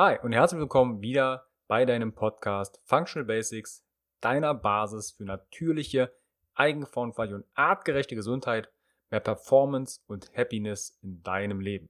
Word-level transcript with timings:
Hi 0.00 0.16
und 0.22 0.32
herzlich 0.32 0.60
willkommen 0.60 1.00
wieder 1.00 1.48
bei 1.66 1.84
deinem 1.84 2.12
Podcast 2.12 2.80
Functional 2.84 3.26
Basics, 3.26 3.84
deiner 4.20 4.54
Basis 4.54 5.10
für 5.10 5.24
natürliche, 5.24 6.14
eigenverantwortliche 6.54 7.34
und 7.34 7.46
artgerechte 7.54 8.14
Gesundheit, 8.14 8.70
mehr 9.10 9.18
Performance 9.18 10.00
und 10.06 10.30
Happiness 10.36 10.96
in 11.02 11.20
deinem 11.24 11.58
Leben. 11.58 11.88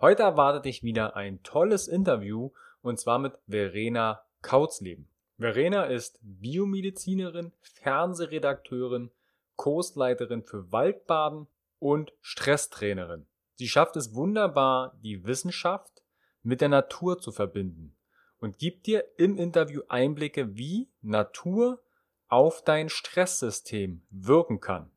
Heute 0.00 0.24
erwartet 0.24 0.64
dich 0.64 0.82
wieder 0.82 1.14
ein 1.14 1.44
tolles 1.44 1.86
Interview 1.86 2.50
und 2.82 2.98
zwar 2.98 3.20
mit 3.20 3.38
Verena 3.46 4.24
Kautzleben. 4.42 5.08
Verena 5.38 5.84
ist 5.84 6.18
Biomedizinerin, 6.22 7.52
Fernsehredakteurin, 7.60 9.12
Kursleiterin 9.54 10.42
für 10.42 10.72
Waldbaden 10.72 11.46
und 11.78 12.12
Stresstrainerin. 12.20 13.26
Sie 13.54 13.68
schafft 13.68 13.94
es 13.94 14.12
wunderbar, 14.12 14.98
die 15.04 15.24
Wissenschaft 15.24 16.02
mit 16.44 16.60
der 16.60 16.68
Natur 16.68 17.18
zu 17.18 17.32
verbinden 17.32 17.96
und 18.38 18.58
gibt 18.58 18.86
dir 18.86 19.04
im 19.16 19.36
Interview 19.36 19.82
Einblicke, 19.88 20.56
wie 20.56 20.90
Natur 21.00 21.82
auf 22.28 22.62
dein 22.62 22.88
Stresssystem 22.88 24.06
wirken 24.10 24.60
kann. 24.60 24.90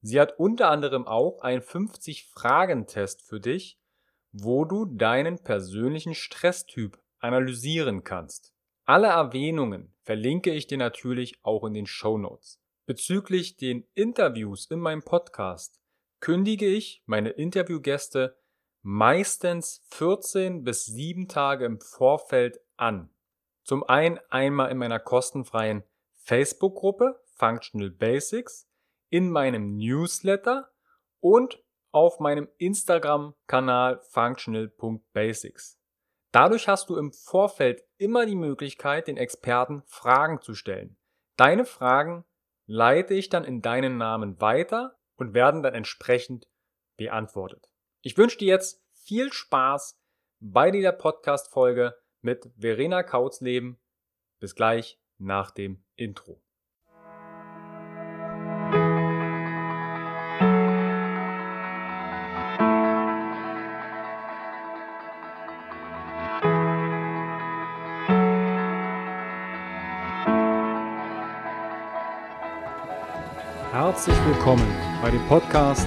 Sie 0.00 0.20
hat 0.20 0.38
unter 0.38 0.70
anderem 0.70 1.06
auch 1.06 1.40
einen 1.40 1.62
50-Fragen-Test 1.62 3.22
für 3.22 3.40
dich, 3.40 3.78
wo 4.32 4.64
du 4.64 4.84
deinen 4.84 5.38
persönlichen 5.38 6.14
Stresstyp 6.14 6.98
analysieren 7.18 8.02
kannst. 8.02 8.54
Alle 8.84 9.08
Erwähnungen 9.08 9.94
verlinke 10.02 10.50
ich 10.52 10.66
dir 10.66 10.78
natürlich 10.78 11.38
auch 11.42 11.64
in 11.64 11.74
den 11.74 11.86
Show 11.86 12.18
Notes. 12.18 12.60
Bezüglich 12.86 13.56
den 13.56 13.86
Interviews 13.94 14.66
in 14.66 14.80
meinem 14.80 15.02
Podcast 15.02 15.80
kündige 16.18 16.66
ich 16.66 17.02
meine 17.06 17.30
Interviewgäste 17.30 18.36
meistens 18.82 19.84
14 19.90 20.64
bis 20.64 20.84
7 20.86 21.28
Tage 21.28 21.64
im 21.64 21.80
Vorfeld 21.80 22.60
an. 22.76 23.10
Zum 23.64 23.84
einen 23.84 24.18
einmal 24.28 24.70
in 24.70 24.78
meiner 24.78 24.98
kostenfreien 24.98 25.84
Facebook-Gruppe 26.14 27.20
Functional 27.36 27.90
Basics, 27.90 28.68
in 29.08 29.30
meinem 29.30 29.76
Newsletter 29.76 30.70
und 31.20 31.62
auf 31.92 32.20
meinem 32.20 32.48
Instagram-Kanal 32.58 34.00
functional.basics. 34.10 35.78
Dadurch 36.32 36.66
hast 36.66 36.88
du 36.88 36.96
im 36.96 37.12
Vorfeld 37.12 37.82
immer 37.98 38.24
die 38.24 38.36
Möglichkeit, 38.36 39.06
den 39.06 39.18
Experten 39.18 39.82
Fragen 39.86 40.40
zu 40.40 40.54
stellen. 40.54 40.96
Deine 41.36 41.66
Fragen 41.66 42.24
leite 42.66 43.14
ich 43.14 43.28
dann 43.28 43.44
in 43.44 43.60
deinen 43.60 43.98
Namen 43.98 44.40
weiter 44.40 44.98
und 45.16 45.34
werden 45.34 45.62
dann 45.62 45.74
entsprechend 45.74 46.48
beantwortet. 46.96 47.71
Ich 48.04 48.18
wünsche 48.18 48.36
dir 48.36 48.48
jetzt 48.48 48.82
viel 48.94 49.32
Spaß 49.32 49.96
bei 50.40 50.72
dieser 50.72 50.90
Podcast-Folge 50.90 51.94
mit 52.20 52.50
Verena 52.58 53.04
Kautzleben. 53.04 53.78
Bis 54.40 54.56
gleich 54.56 54.98
nach 55.18 55.52
dem 55.52 55.84
Intro. 55.94 56.42
Herzlich 73.70 74.16
willkommen 74.26 74.66
bei 75.00 75.10
dem 75.12 75.24
Podcast 75.28 75.86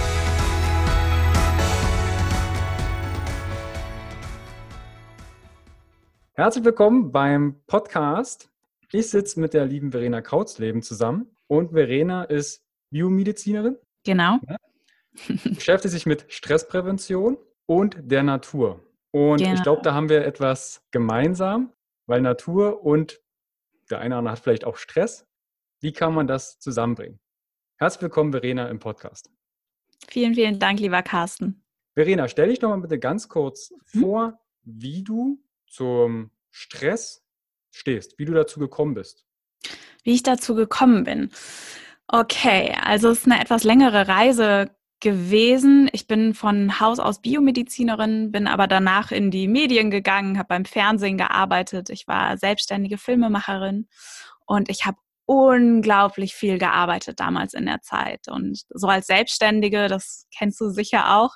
Herzlich 6.41 6.65
willkommen 6.65 7.11
beim 7.11 7.61
Podcast. 7.67 8.49
Ich 8.91 9.11
sitze 9.11 9.39
mit 9.39 9.53
der 9.53 9.63
lieben 9.63 9.91
Verena 9.91 10.21
Kautzleben 10.21 10.81
zusammen 10.81 11.29
und 11.45 11.73
Verena 11.73 12.23
ist 12.23 12.65
Biomedizinerin. 12.89 13.77
Genau. 14.03 14.39
Ja, 14.49 14.57
beschäftigt 15.43 15.91
sich 15.91 16.07
mit 16.07 16.25
Stressprävention 16.29 17.37
und 17.67 17.97
der 18.01 18.23
Natur. 18.23 18.83
Und 19.11 19.37
genau. 19.37 19.53
ich 19.53 19.61
glaube, 19.61 19.83
da 19.83 19.93
haben 19.93 20.09
wir 20.09 20.25
etwas 20.25 20.83
gemeinsam, 20.89 21.73
weil 22.07 22.21
Natur 22.21 22.83
und 22.83 23.21
der 23.91 23.99
eine 23.99 24.15
oder 24.15 24.17
andere 24.17 24.31
hat 24.31 24.39
vielleicht 24.39 24.65
auch 24.65 24.77
Stress. 24.77 25.27
Wie 25.79 25.93
kann 25.93 26.15
man 26.15 26.25
das 26.25 26.57
zusammenbringen? 26.57 27.19
Herzlich 27.77 28.01
willkommen, 28.01 28.31
Verena, 28.31 28.67
im 28.67 28.79
Podcast. 28.79 29.29
Vielen, 30.07 30.33
vielen 30.33 30.57
Dank, 30.57 30.79
lieber 30.79 31.03
Carsten. 31.03 31.63
Verena, 31.93 32.27
stell 32.27 32.49
dich 32.49 32.57
doch 32.57 32.69
mal 32.69 32.81
bitte 32.81 32.97
ganz 32.97 33.29
kurz 33.29 33.75
hm? 33.91 34.01
vor, 34.01 34.39
wie 34.63 35.03
du 35.03 35.39
zum 35.71 36.31
Stress 36.51 37.23
stehst, 37.71 38.19
wie 38.19 38.25
du 38.25 38.33
dazu 38.33 38.59
gekommen 38.59 38.93
bist. 38.93 39.25
Wie 40.03 40.13
ich 40.13 40.23
dazu 40.23 40.55
gekommen 40.55 41.03
bin. 41.03 41.31
Okay, 42.07 42.75
also 42.83 43.09
es 43.09 43.19
ist 43.19 43.25
eine 43.25 43.41
etwas 43.41 43.63
längere 43.63 44.07
Reise 44.07 44.75
gewesen. 44.99 45.89
Ich 45.93 46.07
bin 46.07 46.33
von 46.33 46.79
Haus 46.79 46.99
aus 46.99 47.21
Biomedizinerin, 47.21 48.31
bin 48.31 48.47
aber 48.47 48.67
danach 48.67 49.11
in 49.11 49.31
die 49.31 49.47
Medien 49.47 49.89
gegangen, 49.89 50.37
habe 50.37 50.49
beim 50.49 50.65
Fernsehen 50.65 51.17
gearbeitet. 51.17 51.89
Ich 51.89 52.07
war 52.07 52.37
selbstständige 52.37 52.97
Filmemacherin 52.97 53.87
und 54.45 54.69
ich 54.69 54.85
habe 54.85 54.97
unglaublich 55.25 56.33
viel 56.33 56.57
gearbeitet 56.57 57.19
damals 57.21 57.53
in 57.53 57.65
der 57.65 57.81
Zeit. 57.81 58.27
Und 58.27 58.63
so 58.69 58.87
als 58.87 59.07
Selbstständige, 59.07 59.87
das 59.87 60.27
kennst 60.37 60.59
du 60.59 60.69
sicher 60.69 61.17
auch, 61.17 61.35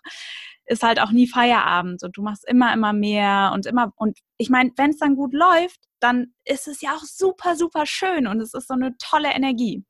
ist 0.65 0.83
halt 0.83 0.99
auch 0.99 1.11
nie 1.11 1.27
Feierabend 1.27 2.03
und 2.03 2.17
du 2.17 2.21
machst 2.21 2.45
immer, 2.47 2.73
immer 2.73 2.93
mehr 2.93 3.51
und 3.53 3.65
immer, 3.65 3.93
und 3.95 4.17
ich 4.37 4.49
meine, 4.49 4.71
wenn 4.77 4.91
es 4.91 4.97
dann 4.97 5.15
gut 5.15 5.33
läuft, 5.33 5.79
dann 5.99 6.33
ist 6.43 6.67
es 6.67 6.81
ja 6.81 6.91
auch 6.95 7.03
super, 7.03 7.55
super 7.55 7.85
schön 7.85 8.27
und 8.27 8.39
es 8.39 8.53
ist 8.53 8.67
so 8.67 8.73
eine 8.73 8.95
tolle 8.97 9.33
Energie. 9.33 9.85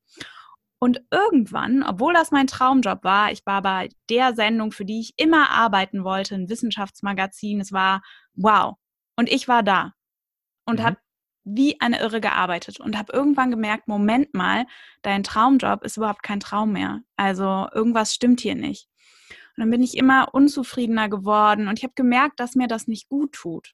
Und 0.79 1.01
irgendwann, 1.09 1.83
obwohl 1.83 2.13
das 2.13 2.31
mein 2.31 2.47
Traumjob 2.47 3.03
war, 3.03 3.31
ich 3.31 3.45
war 3.45 3.61
bei 3.61 3.89
der 4.09 4.35
Sendung, 4.35 4.71
für 4.71 4.85
die 4.85 4.99
ich 4.99 5.13
immer 5.17 5.49
arbeiten 5.49 6.03
wollte, 6.03 6.35
ein 6.35 6.49
Wissenschaftsmagazin, 6.49 7.61
es 7.61 7.71
war 7.71 8.01
wow. 8.33 8.75
Und 9.15 9.31
ich 9.31 9.47
war 9.47 9.63
da 9.63 9.93
und 10.65 10.79
mhm. 10.79 10.83
habe 10.83 10.97
wie 11.45 11.79
eine 11.79 11.99
Irre 11.99 12.19
gearbeitet 12.19 12.79
und 12.79 12.97
habe 12.97 13.13
irgendwann 13.13 13.51
gemerkt, 13.51 13.87
Moment 13.87 14.33
mal, 14.33 14.65
dein 15.03 15.23
Traumjob 15.23 15.83
ist 15.83 15.97
überhaupt 15.97 16.23
kein 16.23 16.39
Traum 16.39 16.73
mehr. 16.73 17.01
Also 17.15 17.67
irgendwas 17.73 18.13
stimmt 18.13 18.41
hier 18.41 18.55
nicht. 18.55 18.89
Und 19.55 19.61
dann 19.61 19.69
bin 19.69 19.81
ich 19.81 19.97
immer 19.97 20.33
unzufriedener 20.33 21.09
geworden 21.09 21.67
und 21.67 21.79
ich 21.79 21.83
habe 21.83 21.93
gemerkt, 21.95 22.39
dass 22.39 22.55
mir 22.55 22.67
das 22.67 22.87
nicht 22.87 23.07
gut 23.07 23.33
tut. 23.33 23.73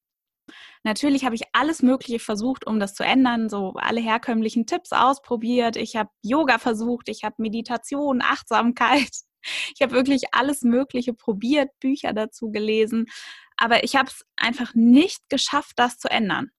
Natürlich 0.84 1.26
habe 1.26 1.36
ich 1.36 1.44
alles 1.54 1.82
Mögliche 1.82 2.20
versucht, 2.20 2.68
um 2.68 2.80
das 2.80 2.94
zu 2.94 3.04
ändern, 3.04 3.50
so 3.50 3.74
alle 3.76 4.02
herkömmlichen 4.02 4.66
Tipps 4.66 4.92
ausprobiert. 4.92 5.76
Ich 5.76 5.96
habe 5.96 6.10
Yoga 6.22 6.58
versucht, 6.58 7.10
ich 7.10 7.24
habe 7.24 7.36
Meditation, 7.38 8.22
Achtsamkeit. 8.22 9.12
Ich 9.74 9.82
habe 9.82 9.94
wirklich 9.94 10.26
alles 10.34 10.62
Mögliche 10.62 11.16
probiert, 11.16 11.70
Bücher 11.80 12.14
dazu 12.14 12.52
gelesen, 12.52 13.08
aber 13.58 13.84
ich 13.84 13.96
habe 13.96 14.08
es 14.08 14.24
einfach 14.38 14.76
nicht 14.76 15.30
geschafft, 15.30 15.74
das 15.78 15.98
zu 15.98 16.12
ändern. 16.12 16.52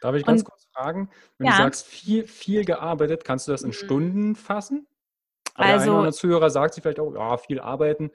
Darf 0.00 0.14
ich 0.14 0.24
ganz 0.24 0.40
und, 0.40 0.48
kurz 0.48 0.66
fragen? 0.72 1.10
Wenn 1.36 1.48
ja. 1.48 1.52
du 1.52 1.58
sagst, 1.58 1.86
viel, 1.86 2.26
viel 2.26 2.64
gearbeitet, 2.64 3.24
kannst 3.24 3.48
du 3.48 3.52
das 3.52 3.62
in 3.62 3.68
mhm. 3.68 3.74
Stunden 3.74 4.34
fassen? 4.34 4.86
Also, 5.54 5.90
einer 5.90 6.00
oder 6.00 6.12
Zuhörer 6.12 6.48
sagt 6.48 6.74
sich 6.74 6.82
vielleicht 6.82 7.00
auch, 7.00 7.14
ja, 7.14 7.36
viel 7.36 7.60
arbeiten. 7.60 8.10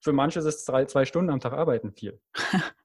Für 0.00 0.12
manche 0.12 0.38
ist 0.40 0.46
es 0.46 0.64
drei, 0.64 0.86
zwei 0.86 1.04
Stunden 1.04 1.30
am 1.30 1.40
Tag 1.40 1.52
arbeiten 1.52 1.92
viel. 1.92 2.20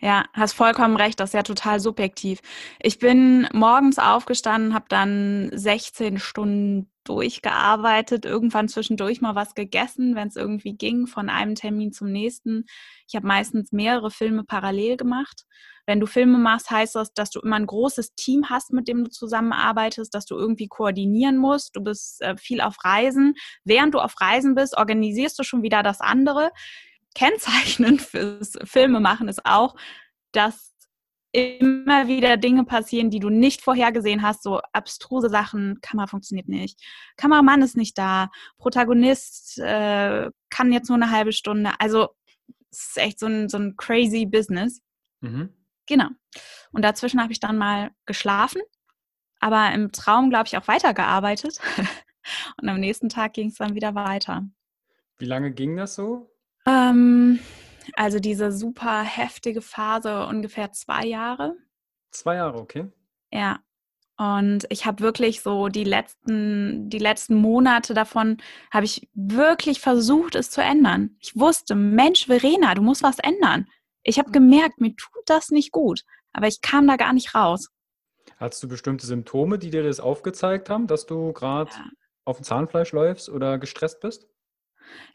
Ja, 0.00 0.24
hast 0.32 0.52
vollkommen 0.52 0.96
recht, 0.96 1.18
das 1.20 1.30
ist 1.30 1.34
ja 1.34 1.42
total 1.42 1.80
subjektiv. 1.80 2.40
Ich 2.80 2.98
bin 2.98 3.48
morgens 3.52 3.98
aufgestanden, 3.98 4.74
habe 4.74 4.84
dann 4.88 5.50
16 5.52 6.18
Stunden 6.18 6.90
durchgearbeitet, 7.04 8.24
irgendwann 8.24 8.68
zwischendurch 8.68 9.20
mal 9.20 9.34
was 9.34 9.54
gegessen, 9.54 10.14
wenn 10.14 10.28
es 10.28 10.36
irgendwie 10.36 10.74
ging, 10.74 11.06
von 11.06 11.28
einem 11.28 11.54
Termin 11.54 11.92
zum 11.92 12.10
nächsten. 12.12 12.64
Ich 13.08 13.16
habe 13.16 13.26
meistens 13.26 13.72
mehrere 13.72 14.10
Filme 14.10 14.44
parallel 14.44 14.96
gemacht. 14.96 15.44
Wenn 15.86 16.00
du 16.00 16.06
Filme 16.06 16.38
machst, 16.38 16.70
heißt 16.70 16.94
das, 16.94 17.12
dass 17.12 17.30
du 17.30 17.40
immer 17.40 17.56
ein 17.56 17.66
großes 17.66 18.14
Team 18.14 18.50
hast, 18.50 18.72
mit 18.72 18.88
dem 18.88 19.04
du 19.04 19.10
zusammenarbeitest, 19.10 20.14
dass 20.14 20.26
du 20.26 20.36
irgendwie 20.36 20.68
koordinieren 20.68 21.38
musst. 21.38 21.74
Du 21.74 21.82
bist 21.82 22.22
äh, 22.22 22.36
viel 22.36 22.60
auf 22.60 22.76
Reisen. 22.84 23.34
Während 23.64 23.94
du 23.94 23.98
auf 23.98 24.20
Reisen 24.20 24.54
bist, 24.54 24.76
organisierst 24.76 25.38
du 25.38 25.42
schon 25.42 25.62
wieder 25.62 25.82
das 25.82 26.00
andere 26.00 26.50
kennzeichnend 27.14 28.00
fürs 28.00 28.58
Filmemachen 28.64 29.28
ist 29.28 29.44
auch, 29.44 29.74
dass 30.32 30.72
immer 31.32 32.08
wieder 32.08 32.36
Dinge 32.36 32.64
passieren, 32.64 33.10
die 33.10 33.18
du 33.18 33.30
nicht 33.30 33.62
vorhergesehen 33.62 34.22
hast, 34.22 34.42
so 34.42 34.60
abstruse 34.72 35.30
Sachen, 35.30 35.80
Kamera 35.80 36.06
funktioniert 36.06 36.48
nicht, 36.48 36.78
Kameramann 37.16 37.62
ist 37.62 37.76
nicht 37.76 37.96
da, 37.96 38.30
Protagonist 38.58 39.58
äh, 39.58 40.30
kann 40.50 40.72
jetzt 40.72 40.88
nur 40.88 40.96
eine 40.96 41.10
halbe 41.10 41.32
Stunde. 41.32 41.72
Also 41.78 42.08
es 42.70 42.88
ist 42.88 42.98
echt 42.98 43.18
so 43.18 43.26
ein, 43.26 43.48
so 43.48 43.58
ein 43.58 43.76
crazy 43.76 44.26
Business. 44.26 44.80
Mhm. 45.20 45.54
Genau. 45.86 46.08
Und 46.72 46.82
dazwischen 46.82 47.20
habe 47.20 47.32
ich 47.32 47.40
dann 47.40 47.58
mal 47.58 47.90
geschlafen, 48.06 48.62
aber 49.40 49.72
im 49.72 49.92
Traum, 49.92 50.30
glaube 50.30 50.46
ich, 50.46 50.56
auch 50.56 50.68
weitergearbeitet. 50.68 51.60
Und 52.60 52.68
am 52.68 52.78
nächsten 52.78 53.08
Tag 53.08 53.32
ging 53.32 53.48
es 53.48 53.56
dann 53.56 53.74
wieder 53.74 53.94
weiter. 53.94 54.44
Wie 55.18 55.24
lange 55.24 55.52
ging 55.52 55.76
das 55.76 55.96
so? 55.96 56.30
Ähm, 56.66 57.40
also 57.94 58.20
diese 58.20 58.52
super 58.52 59.02
heftige 59.02 59.60
Phase 59.60 60.26
ungefähr 60.26 60.72
zwei 60.72 61.04
Jahre. 61.04 61.56
Zwei 62.10 62.36
Jahre, 62.36 62.58
okay. 62.58 62.90
Ja. 63.32 63.60
Und 64.18 64.66
ich 64.68 64.86
habe 64.86 65.02
wirklich 65.02 65.40
so 65.40 65.68
die 65.68 65.84
letzten, 65.84 66.88
die 66.88 66.98
letzten 66.98 67.34
Monate 67.34 67.94
davon, 67.94 68.36
habe 68.70 68.84
ich 68.84 69.08
wirklich 69.14 69.80
versucht, 69.80 70.36
es 70.36 70.50
zu 70.50 70.62
ändern. 70.62 71.16
Ich 71.18 71.34
wusste, 71.34 71.74
Mensch, 71.74 72.26
Verena, 72.26 72.74
du 72.74 72.82
musst 72.82 73.02
was 73.02 73.18
ändern. 73.18 73.66
Ich 74.02 74.18
habe 74.18 74.30
gemerkt, 74.30 74.80
mir 74.80 74.94
tut 74.96 75.22
das 75.26 75.50
nicht 75.50 75.72
gut, 75.72 76.02
aber 76.32 76.46
ich 76.48 76.60
kam 76.60 76.86
da 76.86 76.96
gar 76.96 77.12
nicht 77.12 77.34
raus. 77.34 77.68
Hattest 78.38 78.62
du 78.62 78.68
bestimmte 78.68 79.06
Symptome, 79.06 79.58
die 79.58 79.70
dir 79.70 79.82
das 79.82 80.00
aufgezeigt 80.00 80.70
haben, 80.70 80.86
dass 80.86 81.06
du 81.06 81.32
gerade 81.32 81.70
ja. 81.70 81.84
auf 82.24 82.38
dem 82.38 82.44
Zahnfleisch 82.44 82.92
läufst 82.92 83.28
oder 83.28 83.58
gestresst 83.58 84.00
bist? 84.00 84.26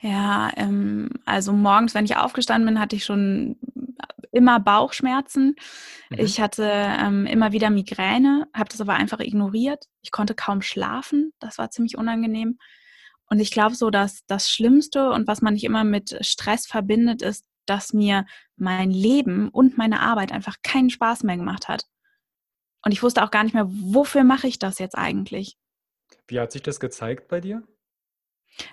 Ja, 0.02 0.52
ähm, 0.56 1.10
also 1.26 1.52
morgens, 1.52 1.94
wenn 1.94 2.06
ich 2.06 2.16
aufgestanden 2.16 2.68
bin, 2.68 2.80
hatte 2.80 2.96
ich 2.96 3.06
schon 3.06 3.58
immer 4.32 4.60
Bauchschmerzen. 4.60 5.56
Mhm. 6.10 6.20
Ich 6.20 6.40
hatte 6.40 6.64
ähm, 6.64 7.26
immer 7.26 7.52
wieder 7.52 7.70
Migräne, 7.70 8.48
habe 8.54 8.70
das 8.70 8.82
aber 8.82 8.94
einfach 8.94 9.20
ignoriert. 9.20 9.86
Ich 10.02 10.12
konnte 10.12 10.36
kaum 10.36 10.62
schlafen, 10.62 11.34
das 11.40 11.58
war 11.58 11.70
ziemlich 11.70 11.98
unangenehm. 11.98 12.58
Und 13.30 13.40
ich 13.40 13.52
glaube 13.52 13.76
so, 13.76 13.90
dass 13.90 14.26
das 14.28 14.50
Schlimmste 14.50 15.10
und 15.10 15.28
was 15.28 15.42
man 15.42 15.54
nicht 15.54 15.66
immer 15.66 15.84
mit 15.84 16.18
Stress 16.22 16.66
verbindet, 16.66 17.22
ist, 17.22 17.46
dass 17.70 17.94
mir 17.94 18.26
mein 18.56 18.92
Leben 18.92 19.50
und 19.50 19.78
meine 19.78 20.02
Arbeit 20.02 20.32
einfach 20.32 20.58
keinen 20.64 20.90
Spaß 20.90 21.24
mehr 21.24 21.38
gemacht 21.38 21.68
hat. 21.68 21.86
Und 22.84 22.92
ich 22.92 23.04
wusste 23.04 23.24
auch 23.24 23.32
gar 23.32 23.44
nicht 23.44 23.54
mehr, 23.54 23.68
wofür 23.68 24.24
mache 24.24 24.48
ich 24.48 24.60
das 24.60 24.80
jetzt 24.80 24.98
eigentlich? 24.98 25.58
Wie 26.28 26.40
hat 26.40 26.52
sich 26.52 26.62
das 26.62 26.80
gezeigt 26.80 27.28
bei 27.28 27.42
dir? 27.42 27.64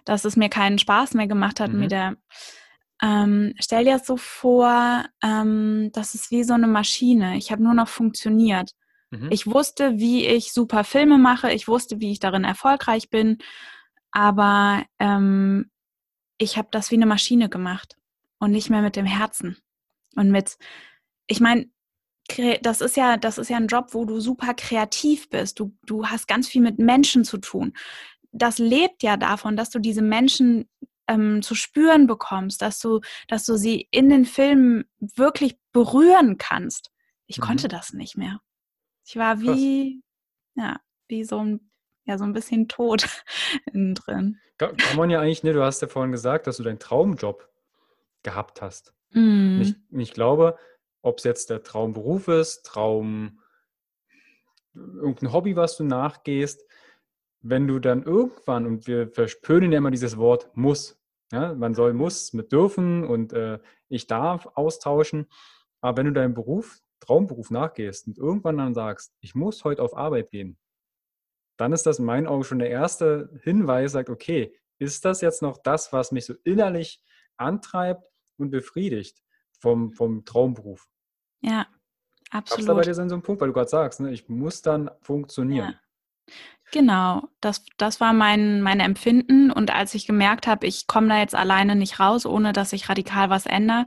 dass 0.05 0.25
es 0.25 0.37
mir 0.37 0.49
keinen 0.49 0.79
Spaß 0.79 1.15
mehr 1.15 1.27
gemacht 1.27 1.61
hat 1.61 1.73
mhm. 1.73 1.81
mit 1.81 1.93
der. 1.93 2.17
Ähm, 3.03 3.55
stell 3.59 3.85
dir 3.85 3.95
das 3.95 4.07
so 4.07 4.17
vor, 4.17 5.05
ähm, 5.23 5.91
das 5.93 6.15
ist 6.15 6.31
wie 6.31 6.45
so 6.45 6.55
eine 6.55 6.69
Maschine. 6.69 7.37
Ich 7.37 7.51
habe 7.51 7.63
nur 7.63 7.75
noch 7.75 7.89
funktioniert. 7.89 8.71
Mhm. 9.11 9.29
Ich 9.31 9.47
wusste, 9.47 9.99
wie 9.99 10.27
ich 10.27 10.53
super 10.53 10.85
Filme 10.85 11.19
mache. 11.19 11.53
Ich 11.53 11.69
wusste, 11.69 12.01
wie 12.01 12.13
ich 12.13 12.21
darin 12.21 12.45
erfolgreich 12.45 13.11
bin. 13.11 13.39
Aber 14.13 14.85
ähm, 15.01 15.71
ich 16.39 16.57
habe 16.57 16.69
das 16.71 16.91
wie 16.91 16.97
eine 16.97 17.07
Maschine 17.07 17.49
gemacht 17.49 17.97
und 18.39 18.51
nicht 18.51 18.71
mehr 18.71 18.83
mit 18.83 18.97
dem 18.97 19.07
Herzen. 19.07 19.57
Und 20.17 20.31
mit, 20.31 20.57
ich 21.27 21.41
meine, 21.41 21.67
das 22.63 22.81
ist 22.81 22.97
ja, 22.97 23.17
das 23.17 23.39
ist 23.39 23.51
ja 23.51 23.59
ein 23.59 23.67
Job, 23.67 23.89
wo 23.93 24.05
du 24.05 24.21
super 24.21 24.55
kreativ 24.55 25.29
bist. 25.29 25.61
Du, 25.61 25.77
du 25.85 26.07
hast 26.07 26.27
ganz 26.27 26.49
viel 26.49 26.63
mit 26.63 26.79
Menschen 26.79 27.25
zu 27.25 27.39
tun 27.39 27.75
das 28.35 28.59
lebt 28.59 29.03
ja 29.03 29.17
davon, 29.17 29.57
dass 29.57 29.71
du 29.71 29.79
diese 29.79 30.03
Menschen 30.03 30.69
ähm, 31.07 31.41
zu 31.43 31.55
spüren 31.55 32.07
bekommst, 32.07 32.61
dass 32.63 32.81
du, 32.81 33.01
dass 33.29 33.45
du 33.47 33.57
sie 33.57 33.89
in 33.91 34.09
den 34.09 34.25
Filmen 34.25 34.85
wirklich 34.99 35.57
berühren 35.73 36.37
kannst. 36.37 36.91
Ich 37.27 37.39
mhm. 37.39 37.43
konnte 37.43 37.69
das 37.69 37.93
nicht 37.93 38.17
mehr. 38.17 38.41
Ich 39.07 39.17
war 39.17 39.41
wie, 39.41 40.03
Krass. 40.55 40.67
ja, 40.67 40.81
wie 41.09 41.25
so 41.25 41.39
ein, 41.39 41.71
ja, 42.07 42.19
so 42.19 42.25
ein 42.25 42.33
bisschen 42.33 42.69
tot 42.69 43.07
innen 43.73 43.95
drin. 43.95 44.41
Kann, 44.59 44.77
kann 44.77 44.97
man 44.97 45.11
ja 45.11 45.21
eigentlich, 45.21 45.43
ne, 45.45 45.53
du 45.53 45.63
hast 45.63 45.81
ja 45.81 45.89
vorhin 45.89 46.13
gesagt, 46.13 46.47
dass 46.47 46.57
du 46.57 46.63
deinen 46.65 46.79
Traumjob 46.79 47.49
gehabt 48.25 48.61
hast. 48.61 48.93
Mm. 49.11 49.61
Ich, 49.63 49.77
ich 49.91 50.13
glaube, 50.13 50.59
ob 51.03 51.19
es 51.19 51.25
jetzt 51.25 51.51
der 51.51 51.63
Traumberuf 51.63 52.29
ist, 52.29 52.65
Traum, 52.65 53.41
irgendein 54.75 55.33
Hobby, 55.33 55.55
was 55.55 55.77
du 55.77 55.85
nachgehst, 55.85 56.67
wenn 57.41 57.69
du 57.69 57.79
dann 57.79 58.03
irgendwann, 58.03 58.67
und 58.67 58.87
wir 58.87 59.09
verspönen 59.11 59.71
ja 59.71 59.79
immer 59.79 59.91
dieses 59.91 60.17
Wort 60.17 60.51
muss, 60.55 60.99
ja, 61.31 61.55
man 61.55 61.75
soll 61.75 61.93
muss 61.93 62.33
mit 62.33 62.53
dürfen 62.53 63.05
und 63.05 63.33
äh, 63.33 63.59
ich 63.89 64.07
darf 64.07 64.49
austauschen, 64.55 65.27
aber 65.81 65.99
wenn 65.99 66.07
du 66.07 66.13
deinem 66.13 66.35
Beruf, 66.35 66.81
Traumberuf 67.01 67.51
nachgehst 67.51 68.07
und 68.07 68.17
irgendwann 68.17 68.57
dann 68.57 68.75
sagst, 68.75 69.15
ich 69.21 69.35
muss 69.35 69.63
heute 69.65 69.83
auf 69.83 69.97
Arbeit 69.97 70.31
gehen, 70.31 70.59
dann 71.59 71.73
ist 71.73 71.85
das 71.85 71.99
in 71.99 72.07
meinen 72.07 72.27
Augen 72.27 72.45
schon 72.45 72.59
der 72.59 72.71
erste 72.71 73.29
Hinweis, 73.43 73.93
sagt, 73.93 74.09
okay, 74.09 74.57
ist 74.79 75.05
das 75.05 75.21
jetzt 75.21 75.43
noch 75.43 75.59
das, 75.59 75.93
was 75.93 76.13
mich 76.13 76.25
so 76.25 76.35
innerlich 76.45 77.03
antreibt 77.37 78.05
und 78.39 78.51
befriedigt 78.51 79.23
vom, 79.59 79.93
vom 79.93 80.25
Traumberuf? 80.25 80.89
Ja, 81.41 81.67
absolut. 82.31 82.67
Gab's 82.67 82.67
da 82.67 82.75
bei 82.75 82.83
dir 82.83 82.95
so 82.95 83.03
einen 83.03 83.23
Punkt, 83.23 83.41
weil 83.41 83.49
du 83.49 83.55
gerade 83.55 83.71
sagst, 83.71 84.01
ne, 84.01 84.13
ich 84.13 84.29
muss 84.29 84.63
dann 84.63 84.91
funktionieren. 85.01 85.73
Ja. 85.73 86.35
Genau, 86.73 87.23
das, 87.41 87.65
das 87.77 88.01
war 88.01 88.13
mein, 88.13 88.61
mein 88.63 88.81
Empfinden. 88.81 89.51
Und 89.53 89.73
als 89.73 89.95
ich 89.95 90.07
gemerkt 90.07 90.47
habe, 90.47 90.67
ich 90.67 90.87
komme 90.87 91.09
da 91.09 91.19
jetzt 91.19 91.35
alleine 91.35 91.77
nicht 91.77 92.01
raus, 92.01 92.27
ohne 92.27 92.53
dass 92.53 92.73
ich 92.73 92.89
radikal 92.89 93.31
was 93.31 93.47
ändere, 93.47 93.87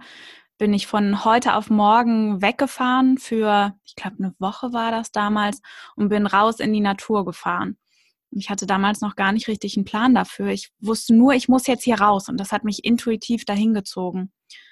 bin 0.58 0.74
ich 0.74 0.88
von 0.88 1.24
heute 1.24 1.56
auf 1.56 1.70
morgen 1.70 2.42
weggefahren 2.42 3.18
für, 3.18 3.76
ich 3.84 3.96
glaube, 3.96 4.18
eine 4.20 4.36
Woche 4.40 4.74
war 4.74 4.92
das 4.92 5.12
damals 5.12 5.62
und 5.96 6.10
bin 6.10 6.26
raus 6.26 6.60
in 6.60 6.74
die 6.74 6.80
Natur 6.80 7.26
gefahren. 7.26 7.78
Ich 8.32 8.50
hatte 8.50 8.66
damals 8.66 9.02
noch 9.02 9.16
gar 9.16 9.32
nicht 9.32 9.48
richtig 9.48 9.78
einen 9.78 9.86
Plan 9.86 10.16
dafür. 10.16 10.48
Ich 10.48 10.72
wusste 10.80 11.14
nur, 11.16 11.34
ich 11.34 11.48
muss 11.48 11.68
jetzt 11.68 11.84
hier 11.84 12.00
raus 12.00 12.28
und 12.30 12.38
das 12.38 12.52
hat 12.52 12.64
mich 12.64 12.84
intuitiv 12.84 13.46
dahin 13.46 13.74
gezogen. 13.74 14.32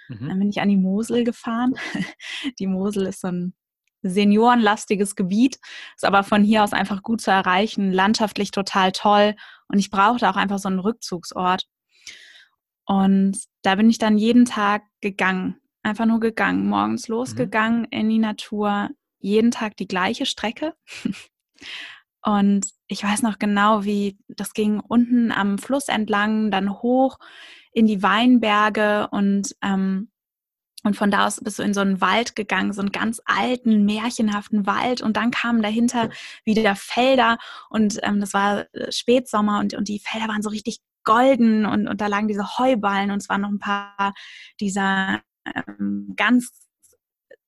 Mhm. 0.10 0.30
Dann 0.30 0.39
bin 0.39 0.50
ich 0.50 0.62
an 0.62 0.69
die 0.69 0.77
Mosel 0.77 1.24
gefahren. 1.24 1.75
Die 2.60 2.68
Mosel 2.68 3.07
ist 3.07 3.22
so 3.22 3.27
ein 3.27 3.54
seniorenlastiges 4.01 5.16
Gebiet, 5.16 5.60
ist 5.95 6.06
aber 6.06 6.24
von 6.24 6.44
hier 6.44 6.63
aus 6.63 6.74
einfach 6.74 7.01
gut 7.01 7.22
zu 7.22 7.31
erreichen, 7.31 7.92
landschaftlich 7.92 8.51
total 8.51 8.92
toll 8.92 9.36
und 9.68 9.80
ich 9.80 9.89
brauchte 9.89 10.30
auch 10.30 10.36
einfach 10.36 10.60
so 10.60 10.69
einen 10.69 10.80
Rückzugsort. 10.80 11.66
Und 12.86 13.39
da 13.63 13.75
bin 13.75 13.89
ich 13.89 13.98
dann 13.98 14.18
jeden 14.18 14.45
Tag 14.45 14.83
gegangen, 15.01 15.60
einfach 15.81 16.06
nur 16.06 16.19
gegangen, 16.19 16.68
morgens 16.68 17.10
mhm. 17.10 17.16
losgegangen 17.16 17.81
mhm. 17.81 17.88
in 17.89 18.10
die 18.10 18.19
Natur, 18.19 18.89
jeden 19.19 19.51
Tag 19.51 19.75
die 19.78 19.88
gleiche 19.88 20.25
Strecke. 20.25 20.75
Und 22.21 22.68
ich 22.88 23.04
weiß 23.04 23.21
noch 23.21 23.38
genau, 23.38 23.85
wie 23.85 24.18
das 24.28 24.54
ging 24.54 24.80
unten 24.80 25.31
am 25.31 25.59
Fluss 25.59 25.90
entlang, 25.90 26.50
dann 26.50 26.81
hoch 26.81 27.18
in 27.76 27.86
die 27.86 28.02
Weinberge 28.02 29.10
und 29.12 29.56
ähm, 29.62 30.10
und 30.84 30.96
von 30.96 31.10
da 31.10 31.26
aus 31.26 31.42
bist 31.42 31.58
du 31.58 31.64
in 31.64 31.74
so 31.74 31.82
einen 31.82 32.00
Wald 32.00 32.36
gegangen, 32.36 32.72
so 32.72 32.82
einen 32.82 32.92
ganz 32.92 33.20
alten, 33.26 33.86
märchenhaften 33.86 34.68
Wald. 34.68 35.02
Und 35.02 35.18
dann 35.18 35.32
kamen 35.32 35.64
dahinter 35.64 36.12
wieder 36.44 36.76
Felder. 36.76 37.40
Und 37.72 38.00
ähm, 38.04 38.20
das 38.20 38.36
war 38.36 38.72
äh, 38.76 38.92
Spätsommer 38.92 39.60
und, 39.60 39.74
und 39.74 39.88
die 39.88 39.98
Felder 39.98 40.28
waren 40.28 40.44
so 40.44 40.50
richtig 40.52 40.82
golden. 41.04 41.66
Und, 41.66 41.88
und 41.88 42.02
da 42.02 42.08
lagen 42.08 42.28
diese 42.28 42.60
Heuballen 42.60 43.10
und 43.10 43.18
es 43.18 43.30
waren 43.30 43.42
noch 43.42 43.50
ein 43.50 43.58
paar 43.58 44.14
dieser 44.60 45.22
ähm, 45.56 46.14
ganz 46.16 46.52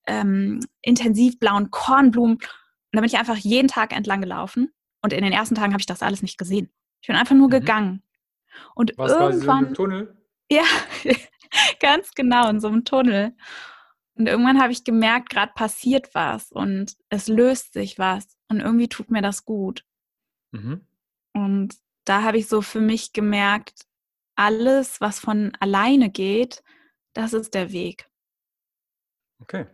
ähm, 0.08 0.60
intensiv 0.82 1.38
blauen 1.38 1.70
Kornblumen. 1.70 2.38
Und 2.38 2.44
da 2.92 3.02
bin 3.02 3.08
ich 3.08 3.20
einfach 3.20 3.38
jeden 3.38 3.68
Tag 3.68 3.96
entlang 3.96 4.20
gelaufen. 4.20 4.72
Und 5.04 5.14
in 5.14 5.24
den 5.24 5.32
ersten 5.32 5.54
Tagen 5.54 5.74
habe 5.74 5.82
ich 5.82 5.86
das 5.86 6.02
alles 6.02 6.24
nicht 6.24 6.40
gesehen. 6.40 6.72
Ich 7.02 7.08
bin 7.08 7.16
einfach 7.16 7.36
nur 7.36 7.50
mhm. 7.50 7.52
gegangen. 7.52 8.04
Und 8.74 8.94
Was 8.98 9.12
irgendwann. 9.12 9.68
War 9.68 9.74
Tunnel? 9.74 10.17
Ja, 10.50 10.64
Ganz 11.80 12.14
genau, 12.14 12.50
in 12.50 12.60
so 12.60 12.68
einem 12.68 12.86
Tunnel. 12.86 13.36
Und 14.16 14.28
irgendwann 14.28 14.62
habe 14.62 14.72
ich 14.72 14.84
gemerkt, 14.84 15.30
gerade 15.30 15.54
passiert 15.54 16.14
was 16.14 16.52
und 16.52 16.98
es 17.10 17.28
löst 17.28 17.74
sich 17.74 18.00
was 18.00 18.38
und 18.50 18.60
irgendwie 18.60 18.90
tut 18.90 19.12
mir 19.12 19.22
das 19.22 19.46
gut. 19.46 19.86
Mhm. 20.52 20.86
Und 21.34 21.76
da 22.06 22.24
habe 22.24 22.38
ich 22.38 22.48
so 22.48 22.62
für 22.62 22.82
mich 22.82 23.14
gemerkt, 23.14 23.86
alles, 24.36 25.02
was 25.02 25.20
von 25.20 25.56
alleine 25.60 26.10
geht, 26.10 26.64
das 27.14 27.34
ist 27.34 27.54
der 27.54 27.72
Weg. 27.72 28.10
Okay. 29.40 29.68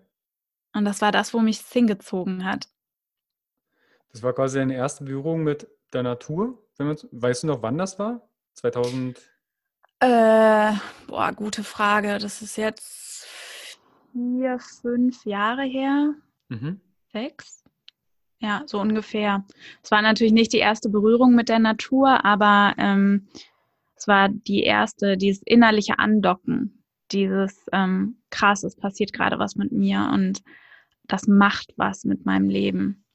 Und 0.73 0.85
das 0.85 1.01
war 1.01 1.11
das, 1.11 1.33
wo 1.33 1.39
mich 1.39 1.59
hingezogen 1.59 2.43
hat. 2.43 2.67
Das 4.11 4.23
war 4.23 4.33
quasi 4.33 4.59
deine 4.59 4.75
erste 4.75 5.05
Berührung 5.05 5.43
mit 5.43 5.67
der 5.93 6.03
Natur. 6.03 6.67
weißt 6.77 7.43
du 7.43 7.47
noch, 7.47 7.61
wann 7.61 7.77
das 7.77 7.97
war? 7.97 8.27
2000? 8.53 9.32
Äh, 10.03 10.73
boah, 11.07 11.31
gute 11.31 11.63
Frage. 11.63 12.17
Das 12.17 12.41
ist 12.41 12.57
jetzt 12.57 13.25
vier, 14.11 14.59
fünf 14.59 15.23
Jahre 15.23 15.63
her. 15.63 16.13
Mhm. 16.49 16.81
Sechs? 17.13 17.63
Ja, 18.39 18.63
so 18.65 18.81
ungefähr. 18.81 19.45
Es 19.81 19.91
war 19.91 20.01
natürlich 20.01 20.33
nicht 20.33 20.51
die 20.51 20.57
erste 20.57 20.89
Berührung 20.89 21.35
mit 21.35 21.47
der 21.47 21.59
Natur, 21.59 22.25
aber 22.25 22.73
ähm, 22.77 23.29
es 23.95 24.05
war 24.05 24.27
die 24.27 24.63
erste, 24.63 25.15
dieses 25.15 25.41
innerliche 25.45 25.99
Andocken. 25.99 26.83
Dieses 27.13 27.65
ähm, 27.71 28.17
krass, 28.29 28.63
es 28.63 28.75
passiert 28.75 29.13
gerade 29.13 29.39
was 29.39 29.55
mit 29.55 29.71
mir 29.71 30.09
und 30.13 30.43
das 31.05 31.27
macht 31.27 31.71
was 31.77 32.03
mit 32.03 32.25
meinem 32.25 32.49
Leben. 32.49 33.05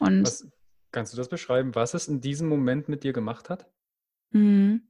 Und 0.00 0.22
was, 0.22 0.48
kannst 0.90 1.12
du 1.12 1.16
das 1.16 1.28
beschreiben, 1.28 1.76
was 1.76 1.94
es 1.94 2.08
in 2.08 2.20
diesem 2.20 2.48
Moment 2.48 2.88
mit 2.88 3.04
dir 3.04 3.12
gemacht 3.12 3.48
hat? 3.48 3.70
Mhm. 4.32 4.88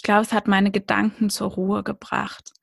Ich 0.00 0.02
glaube, 0.02 0.22
es 0.22 0.32
hat 0.32 0.48
meine 0.48 0.70
Gedanken 0.70 1.28
zur 1.28 1.50
Ruhe 1.50 1.82
gebracht. 1.82 2.54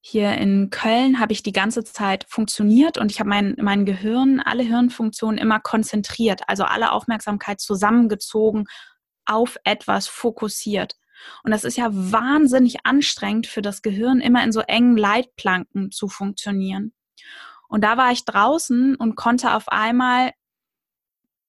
Hier 0.00 0.32
in 0.32 0.70
Köln 0.70 1.20
habe 1.20 1.32
ich 1.32 1.44
die 1.44 1.52
ganze 1.52 1.84
Zeit 1.84 2.26
funktioniert 2.28 2.98
und 2.98 3.12
ich 3.12 3.20
habe 3.20 3.30
mein, 3.30 3.54
mein 3.60 3.84
Gehirn, 3.84 4.40
alle 4.40 4.64
Hirnfunktionen 4.64 5.38
immer 5.38 5.60
konzentriert, 5.60 6.40
also 6.48 6.64
alle 6.64 6.90
Aufmerksamkeit 6.90 7.60
zusammengezogen, 7.60 8.64
auf 9.24 9.56
etwas 9.62 10.08
fokussiert. 10.08 10.96
Und 11.44 11.52
das 11.52 11.62
ist 11.62 11.76
ja 11.76 11.90
wahnsinnig 11.92 12.84
anstrengend 12.84 13.46
für 13.46 13.62
das 13.62 13.82
Gehirn, 13.82 14.20
immer 14.20 14.42
in 14.42 14.50
so 14.50 14.58
engen 14.58 14.96
Leitplanken 14.96 15.92
zu 15.92 16.08
funktionieren. 16.08 16.92
Und 17.68 17.84
da 17.84 17.98
war 17.98 18.10
ich 18.10 18.24
draußen 18.24 18.96
und 18.96 19.14
konnte 19.14 19.54
auf 19.54 19.68
einmal 19.68 20.32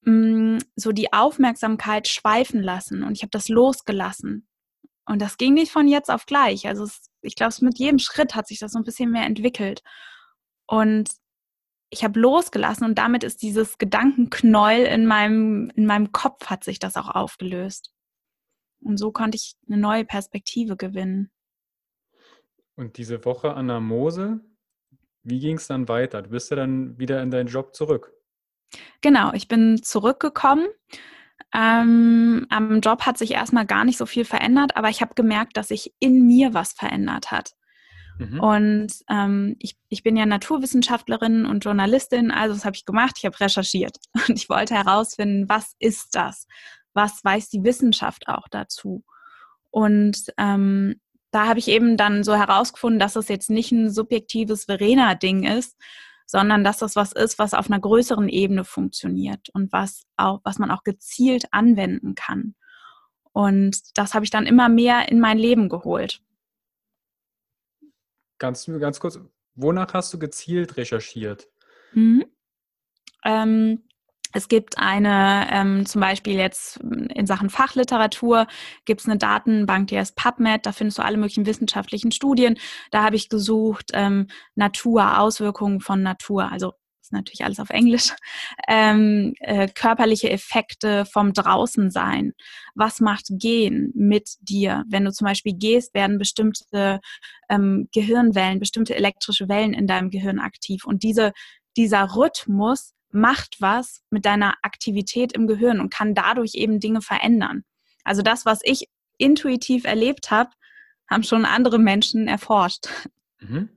mh, 0.04 0.58
mm, 0.58 0.60
so 0.76 0.92
die 0.92 1.12
Aufmerksamkeit 1.12 2.08
schweifen 2.08 2.62
lassen 2.62 3.02
und 3.02 3.14
ich 3.14 3.24
habe 3.24 3.32
das 3.32 3.50
losgelassen. 3.50 4.48
Und 5.12 5.22
das 5.22 5.38
ging 5.38 5.54
nicht 5.54 5.74
von 5.74 5.90
jetzt 5.90 6.10
auf 6.10 6.26
gleich. 6.26 6.68
Also 6.68 6.86
es, 6.86 7.10
ich 7.22 7.36
glaube, 7.36 7.54
mit 7.60 7.78
jedem 7.78 8.00
Schritt 8.00 8.34
hat 8.34 8.48
sich 8.48 8.60
das 8.60 8.72
so 8.72 8.80
ein 8.80 8.86
bisschen 8.86 9.12
mehr 9.12 9.26
entwickelt. 9.26 9.84
Und 10.68 11.10
ich 11.90 12.06
habe 12.06 12.18
losgelassen 12.18 12.86
und 12.86 12.98
damit 12.98 13.26
ist 13.26 13.42
dieses 13.42 13.78
Gedankenknäuel 13.78 14.86
in 14.86 15.06
meinem, 15.06 15.70
in 15.76 15.86
meinem 15.86 16.14
Kopf 16.14 16.46
hat 16.46 16.64
sich 16.64 16.80
das 16.80 16.96
auch 16.96 17.10
aufgelöst. 17.10 17.94
Und 18.82 18.96
so 18.96 19.12
konnte 19.12 19.36
ich 19.36 19.56
eine 19.68 19.82
neue 19.82 20.06
Perspektive 20.06 20.78
gewinnen. 20.78 21.30
Und 22.76 22.98
diese 22.98 23.26
Woche 23.26 23.54
an 23.54 23.68
der 23.68 23.82
Mose, 23.82 24.40
wie 25.24 25.42
ging 25.42 25.58
es 25.58 25.68
dann 25.68 25.90
weiter? 25.90 26.22
Du 26.22 26.30
bist 26.30 26.52
ja 26.52 26.56
dann 26.56 26.98
wieder 26.98 27.22
in 27.22 27.32
deinen 27.32 27.48
Job 27.48 27.76
zurück. 27.76 28.14
Genau, 29.02 29.34
ich 29.34 29.50
bin 29.50 29.84
zurückgekommen. 29.84 30.68
Ähm, 31.54 32.46
am 32.50 32.82
Job 32.82 33.06
hat 33.06 33.18
sich 33.18 33.32
erstmal 33.32 33.66
gar 33.66 33.86
nicht 33.86 33.98
so 33.98 34.06
viel 34.06 34.26
verändert, 34.26 34.76
aber 34.76 34.90
ich 34.90 35.02
habe 35.02 35.16
gemerkt, 35.16 35.58
dass 35.58 35.70
sich 35.70 35.94
in 36.00 36.26
mir 36.26 36.54
was 36.54 36.74
verändert 36.74 37.32
hat. 37.32 37.52
Mhm. 38.18 38.40
Und 38.40 38.94
ähm, 39.10 39.56
ich, 39.60 39.76
ich 39.90 40.04
bin 40.04 40.16
ja 40.16 40.26
Naturwissenschaftlerin 40.26 41.46
und 41.46 41.64
Journalistin, 41.64 42.32
also 42.32 42.54
das 42.54 42.66
habe 42.66 42.76
ich 42.76 42.86
gemacht, 42.86 43.16
ich 43.18 43.26
habe 43.26 43.40
recherchiert 43.40 43.98
und 44.28 44.38
ich 44.38 44.50
wollte 44.50 44.76
herausfinden, 44.76 45.50
was 45.50 45.74
ist 45.80 46.16
das? 46.16 46.48
Was 46.94 47.24
weiß 47.24 47.50
die 47.50 47.64
Wissenschaft 47.64 48.28
auch 48.28 48.48
dazu? 48.50 49.04
Und 49.70 50.26
ähm, 50.38 51.00
da 51.32 51.48
habe 51.48 51.60
ich 51.60 51.70
eben 51.70 51.96
dann 51.96 52.24
so 52.24 52.36
herausgefunden, 52.36 53.00
dass 53.00 53.16
es 53.16 53.30
jetzt 53.30 53.50
nicht 53.50 53.72
ein 53.72 53.90
subjektives 53.90 54.66
Verena-Ding 54.66 55.44
ist, 55.44 55.78
sondern 56.32 56.64
dass 56.64 56.78
das 56.78 56.96
was 56.96 57.12
ist, 57.12 57.40
was 57.40 57.54
auf 57.54 57.70
einer 57.70 57.82
größeren 57.82 58.30
Ebene 58.30 58.64
funktioniert 58.64 59.50
und 59.50 59.74
was 59.74 60.04
auch, 60.16 60.40
was 60.46 60.60
man 60.60 60.72
auch 60.72 60.86
gezielt 60.86 61.44
anwenden 61.52 62.16
kann. 62.16 62.56
Und 63.34 63.98
das 63.98 64.14
habe 64.14 64.24
ich 64.24 64.32
dann 64.32 64.46
immer 64.46 64.70
mehr 64.70 65.10
in 65.10 65.20
mein 65.20 65.38
Leben 65.38 65.68
geholt. 65.68 66.22
Ganz, 68.38 68.66
ganz 68.66 69.02
kurz, 69.02 69.20
wonach 69.56 69.94
hast 69.94 70.14
du 70.14 70.20
gezielt 70.20 70.78
recherchiert? 70.78 71.50
Mhm. 71.92 72.24
Ähm, 73.26 73.84
es 74.34 74.48
gibt 74.48 74.78
eine, 74.78 75.48
ähm, 75.52 75.86
zum 75.86 76.02
Beispiel 76.02 76.36
jetzt 76.38 76.78
in 76.78 77.26
Sachen 77.26 77.50
Fachliteratur, 77.50 78.48
gibt 78.86 79.02
es 79.02 79.08
eine 79.08 79.18
Datenbank, 79.18 79.88
die 79.88 79.98
heißt 79.98 80.16
PubMed, 80.16 80.66
da 80.66 80.72
findest 80.72 80.98
du 80.98 81.04
alle 81.04 81.18
möglichen 81.18 81.46
wissenschaftlichen 81.46 82.12
Studien. 82.12 82.58
Da 82.92 83.04
habe 83.04 83.16
ich 83.16 83.30
gesucht, 83.30 83.92
ähm, 83.94 84.28
Natur, 84.56 85.20
Auswirkungen 85.20 85.82
von 85.82 86.02
Natur, 86.02 86.52
also 86.52 86.74
ist 87.02 87.12
natürlich 87.12 87.44
alles 87.44 87.60
auf 87.60 87.70
Englisch, 87.70 88.14
ähm, 88.68 89.34
äh, 89.40 89.68
körperliche 89.68 90.30
Effekte 90.30 91.06
vom 91.06 91.34
Draußensein. 91.34 92.34
Was 92.76 93.00
macht 93.00 93.26
Gehen 93.30 93.92
mit 93.96 94.30
dir? 94.42 94.84
Wenn 94.88 95.06
du 95.06 95.12
zum 95.12 95.26
Beispiel 95.26 95.54
gehst, 95.54 95.94
werden 95.94 96.18
bestimmte 96.18 97.00
ähm, 97.50 97.90
Gehirnwellen, 97.94 98.60
bestimmte 98.60 98.96
elektrische 98.96 99.50
Wellen 99.50 99.74
in 99.74 99.88
deinem 99.88 100.10
Gehirn 100.10 100.40
aktiv. 100.40 100.86
Und 100.86 101.04
diese, 101.04 101.34
dieser 101.76 102.16
Rhythmus 102.16 102.94
macht 103.14 103.58
was 103.60 104.04
mit 104.10 104.26
deiner 104.26 104.56
Aktivität 104.62 105.34
im 105.34 105.48
Gehirn 105.48 105.80
und 105.80 105.94
kann 105.94 106.16
dadurch 106.16 106.56
eben 106.56 106.80
Dinge 106.80 107.02
verändern. 107.02 107.64
Also 108.04 108.22
das, 108.22 108.46
was 108.46 108.60
ich 108.64 108.90
intuitiv 109.18 109.86
erlebt 109.86 110.32
habe, 110.32 110.52
haben 111.10 111.24
schon 111.24 111.46
andere 111.46 111.78
Menschen 111.78 112.28
erforscht. 112.28 112.88
Mhm. 113.40 113.70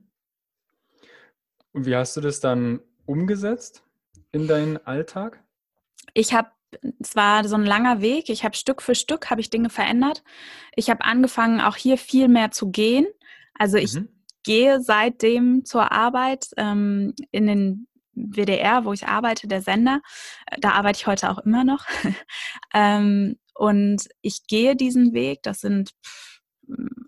Und 1.73 1.85
wie 1.85 1.95
hast 1.95 2.15
du 2.15 2.21
das 2.21 2.39
dann 2.39 2.79
umgesetzt 3.05 3.83
in 4.31 4.47
deinen 4.47 4.77
Alltag? 4.85 5.43
Ich 6.13 6.33
habe 6.33 6.49
es 6.99 7.15
war 7.15 7.47
so 7.47 7.55
ein 7.55 7.65
langer 7.65 8.01
Weg. 8.01 8.29
Ich 8.29 8.43
habe 8.43 8.55
Stück 8.55 8.81
für 8.81 8.95
Stück 8.95 9.29
habe 9.29 9.41
ich 9.41 9.49
Dinge 9.49 9.69
verändert. 9.69 10.23
Ich 10.75 10.89
habe 10.89 11.05
angefangen, 11.05 11.61
auch 11.61 11.75
hier 11.77 11.97
viel 11.97 12.27
mehr 12.27 12.51
zu 12.51 12.69
gehen. 12.69 13.05
Also 13.53 13.77
ich 13.77 13.93
mhm. 13.93 14.09
gehe 14.43 14.81
seitdem 14.81 15.63
zur 15.65 15.91
Arbeit 15.91 16.47
ähm, 16.57 17.13
in 17.31 17.47
den 17.47 17.87
WDR, 18.15 18.85
wo 18.85 18.93
ich 18.93 19.07
arbeite, 19.07 19.47
der 19.47 19.61
Sender. 19.61 20.01
Da 20.59 20.71
arbeite 20.71 20.97
ich 20.99 21.07
heute 21.07 21.29
auch 21.29 21.39
immer 21.39 21.63
noch. 21.63 21.85
ähm, 22.73 23.37
und 23.53 24.07
ich 24.21 24.47
gehe 24.47 24.75
diesen 24.75 25.13
Weg. 25.13 25.43
Das 25.43 25.61
sind 25.61 25.91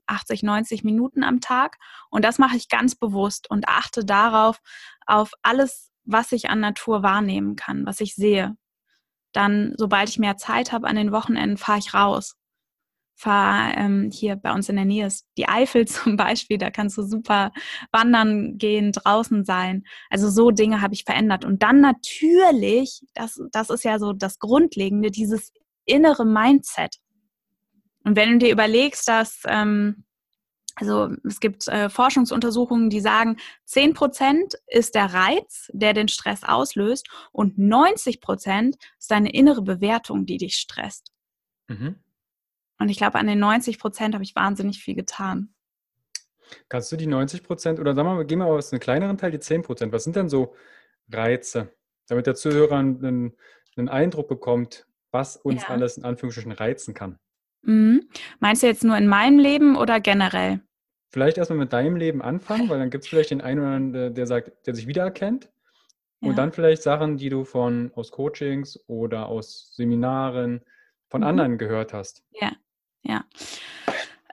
80, 0.07 0.43
90 0.43 0.83
Minuten 0.83 1.23
am 1.23 1.41
Tag. 1.41 1.77
Und 2.09 2.23
das 2.23 2.37
mache 2.37 2.57
ich 2.57 2.69
ganz 2.69 2.95
bewusst 2.95 3.49
und 3.49 3.67
achte 3.67 4.05
darauf, 4.05 4.59
auf 5.05 5.31
alles, 5.41 5.91
was 6.05 6.31
ich 6.31 6.49
an 6.49 6.59
Natur 6.59 7.03
wahrnehmen 7.03 7.55
kann, 7.55 7.85
was 7.85 7.99
ich 8.01 8.15
sehe. 8.15 8.55
Dann, 9.33 9.73
sobald 9.77 10.09
ich 10.09 10.19
mehr 10.19 10.37
Zeit 10.37 10.71
habe 10.71 10.87
an 10.87 10.95
den 10.95 11.11
Wochenenden, 11.11 11.57
fahre 11.57 11.79
ich 11.79 11.93
raus. 11.93 12.37
Fahre 13.17 13.74
ähm, 13.75 14.12
hier 14.13 14.36
bei 14.36 14.53
uns 14.53 14.69
in 14.69 14.75
der 14.75 14.86
Nähe 14.86 15.07
ist 15.07 15.25
die 15.38 15.47
Eifel 15.47 15.86
zum 15.88 16.15
Beispiel, 16.15 16.57
da 16.57 16.69
kannst 16.69 16.97
du 16.97 17.01
super 17.03 17.51
wandern 17.91 18.57
gehen, 18.57 18.91
draußen 18.91 19.43
sein. 19.43 19.83
Also 20.09 20.29
so 20.29 20.51
Dinge 20.51 20.81
habe 20.81 20.93
ich 20.93 21.03
verändert. 21.03 21.43
Und 21.43 21.63
dann 21.63 21.81
natürlich, 21.81 23.01
das, 23.13 23.41
das 23.51 23.69
ist 23.69 23.83
ja 23.83 24.00
so 24.00 24.13
das 24.13 24.39
Grundlegende, 24.39 25.09
dieses 25.12 25.51
innere 25.86 26.25
Mindset. 26.25 26.97
Und 28.03 28.15
wenn 28.15 28.33
du 28.33 28.38
dir 28.38 28.53
überlegst, 28.53 29.07
dass 29.07 29.41
ähm, 29.47 30.05
also 30.79 31.09
es 31.24 31.39
gibt 31.39 31.67
äh, 31.67 31.89
Forschungsuntersuchungen, 31.89 32.91
die 32.91 33.00
sagen, 33.00 33.38
10 33.65 33.95
Prozent 33.95 34.53
ist 34.67 34.93
der 34.93 35.12
Reiz, 35.12 35.71
der 35.74 35.93
den 35.93 36.07
Stress 36.07 36.43
auslöst 36.43 37.09
und 37.31 37.57
90 37.57 38.21
Prozent 38.21 38.75
ist 39.00 39.09
deine 39.09 39.33
innere 39.33 39.63
Bewertung, 39.63 40.27
die 40.27 40.38
dich 40.38 40.55
stresst. 40.55 41.12
Mhm. 41.67 41.95
Und 42.79 42.89
ich 42.89 42.98
glaube, 42.98 43.17
an 43.17 43.27
den 43.27 43.39
90 43.39 43.79
Prozent 43.79 44.13
habe 44.13 44.24
ich 44.24 44.36
wahnsinnig 44.36 44.79
viel 44.79 44.96
getan. 44.96 45.53
Kannst 46.69 46.91
du 46.91 46.96
die 46.96 47.07
90 47.07 47.43
Prozent 47.43 47.79
oder 47.79 47.96
sagen 47.96 48.07
wir 48.07 48.15
mal, 48.15 48.25
gehen 48.25 48.39
wir 48.39 48.46
aus 48.46 48.72
einem 48.72 48.79
kleineren 48.79 49.17
Teil, 49.17 49.31
die 49.31 49.39
10 49.39 49.63
Prozent, 49.63 49.91
was 49.91 50.03
sind 50.03 50.15
denn 50.15 50.29
so 50.29 50.55
Reize, 51.12 51.74
damit 52.07 52.27
der 52.27 52.36
Zuhörer 52.36 52.77
einen, 52.77 53.34
einen 53.75 53.89
Eindruck 53.89 54.27
bekommt, 54.27 54.88
was 55.12 55.36
uns 55.36 55.63
ja. 55.63 55.69
alles 55.69 55.98
in 55.98 56.05
Anführungsstrichen 56.05 56.51
reizen 56.51 56.93
kann? 56.93 57.19
Mhm. 57.63 58.07
Meinst 58.39 58.63
du 58.63 58.67
jetzt 58.67 58.84
nur 58.84 58.98
in 58.98 59.07
meinem 59.07 59.39
Leben 59.39 59.75
oder 59.75 60.00
generell? 60.00 60.62
Vielleicht 61.10 61.38
erstmal 61.38 61.60
mit 61.60 61.74
deinem 61.74 61.96
Leben 61.96 62.22
anfangen, 62.22 62.69
weil 62.69 62.79
dann 62.79 62.89
gibt 62.89 63.03
es 63.03 63.10
vielleicht 63.10 63.31
den 63.31 63.41
einen 63.41 63.60
oder 63.60 63.69
anderen, 63.69 64.13
der 64.13 64.27
sagt, 64.27 64.67
der 64.67 64.75
sich 64.75 64.88
wiedererkennt. 64.88 65.50
Ja. 66.19 66.29
Und 66.29 66.38
dann 66.38 66.51
vielleicht 66.51 66.81
Sachen, 66.81 67.17
die 67.17 67.29
du 67.29 67.43
von 67.43 67.91
aus 67.96 68.12
Coachings 68.12 68.79
oder 68.88 69.27
aus 69.27 69.74
Seminaren 69.75 70.62
von 71.10 71.22
mhm. 71.22 71.27
anderen 71.27 71.57
gehört 71.57 71.93
hast. 71.93 72.24
Ja, 72.31 72.51
ja. 73.07 73.23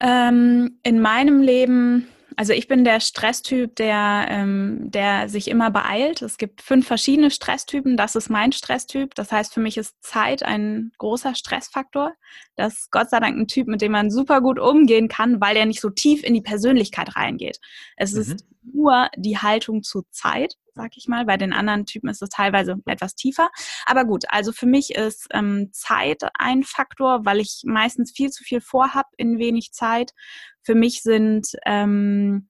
Ähm, 0.00 0.78
in 0.82 1.00
meinem 1.00 1.40
Leben 1.40 2.08
also 2.36 2.52
ich 2.52 2.68
bin 2.68 2.84
der 2.84 3.00
Stresstyp, 3.00 3.76
der, 3.76 4.26
ähm, 4.28 4.90
der 4.90 5.28
sich 5.28 5.48
immer 5.48 5.70
beeilt. 5.70 6.22
Es 6.22 6.36
gibt 6.36 6.62
fünf 6.62 6.86
verschiedene 6.86 7.30
Stresstypen. 7.30 7.96
Das 7.96 8.16
ist 8.16 8.28
mein 8.28 8.52
Stresstyp. 8.52 9.14
Das 9.14 9.30
heißt, 9.30 9.54
für 9.54 9.60
mich 9.60 9.76
ist 9.76 10.02
Zeit 10.02 10.42
ein 10.42 10.92
großer 10.98 11.34
Stressfaktor. 11.34 12.12
Das 12.56 12.74
ist 12.74 12.90
Gott 12.90 13.10
sei 13.10 13.20
Dank 13.20 13.38
ein 13.38 13.46
Typ, 13.46 13.68
mit 13.68 13.82
dem 13.82 13.92
man 13.92 14.10
super 14.10 14.40
gut 14.40 14.58
umgehen 14.58 15.08
kann, 15.08 15.40
weil 15.40 15.54
der 15.54 15.66
nicht 15.66 15.80
so 15.80 15.90
tief 15.90 16.24
in 16.24 16.34
die 16.34 16.42
Persönlichkeit 16.42 17.14
reingeht. 17.16 17.60
Es 17.96 18.14
mhm. 18.14 18.20
ist 18.20 18.46
nur 18.62 19.08
die 19.16 19.38
Haltung 19.38 19.82
zur 19.82 20.04
Zeit, 20.10 20.56
sag 20.74 20.96
ich 20.96 21.08
mal. 21.08 21.24
Bei 21.24 21.36
den 21.36 21.52
anderen 21.52 21.86
Typen 21.86 22.08
ist 22.08 22.22
es 22.22 22.28
teilweise 22.28 22.76
etwas 22.86 23.14
tiefer. 23.14 23.50
Aber 23.86 24.04
gut, 24.04 24.24
also 24.28 24.52
für 24.52 24.66
mich 24.66 24.94
ist 24.94 25.28
ähm, 25.32 25.70
Zeit 25.72 26.22
ein 26.38 26.64
Faktor, 26.64 27.24
weil 27.24 27.40
ich 27.40 27.62
meistens 27.64 28.12
viel 28.12 28.30
zu 28.30 28.44
viel 28.44 28.60
vorhab 28.60 29.06
in 29.16 29.38
wenig 29.38 29.72
Zeit. 29.72 30.12
Für 30.62 30.74
mich 30.74 31.02
sind 31.02 31.48
ähm, 31.64 32.48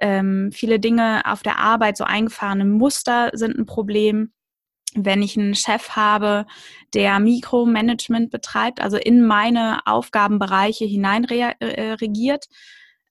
ähm, 0.00 0.50
viele 0.52 0.80
Dinge 0.80 1.22
auf 1.26 1.42
der 1.42 1.58
Arbeit, 1.58 1.96
so 1.96 2.04
eingefahrene 2.04 2.64
Muster 2.64 3.30
sind 3.34 3.56
ein 3.58 3.66
Problem. 3.66 4.32
Wenn 4.94 5.22
ich 5.22 5.38
einen 5.38 5.54
Chef 5.54 5.90
habe, 5.90 6.46
der 6.94 7.20
Mikromanagement 7.20 8.30
betreibt, 8.30 8.80
also 8.80 8.96
in 8.96 9.24
meine 9.24 9.86
Aufgabenbereiche 9.86 10.84
hinein 10.84 11.24
äh, 11.24 11.92
regiert, 11.92 12.46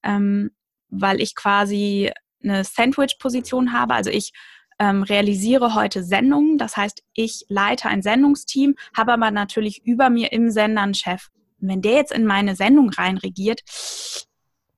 ähm, 0.03 0.51
weil 0.89 1.21
ich 1.21 1.35
quasi 1.35 2.11
eine 2.43 2.63
Sandwich-Position 2.63 3.73
habe. 3.73 3.93
Also 3.93 4.09
ich 4.09 4.31
ähm, 4.79 5.03
realisiere 5.03 5.75
heute 5.75 6.03
Sendungen. 6.03 6.57
Das 6.57 6.77
heißt, 6.77 7.03
ich 7.13 7.45
leite 7.49 7.89
ein 7.89 8.01
Sendungsteam, 8.01 8.75
habe 8.95 9.13
aber 9.13 9.29
natürlich 9.29 9.85
über 9.85 10.09
mir 10.09 10.31
im 10.31 10.49
Sender 10.49 10.81
einen 10.81 10.93
Chef. 10.93 11.27
Und 11.61 11.67
wenn 11.67 11.81
der 11.81 11.93
jetzt 11.93 12.13
in 12.13 12.25
meine 12.25 12.55
Sendung 12.55 12.89
reinregiert, 12.89 13.61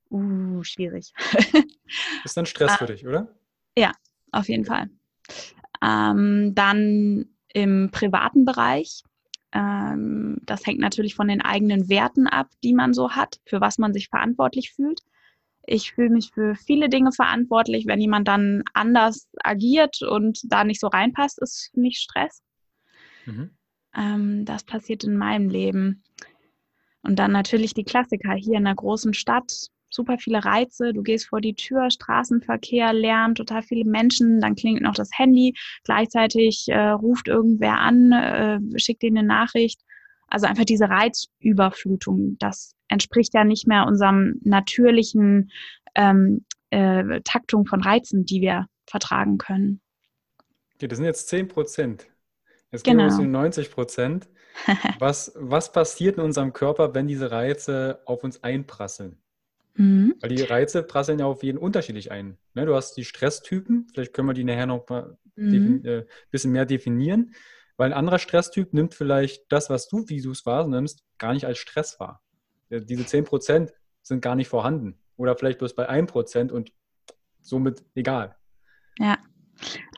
uh, 0.10 0.64
schwierig. 0.64 1.14
Ist 2.24 2.36
dann 2.36 2.46
Stress 2.46 2.76
für 2.76 2.88
dich, 2.88 3.08
oder? 3.08 3.34
Ja, 3.78 3.92
auf 4.32 4.50
jeden 4.50 4.66
Fall. 4.66 4.90
Ähm, 5.84 6.54
dann 6.56 7.26
im 7.54 7.90
privaten 7.92 8.46
Bereich. 8.46 9.04
Ähm, 9.54 10.38
das 10.44 10.66
hängt 10.66 10.80
natürlich 10.80 11.16
von 11.16 11.28
den 11.28 11.42
eigenen 11.42 11.90
Werten 11.90 12.28
ab, 12.28 12.48
die 12.64 12.74
man 12.74 12.94
so 12.94 13.12
hat, 13.12 13.40
für 13.46 13.62
was 13.62 13.78
man 13.78 13.94
sich 13.94 14.08
verantwortlich 14.10 14.72
fühlt. 14.72 15.02
Ich 15.66 15.94
fühle 15.94 16.10
mich 16.10 16.32
für 16.34 16.56
viele 16.56 16.90
Dinge 16.90 17.12
verantwortlich. 17.12 17.86
Wenn 17.88 18.02
jemand 18.02 18.28
dann 18.28 18.64
anders 18.74 19.30
agiert 19.44 20.02
und 20.02 20.40
da 20.44 20.64
nicht 20.64 20.80
so 20.80 20.88
reinpasst, 20.88 21.40
ist 21.42 21.70
für 21.74 21.80
mich 21.80 21.98
Stress. 21.98 22.42
Mhm. 23.26 23.52
Ähm, 23.96 24.46
das 24.46 24.64
passiert 24.64 25.04
in 25.04 25.18
meinem 25.18 25.50
Leben. 25.50 26.04
Und 27.04 27.18
dann 27.20 27.32
natürlich 27.32 27.74
die 27.74 27.84
Klassiker 27.84 28.34
hier 28.34 28.58
in 28.58 28.68
einer 28.68 28.76
großen 28.76 29.14
Stadt 29.14 29.70
super 29.92 30.18
viele 30.18 30.44
Reize. 30.44 30.94
Du 30.94 31.04
gehst 31.04 31.28
vor 31.28 31.42
die 31.42 31.54
Tür, 31.54 31.92
Straßenverkehr, 31.92 32.94
Lärm, 32.94 33.36
total 33.36 33.62
viele 33.62 33.86
Menschen, 33.86 34.40
dann 34.40 34.56
klingelt 34.56 34.84
noch 34.84 34.96
das 34.96 35.10
Handy, 35.14 35.54
gleichzeitig 35.84 36.66
äh, 36.70 36.90
ruft 36.90 37.28
irgendwer 37.28 37.80
an, 37.80 38.12
äh, 38.12 38.60
schickt 38.80 39.02
dir 39.02 39.10
eine 39.10 39.24
Nachricht. 39.24 39.82
Also 40.32 40.48
einfach 40.48 40.66
diese 40.66 40.90
Reizüberflutung, 40.90 42.38
das 42.40 42.74
entspricht 42.88 43.34
ja 43.34 43.44
nicht 43.44 43.68
mehr 43.68 43.86
unserem 43.86 44.40
natürlichen 44.44 45.52
ähm, 45.94 46.46
äh, 46.70 47.22
Taktung 47.24 47.66
von 47.66 47.82
Reizen, 47.82 48.26
die 48.26 48.42
wir 48.42 48.68
vertragen 48.86 49.38
können. 49.38 49.82
Okay, 50.76 50.88
das 50.88 50.98
sind 50.98 51.06
jetzt 51.06 51.28
10 51.28 51.50
Prozent. 51.50 52.08
Jetzt 52.72 52.86
genau. 52.86 53.04
gehen 53.04 53.10
wir 53.10 53.16
zu 53.16 53.22
den 53.22 53.32
90 53.32 53.72
Prozent. 53.72 54.28
Was, 55.00 55.32
was 55.36 55.72
passiert 55.72 56.18
in 56.18 56.24
unserem 56.24 56.52
Körper, 56.52 56.94
wenn 56.94 57.08
diese 57.08 57.32
Reize 57.32 58.02
auf 58.06 58.22
uns 58.26 58.44
einprasseln? 58.44 59.18
Mhm. 59.76 60.16
Weil 60.20 60.30
die 60.30 60.44
Reize 60.44 60.84
prasseln 60.84 61.20
ja 61.20 61.26
auf 61.26 61.42
jeden 61.42 61.58
unterschiedlich 61.58 62.12
ein. 62.12 62.38
Ne, 62.54 62.66
du 62.66 62.76
hast 62.76 62.98
die 62.98 63.06
Stresstypen, 63.06 63.88
vielleicht 63.94 64.14
können 64.14 64.28
wir 64.28 64.34
die 64.34 64.44
nachher 64.44 64.66
noch 64.66 64.90
ein 64.90 65.16
mhm. 65.36 65.86
äh, 65.86 66.06
bisschen 66.32 66.52
mehr 66.52 66.66
definieren, 66.66 67.34
weil 67.82 67.94
ein 67.94 67.98
anderer 67.98 68.20
Stresstyp 68.20 68.76
nimmt 68.76 68.94
vielleicht 68.94 69.52
das, 69.52 69.72
was 69.72 69.88
du, 69.88 70.08
wie 70.08 70.22
du 70.22 70.30
es 70.30 70.46
wahrnimmst, 70.46 71.04
gar 71.18 71.34
nicht 71.34 71.48
als 71.48 71.58
Stress 71.58 72.00
wahr. 72.00 72.22
Diese 72.70 73.02
10% 73.02 73.72
sind 74.04 74.22
gar 74.22 74.36
nicht 74.36 74.50
vorhanden. 74.50 75.00
Oder 75.18 75.36
vielleicht 75.36 75.58
bloß 75.58 75.74
bei 75.74 75.90
1% 75.90 76.52
und 76.52 76.72
somit 77.42 77.84
egal. 77.96 78.36
Ja, 79.00 79.18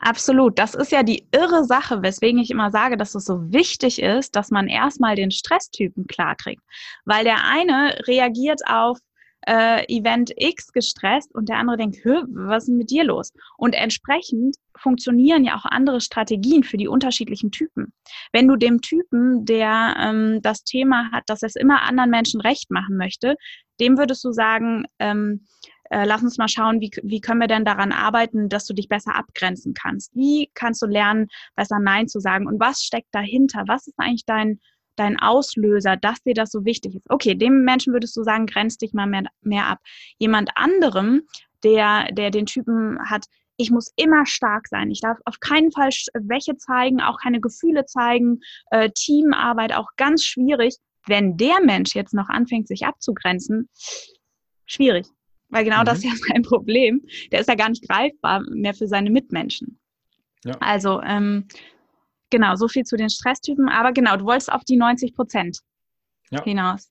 Absolut. 0.00 0.58
Das 0.58 0.74
ist 0.74 0.92
ja 0.92 1.02
die 1.02 1.28
irre 1.30 1.64
Sache, 1.64 2.02
weswegen 2.02 2.40
ich 2.40 2.50
immer 2.50 2.70
sage, 2.70 2.96
dass 2.96 3.14
es 3.14 3.26
so 3.26 3.52
wichtig 3.52 4.00
ist, 4.00 4.34
dass 4.34 4.50
man 4.50 4.68
erstmal 4.68 5.14
den 5.14 5.30
Stresstypen 5.30 6.06
klarkriegt. 6.06 6.62
Weil 7.04 7.24
der 7.24 7.44
eine 7.46 7.98
reagiert 8.06 8.62
auf 8.66 8.98
äh, 9.46 9.84
Event 9.88 10.32
X 10.36 10.72
gestresst 10.72 11.34
und 11.34 11.48
der 11.48 11.58
andere 11.58 11.76
denkt, 11.76 11.98
was 12.04 12.64
ist 12.64 12.68
denn 12.68 12.76
mit 12.76 12.90
dir 12.90 13.04
los? 13.04 13.32
Und 13.56 13.74
entsprechend 13.74 14.56
funktionieren 14.76 15.44
ja 15.44 15.56
auch 15.56 15.64
andere 15.64 16.00
Strategien 16.00 16.64
für 16.64 16.76
die 16.76 16.88
unterschiedlichen 16.88 17.50
Typen. 17.50 17.92
Wenn 18.32 18.48
du 18.48 18.56
dem 18.56 18.80
Typen, 18.80 19.44
der 19.44 19.96
ähm, 19.98 20.40
das 20.42 20.64
Thema 20.64 21.10
hat, 21.12 21.24
dass 21.26 21.42
er 21.42 21.48
es 21.48 21.56
immer 21.56 21.82
anderen 21.82 22.10
Menschen 22.10 22.40
recht 22.40 22.70
machen 22.70 22.96
möchte, 22.96 23.36
dem 23.80 23.98
würdest 23.98 24.24
du 24.24 24.32
sagen, 24.32 24.84
ähm, 24.98 25.46
äh, 25.90 26.04
lass 26.04 26.22
uns 26.22 26.38
mal 26.38 26.48
schauen, 26.48 26.80
wie, 26.80 26.90
wie 27.02 27.20
können 27.20 27.40
wir 27.40 27.46
denn 27.46 27.64
daran 27.64 27.92
arbeiten, 27.92 28.48
dass 28.48 28.66
du 28.66 28.74
dich 28.74 28.88
besser 28.88 29.14
abgrenzen 29.14 29.74
kannst? 29.74 30.14
Wie 30.14 30.50
kannst 30.54 30.82
du 30.82 30.86
lernen, 30.86 31.28
besser 31.56 31.78
Nein 31.78 32.08
zu 32.08 32.20
sagen? 32.20 32.46
Und 32.46 32.58
was 32.58 32.82
steckt 32.82 33.08
dahinter? 33.12 33.64
Was 33.66 33.86
ist 33.86 33.98
eigentlich 33.98 34.24
dein 34.24 34.60
dein 34.96 35.18
Auslöser, 35.18 35.96
dass 35.96 36.22
dir 36.22 36.34
das 36.34 36.50
so 36.50 36.64
wichtig 36.64 36.94
ist. 36.94 37.06
Okay, 37.08 37.34
dem 37.34 37.64
Menschen 37.64 37.92
würdest 37.92 38.16
du 38.16 38.22
sagen, 38.22 38.46
grenz 38.46 38.76
dich 38.78 38.92
mal 38.92 39.06
mehr, 39.06 39.24
mehr 39.42 39.66
ab. 39.66 39.78
Jemand 40.18 40.50
anderem, 40.56 41.22
der, 41.62 42.12
der 42.12 42.30
den 42.30 42.46
Typen 42.46 42.98
hat, 43.08 43.26
ich 43.56 43.70
muss 43.70 43.92
immer 43.96 44.26
stark 44.26 44.68
sein. 44.68 44.90
Ich 44.90 45.00
darf 45.00 45.18
auf 45.24 45.40
keinen 45.40 45.70
Fall 45.70 45.92
Schwäche 45.92 46.56
zeigen, 46.56 47.00
auch 47.00 47.18
keine 47.20 47.40
Gefühle 47.40 47.86
zeigen. 47.86 48.40
Äh, 48.70 48.90
Teamarbeit 48.94 49.72
auch 49.72 49.90
ganz 49.96 50.24
schwierig. 50.24 50.76
Wenn 51.06 51.36
der 51.36 51.60
Mensch 51.62 51.94
jetzt 51.94 52.14
noch 52.14 52.28
anfängt, 52.28 52.66
sich 52.66 52.84
abzugrenzen, 52.84 53.68
schwierig. 54.66 55.06
Weil 55.50 55.64
genau 55.64 55.80
mhm. 55.80 55.84
das 55.84 55.98
ist 55.98 56.04
ja 56.04 56.10
sein 56.28 56.42
Problem. 56.42 57.02
Der 57.30 57.40
ist 57.40 57.48
ja 57.48 57.54
gar 57.54 57.68
nicht 57.68 57.86
greifbar 57.88 58.42
mehr 58.50 58.74
für 58.74 58.88
seine 58.88 59.10
Mitmenschen. 59.10 59.78
Ja. 60.44 60.56
Also 60.60 61.00
ähm, 61.02 61.46
Genau, 62.34 62.56
so 62.56 62.66
viel 62.66 62.82
zu 62.82 62.96
den 62.96 63.10
Stresstypen. 63.10 63.68
Aber 63.68 63.92
genau, 63.92 64.16
du 64.16 64.24
wolltest 64.24 64.50
auf 64.50 64.64
die 64.64 64.76
90 64.76 65.14
Prozent 65.14 65.60
ja. 66.30 66.42
hinaus. 66.42 66.90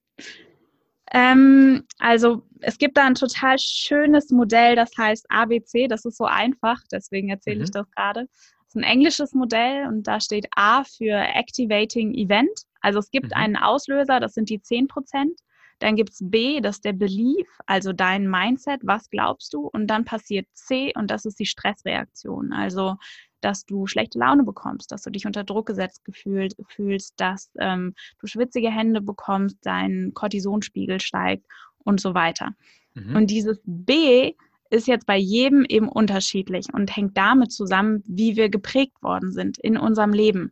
Ähm, 1.11 1.83
also 1.99 2.43
es 2.61 2.77
gibt 2.77 2.95
da 2.95 3.05
ein 3.05 3.15
total 3.15 3.59
schönes 3.59 4.29
Modell, 4.29 4.77
das 4.77 4.91
heißt 4.97 5.25
ABC. 5.27 5.89
Das 5.89 6.05
ist 6.05 6.15
so 6.15 6.23
einfach, 6.23 6.79
deswegen 6.89 7.27
erzähle 7.27 7.57
mhm. 7.57 7.63
ich 7.63 7.71
das 7.71 7.91
gerade. 7.91 8.21
Das 8.21 8.67
ist 8.69 8.75
ein 8.77 8.83
englisches 8.83 9.33
Modell 9.33 9.85
und 9.85 10.07
da 10.07 10.21
steht 10.21 10.47
A 10.55 10.85
für 10.85 11.13
Activating 11.13 12.13
Event. 12.13 12.61
Also 12.79 12.99
es 12.99 13.11
gibt 13.11 13.31
mhm. 13.31 13.33
einen 13.33 13.57
Auslöser, 13.57 14.21
das 14.21 14.35
sind 14.35 14.49
die 14.49 14.61
10 14.61 14.87
Prozent. 14.87 15.41
Dann 15.79 15.97
gibt 15.97 16.11
es 16.11 16.19
B, 16.21 16.61
das 16.61 16.77
ist 16.77 16.85
der 16.85 16.93
Belief, 16.93 17.49
also 17.65 17.91
dein 17.91 18.29
Mindset, 18.29 18.79
was 18.83 19.09
glaubst 19.09 19.53
du? 19.53 19.67
Und 19.67 19.87
dann 19.87 20.05
passiert 20.05 20.47
C 20.53 20.93
und 20.95 21.11
das 21.11 21.25
ist 21.25 21.37
die 21.37 21.45
Stressreaktion. 21.45 22.53
Also 22.53 22.95
dass 23.43 23.65
du 23.65 23.87
schlechte 23.87 24.19
Laune 24.19 24.43
bekommst, 24.43 24.91
dass 24.91 25.01
du 25.01 25.09
dich 25.09 25.25
unter 25.25 25.43
Druck 25.43 25.67
gesetzt 25.67 26.05
gefühlt, 26.05 26.55
fühlst, 26.67 27.19
dass 27.19 27.51
ähm, 27.59 27.93
du 28.19 28.27
schwitzige 28.27 28.71
Hände 28.71 29.01
bekommst, 29.01 29.57
dein 29.61 30.11
Cortisonspiegel 30.13 30.99
steigt 30.99 31.45
und 31.83 31.99
so 31.99 32.13
weiter. 32.13 32.55
Mhm. 32.93 33.15
Und 33.15 33.27
dieses 33.27 33.59
B 33.65 34.33
ist 34.69 34.87
jetzt 34.87 35.05
bei 35.05 35.17
jedem 35.17 35.65
eben 35.65 35.87
unterschiedlich 35.87 36.73
und 36.73 36.95
hängt 36.95 37.17
damit 37.17 37.51
zusammen, 37.51 38.03
wie 38.07 38.35
wir 38.35 38.49
geprägt 38.49 39.01
worden 39.01 39.31
sind 39.31 39.57
in 39.59 39.77
unserem 39.77 40.13
Leben, 40.13 40.51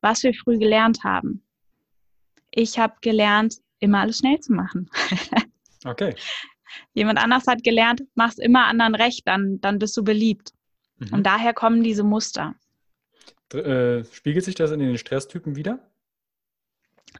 was 0.00 0.22
wir 0.22 0.32
früh 0.32 0.58
gelernt 0.58 1.04
haben. 1.04 1.42
Ich 2.50 2.78
habe 2.78 2.94
gelernt, 3.02 3.58
immer 3.78 4.00
alles 4.00 4.18
schnell 4.18 4.40
zu 4.40 4.52
machen. 4.52 4.88
okay. 5.84 6.14
Jemand 6.94 7.22
anders 7.22 7.46
hat 7.48 7.64
gelernt, 7.64 8.02
mach's 8.14 8.38
immer 8.38 8.66
anderen 8.66 8.94
recht, 8.94 9.26
dann, 9.26 9.60
dann 9.60 9.78
bist 9.78 9.96
du 9.96 10.04
beliebt. 10.04 10.52
Mhm. 11.00 11.14
Und 11.14 11.26
daher 11.26 11.52
kommen 11.52 11.82
diese 11.82 12.04
Muster. 12.04 12.54
Äh, 13.52 14.04
spiegelt 14.04 14.44
sich 14.44 14.54
das 14.54 14.70
in 14.70 14.78
den 14.78 14.96
Stresstypen 14.96 15.56
wieder? 15.56 15.80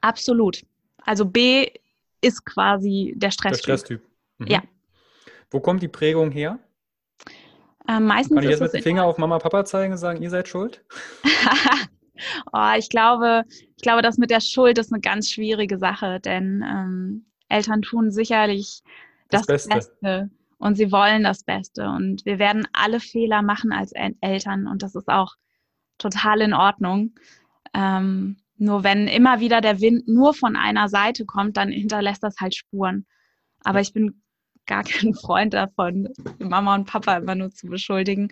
Absolut. 0.01 0.63
Also 0.99 1.25
B 1.25 1.69
ist 2.21 2.45
quasi 2.45 3.15
der 3.17 3.31
Stresstyp. 3.31 3.67
Der 3.67 3.77
Stresstyp. 3.77 4.03
Mhm. 4.39 4.47
Ja. 4.47 4.63
Wo 5.51 5.61
kommt 5.61 5.83
die 5.83 5.89
Prägung 5.89 6.31
her? 6.31 6.59
Äh, 7.89 7.99
meistens 7.99 8.37
Kann 8.37 8.45
ich 8.45 8.51
jetzt 8.51 8.61
mit 8.61 8.75
dem 8.75 8.83
Finger 8.83 9.05
auf 9.05 9.19
Mama, 9.19 9.39
Papa 9.39 9.65
zeigen 9.65 9.93
und 9.93 9.99
sagen, 9.99 10.23
ihr 10.23 10.31
seid 10.31 10.47
schuld? 10.47 10.85
oh, 12.53 12.73
ich 12.77 12.89
glaube, 12.89 13.45
ich 13.77 13.83
glaube, 13.83 14.03
das 14.03 14.19
mit 14.19 14.31
der 14.31 14.41
Schuld 14.41 14.79
ist 14.79 14.93
eine 14.93 15.01
ganz 15.01 15.31
schwierige 15.31 15.79
Sache, 15.79 16.21
denn 16.21 16.63
ähm, 16.63 17.27
Eltern 17.49 17.83
tun 17.83 18.11
sicherlich 18.11 18.83
das, 19.31 19.47
das 19.47 19.67
Beste. 19.67 19.75
Beste 19.75 20.31
und 20.61 20.77
sie 20.77 20.93
wollen 20.93 21.25
das 21.25 21.43
Beste. 21.43 21.89
Und 21.89 22.25
wir 22.27 22.39
werden 22.39 22.69
alle 22.73 23.01
Fehler 23.01 23.43
machen 23.43 23.73
als 23.73 23.93
Eltern 23.93 24.69
und 24.69 24.83
das 24.83 24.95
ist 24.95 25.09
auch 25.09 25.35
total 25.99 26.43
in 26.43 26.53
Ordnung. 26.53 27.15
Ähm, 27.75 28.37
nur 28.57 28.85
wenn 28.85 29.09
immer 29.09 29.41
wieder 29.41 29.63
der 29.63 29.81
Wind 29.81 30.07
nur 30.07 30.35
von 30.35 30.57
einer 30.57 30.89
Seite 30.89 31.25
kommt, 31.25 31.57
dann 31.57 31.71
hinterlässt 31.71 32.23
das 32.23 32.37
halt 32.39 32.55
Spuren. 32.55 33.07
Aber 33.65 33.81
ich 33.81 33.95
bin 33.95 34.23
gar 34.67 34.85
kein 34.85 35.15
Freund 35.15 35.55
davon, 35.55 36.09
Mama 36.39 36.75
und 36.75 36.87
Papa 36.87 37.17
immer 37.17 37.35
nur 37.35 37.51
zu 37.51 37.67
beschuldigen. 37.67 38.31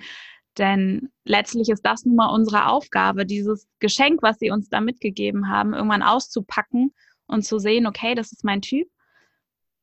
Denn 0.58 1.10
letztlich 1.24 1.70
ist 1.70 1.82
das 1.82 2.04
nun 2.04 2.16
mal 2.16 2.28
unsere 2.28 2.66
Aufgabe, 2.66 3.24
dieses 3.24 3.66
Geschenk, 3.78 4.22
was 4.22 4.38
sie 4.38 4.50
uns 4.50 4.68
da 4.68 4.80
mitgegeben 4.80 5.48
haben, 5.48 5.72
irgendwann 5.72 6.02
auszupacken 6.02 6.92
und 7.26 7.44
zu 7.44 7.58
sehen, 7.58 7.86
okay, 7.86 8.14
das 8.14 8.32
ist 8.32 8.44
mein 8.44 8.60
Typ. 8.60 8.88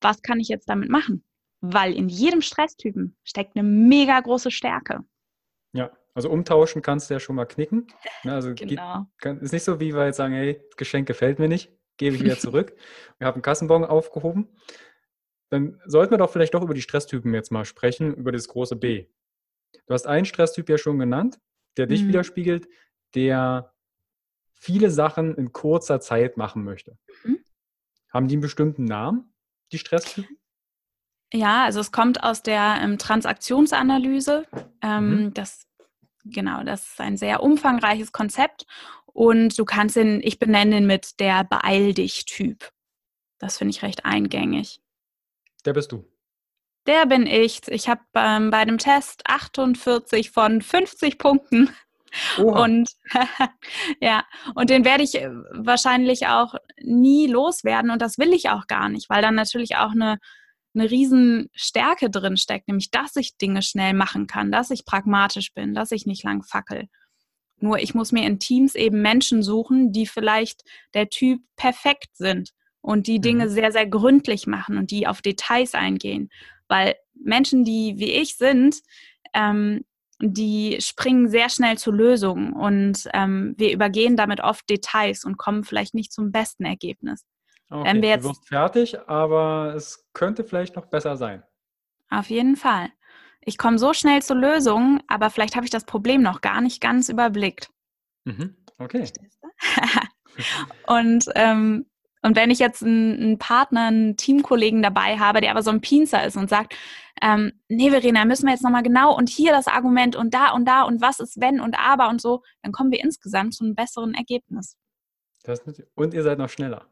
Was 0.02 0.22
kann 0.22 0.40
ich 0.40 0.50
jetzt 0.50 0.70
damit 0.70 0.90
machen? 0.90 1.24
Weil 1.73 1.93
in 1.93 2.10
jedem 2.10 2.41
Stresstypen 2.41 3.15
steckt 3.23 3.56
eine 3.56 3.67
mega 3.67 4.19
große 4.19 4.51
Stärke. 4.51 5.04
Ja, 5.73 5.91
also 6.13 6.30
umtauschen 6.30 6.82
kannst 6.82 7.10
du 7.10 7.15
ja 7.15 7.19
schon 7.19 7.36
mal 7.36 7.45
knicken. 7.45 7.88
Ne, 8.23 8.34
also 8.34 8.54
genau. 8.56 9.06
Geht, 9.19 9.41
ist 9.41 9.51
nicht 9.51 9.63
so, 9.63 9.80
wie 9.80 9.93
wir 9.93 10.06
jetzt 10.06 10.17
sagen, 10.17 10.34
hey, 10.34 10.62
das 10.69 10.78
Geschenk 10.78 11.08
gefällt 11.08 11.39
mir 11.39 11.49
nicht, 11.49 11.71
gebe 11.97 12.15
ich 12.15 12.23
wieder 12.23 12.38
zurück. 12.38 12.75
wir 13.17 13.28
haben 13.28 13.36
einen 13.36 13.41
Kassenbon 13.41 13.84
aufgehoben. 13.84 14.47
Dann 15.49 15.80
sollten 15.86 16.12
wir 16.12 16.17
doch 16.17 16.32
vielleicht 16.32 16.54
doch 16.54 16.63
über 16.63 16.73
die 16.73 16.82
Stresstypen 16.82 17.34
jetzt 17.34 17.51
mal 17.51 17.65
sprechen, 17.65 18.13
über 18.15 18.32
das 18.32 18.47
große 18.47 18.75
B. 18.75 19.08
Du 19.86 19.93
hast 19.93 20.08
einen 20.08 20.25
Stresstyp 20.25 20.69
ja 20.69 20.78
schon 20.78 20.97
genannt, 20.97 21.39
der 21.78 21.86
dich 21.86 22.04
mhm. 22.04 22.08
widerspiegelt, 22.10 22.67
der 23.13 23.73
viele 24.54 24.89
Sachen 24.89 25.36
in 25.36 25.51
kurzer 25.51 25.99
Zeit 25.99 26.38
machen 26.38 26.63
möchte. 26.63 26.97
Mhm. 27.23 27.39
Haben 28.12 28.28
die 28.28 28.36
einen 28.36 28.41
bestimmten 28.41 28.86
Namen, 28.86 29.34
die 29.71 29.78
Stresstypen? 29.78 30.38
Ja, 31.34 31.66
also 31.66 31.80
es 31.80 31.92
kommt 31.92 32.24
aus 32.24 32.44
der 32.44 32.80
ähm, 32.82 32.98
Transaktionsanalyse. 32.98 34.46
Ähm, 34.82 35.10
mhm. 35.10 35.34
Das 35.34 35.66
genau, 36.26 36.64
das 36.64 36.88
ist 36.88 37.02
ein 37.02 37.18
sehr 37.18 37.44
umfangreiches 37.44 38.12
Konzept 38.12 38.66
und 39.06 39.58
du 39.58 39.66
kannst 39.66 39.96
ihn, 39.96 40.20
ich 40.24 40.40
benenne 40.40 40.78
ihn 40.78 40.88
mit 40.88 41.20
der 41.20 41.44
Beeil 41.44 41.94
dich-Typ. 41.94 42.70
Das 43.40 43.58
finde 43.58 43.72
ich 43.72 43.84
recht 43.84 44.06
eingängig. 44.06 44.82
Der 45.66 45.74
bist 45.74 45.92
du. 45.92 46.06
Der 46.88 47.06
bin 47.06 47.26
ich. 47.26 47.68
Ich 47.68 47.90
habe 47.90 48.02
ähm, 48.14 48.52
bei 48.52 48.66
dem 48.66 48.78
Test 48.78 49.24
48 49.26 50.32
von 50.32 50.62
50 50.62 51.18
Punkten. 51.18 51.70
Oha. 52.38 52.64
Und 52.64 52.90
ja, 54.02 54.24
und 54.54 54.70
den 54.70 54.86
werde 54.86 55.04
ich 55.04 55.16
äh, 55.16 55.30
wahrscheinlich 55.52 56.28
auch 56.28 56.56
nie 56.82 57.28
loswerden 57.28 57.92
und 57.92 58.02
das 58.02 58.18
will 58.18 58.34
ich 58.34 58.50
auch 58.50 58.68
gar 58.68 58.90
nicht, 58.90 59.10
weil 59.10 59.22
dann 59.22 59.36
natürlich 59.36 59.76
auch 59.78 59.92
eine, 59.92 60.20
eine 60.76 60.90
riesen 60.90 61.50
Stärke 61.54 62.10
drin 62.10 62.38
steckt, 62.38 62.68
nämlich 62.68 62.92
dass 62.92 63.16
ich 63.16 63.38
Dinge 63.38 63.62
schnell 63.62 63.94
machen 63.94 64.28
kann, 64.28 64.52
dass 64.52 64.72
ich 64.72 64.86
pragmatisch 64.86 65.54
bin, 65.54 65.74
dass 65.74 65.92
ich 65.92 66.06
nicht 66.06 66.24
lang 66.24 66.44
fackel. 66.44 66.88
Nur 67.60 67.80
ich 67.80 67.96
muss 67.96 68.12
mir 68.12 68.26
in 68.26 68.40
Teams 68.40 68.76
eben 68.76 69.02
Menschen 69.02 69.42
suchen, 69.42 69.92
die 69.92 70.06
vielleicht 70.06 70.64
der 70.94 71.10
Typ 71.10 71.42
perfekt 71.56 72.16
sind 72.16 72.52
und 72.82 73.08
die 73.08 73.20
Dinge 73.20 73.46
mhm. 73.46 73.50
sehr, 73.50 73.72
sehr 73.72 73.88
gründlich 73.88 74.46
machen 74.46 74.78
und 74.78 74.92
die 74.92 75.08
auf 75.08 75.22
Details 75.22 75.74
eingehen. 75.74 76.30
Weil 76.68 76.96
Menschen, 77.14 77.64
die 77.64 77.96
wie 77.98 78.12
ich 78.12 78.38
sind, 78.38 78.82
ähm, 79.34 79.86
die 80.22 80.78
springen 80.80 81.30
sehr 81.30 81.50
schnell 81.50 81.78
zu 81.78 81.92
Lösungen 81.92 82.54
und 82.54 83.08
ähm, 83.14 83.54
wir 83.58 83.74
übergehen 83.74 84.16
damit 84.16 84.42
oft 84.42 84.70
Details 84.70 85.26
und 85.26 85.38
kommen 85.38 85.64
vielleicht 85.64 85.94
nicht 85.94 86.14
zum 86.14 86.32
besten 86.32 86.66
Ergebnis. 86.66 87.26
Okay, 87.69 87.84
Wenn 87.84 88.01
wir 88.01 88.10
jetzt, 88.10 88.23
du 88.23 88.30
wirst 88.30 88.47
fertig, 88.47 88.99
aber 89.08 89.73
es 89.75 90.08
könnte 90.13 90.43
vielleicht 90.43 90.75
noch 90.75 90.86
besser 90.86 91.17
sein. 91.17 91.43
Auf 92.10 92.30
jeden 92.30 92.56
Fall. 92.56 92.89
Ich 93.41 93.58
komme 93.58 93.80
so 93.80 93.93
schnell 93.93 94.21
zu 94.21 94.34
Lösungen, 94.34 95.01
aber 95.08 95.30
vielleicht 95.30 95.56
habe 95.56 95.65
ich 95.65 95.71
das 95.71 95.86
Problem 95.86 96.21
noch 96.21 96.41
gar 96.41 96.62
nicht 96.62 96.82
ganz 96.82 97.10
überblickt. 97.10 97.69
Mhm, 98.25 98.56
okay. 98.80 99.06
und 100.88 101.25
ähm, 101.36 101.86
und 102.25 102.36
wenn 102.36 102.49
ich 102.49 102.58
jetzt 102.58 102.82
einen, 102.82 103.21
einen, 103.21 103.38
Partner, 103.38 103.86
einen 103.86 104.17
Teamkollegen 104.17 104.82
dabei 104.82 105.19
habe, 105.19 105.41
der 105.41 105.51
aber 105.51 105.62
so 105.62 105.69
ein 105.69 105.82
Pinzer 105.82 106.25
ist 106.25 106.36
und 106.36 106.49
sagt, 106.49 106.75
ähm, 107.21 107.51
nee, 107.69 107.91
Verena, 107.91 108.25
müssen 108.25 108.47
wir 108.47 108.51
jetzt 108.51 108.63
nochmal 108.63 108.82
genau 108.82 109.15
und 109.15 109.30
hier 109.30 109.51
das 109.51 109.67
Argument 109.67 110.15
und 110.15 110.34
da 110.34 110.49
und 110.49 110.65
da 110.65 110.82
und 110.82 111.01
was 111.01 111.19
ist 111.19 111.39
wenn 111.39 111.62
und 111.62 111.78
aber 111.78 112.10
und 112.10 112.19
so, 112.19 112.41
dann 112.63 112.71
kommen 112.71 112.91
wir 112.91 113.04
insgesamt 113.04 113.54
zu 113.54 113.63
einem 113.63 113.75
besseren 113.75 114.15
Ergebnis. 114.15 114.75
und 115.93 116.15
ihr 116.15 116.23
seid 116.23 116.39
noch 116.39 116.49
schneller. 116.49 116.88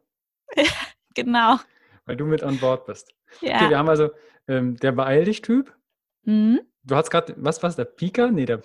genau. 1.16 1.60
Weil 2.06 2.18
du 2.18 2.26
mit 2.26 2.44
an 2.44 2.60
Bord 2.60 2.86
bist. 2.86 3.14
Ja. 3.42 3.56
Okay, 3.56 3.70
wir 3.70 3.78
haben 3.78 3.90
also 3.90 4.10
ähm, 4.48 4.76
der 4.78 4.92
Beeil 4.92 5.26
dich-Typ. 5.26 5.74
Mhm. 6.24 6.62
Du 6.84 6.96
hast 6.96 7.10
gerade, 7.10 7.34
was 7.38 7.64
war 7.64 7.70
es, 7.70 7.76
der 7.76 7.86
Pika? 7.86 8.30
Nee, 8.30 8.46
der 8.46 8.62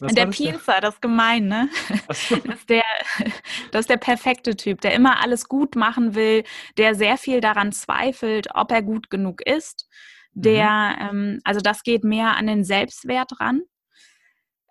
was 0.00 0.14
der 0.14 0.26
Pienzer, 0.26 0.80
das 0.80 0.94
ist 0.94 1.02
gemein, 1.02 1.46
ne? 1.46 1.68
So. 2.10 2.36
Das, 2.44 2.58
ist 2.58 2.70
der, 2.70 2.84
das 3.70 3.80
ist 3.80 3.90
der 3.90 3.98
perfekte 3.98 4.56
Typ, 4.56 4.80
der 4.80 4.94
immer 4.94 5.22
alles 5.22 5.46
gut 5.46 5.76
machen 5.76 6.14
will, 6.14 6.44
der 6.78 6.94
sehr 6.94 7.18
viel 7.18 7.40
daran 7.40 7.72
zweifelt, 7.72 8.48
ob 8.54 8.72
er 8.72 8.82
gut 8.82 9.10
genug 9.10 9.42
ist. 9.42 9.88
Der, 10.32 10.96
mhm. 10.98 11.18
ähm, 11.18 11.40
also 11.44 11.60
das 11.60 11.82
geht 11.82 12.04
mehr 12.04 12.36
an 12.36 12.46
den 12.46 12.64
Selbstwert 12.64 13.40
ran, 13.40 13.62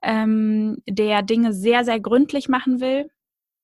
ähm, 0.02 0.82
der 0.88 1.22
Dinge 1.22 1.54
sehr, 1.54 1.84
sehr 1.84 2.00
gründlich 2.00 2.50
machen 2.50 2.80
will. 2.80 3.10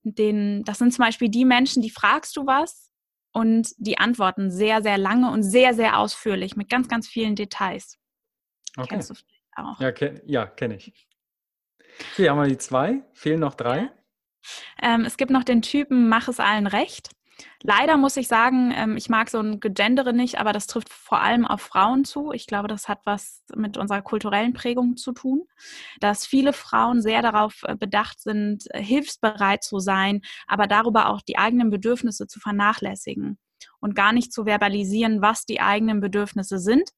Den, 0.04 0.64
das 0.66 0.78
sind 0.78 0.94
zum 0.94 1.04
Beispiel 1.04 1.30
die 1.30 1.46
Menschen, 1.46 1.82
die 1.82 1.90
fragst 1.90 2.38
du 2.38 2.46
was 2.46 2.85
und 3.36 3.74
die 3.78 3.98
antworten 3.98 4.50
sehr, 4.50 4.82
sehr 4.82 4.98
lange 4.98 5.30
und 5.30 5.44
sehr, 5.44 5.74
sehr 5.74 6.00
ausführlich 6.00 6.56
mit 6.56 6.70
ganz, 6.70 6.88
ganz 6.88 7.06
vielen 7.06 7.36
Details. 7.36 8.00
Okay. 8.78 8.88
Kennst 8.90 9.10
du 9.10 9.14
vielleicht 9.16 9.58
auch? 9.58 9.80
Ja, 9.82 9.92
ken, 9.92 10.22
ja 10.26 10.46
kenne 10.48 10.76
ich. 10.76 10.94
Okay, 12.14 12.30
haben 12.30 12.40
wir 12.40 12.48
die 12.48 12.58
zwei. 12.58 13.04
Fehlen 13.14 13.42
noch 13.42 13.56
drei. 13.56 13.92
Ähm, 14.82 15.02
es 15.02 15.18
gibt 15.18 15.32
noch 15.32 15.44
den 15.44 15.62
Typen, 15.62 16.08
mach 16.08 16.30
es 16.30 16.40
allen 16.40 16.66
recht. 16.66 17.10
Leider 17.64 17.98
muss 17.98 18.18
ich 18.18 18.28
sagen, 18.28 18.72
ähm, 18.76 18.98
ich 18.98 19.10
mag 19.10 19.30
so 19.30 19.40
ein 19.40 19.60
Gegendere 19.60 20.14
nicht, 20.14 20.40
aber 20.40 20.54
das 20.54 20.68
trifft 20.68 20.90
vor 20.90 21.22
allem 21.22 21.46
auf 21.46 21.62
Frauen 21.62 22.06
zu. 22.06 22.32
Ich 22.32 22.48
glaube, 22.48 22.68
das 22.68 22.88
hat 22.88 23.00
was 23.06 23.44
mit 23.56 23.78
unserer 23.78 24.02
kulturellen 24.02 24.54
Prägung 24.54 24.98
zu 24.98 25.12
tun, 25.12 25.48
dass 26.00 26.26
viele 26.26 26.54
Frauen 26.54 27.02
sehr 27.02 27.22
darauf 27.22 27.64
äh, 27.64 27.76
bedacht 27.76 28.22
sind, 28.22 28.66
äh, 28.70 28.82
hilfsbereit 28.82 29.64
zu 29.64 29.80
sein, 29.80 30.22
aber 30.48 30.68
darüber 30.68 31.10
auch 31.10 31.22
die 31.22 31.38
eigenen 31.38 31.70
Bedürfnisse 31.70 32.28
zu 32.28 32.40
vernachlässigen 32.40 33.38
und 33.80 33.96
gar 33.96 34.14
nicht 34.14 34.32
zu 34.32 34.46
verbalisieren, 34.46 35.22
was 35.22 35.46
die 35.46 35.62
eigenen 35.62 36.00
Bedürfnisse 36.00 36.60
sind, 36.60 36.90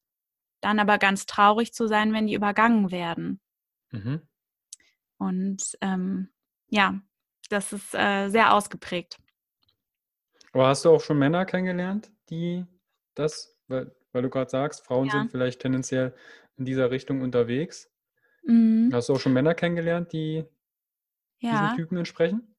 dann 0.60 0.78
aber 0.78 0.98
ganz 0.98 1.26
traurig 1.26 1.72
zu 1.72 1.86
sein, 1.86 2.12
wenn 2.12 2.26
die 2.26 2.34
übergangen 2.34 2.90
werden. 2.90 3.40
Mhm. 3.90 4.22
Und 5.18 5.76
ähm, 5.80 6.28
ja, 6.68 7.00
das 7.48 7.72
ist 7.72 7.94
äh, 7.94 8.28
sehr 8.28 8.52
ausgeprägt. 8.54 9.18
Aber 10.52 10.68
hast 10.68 10.84
du 10.84 10.90
auch 10.90 11.00
schon 11.00 11.18
Männer 11.18 11.44
kennengelernt, 11.44 12.10
die 12.30 12.64
das, 13.14 13.58
weil, 13.66 13.94
weil 14.12 14.22
du 14.22 14.30
gerade 14.30 14.50
sagst, 14.50 14.84
Frauen 14.84 15.06
ja. 15.06 15.12
sind 15.12 15.30
vielleicht 15.30 15.60
tendenziell 15.60 16.14
in 16.56 16.64
dieser 16.64 16.90
Richtung 16.90 17.20
unterwegs. 17.20 17.90
Mhm. 18.44 18.90
Hast 18.92 19.08
du 19.08 19.14
auch 19.14 19.20
schon 19.20 19.32
Männer 19.32 19.54
kennengelernt, 19.54 20.12
die 20.12 20.44
ja. 21.40 21.50
diesen 21.50 21.76
Typen 21.76 21.98
entsprechen? 21.98 22.54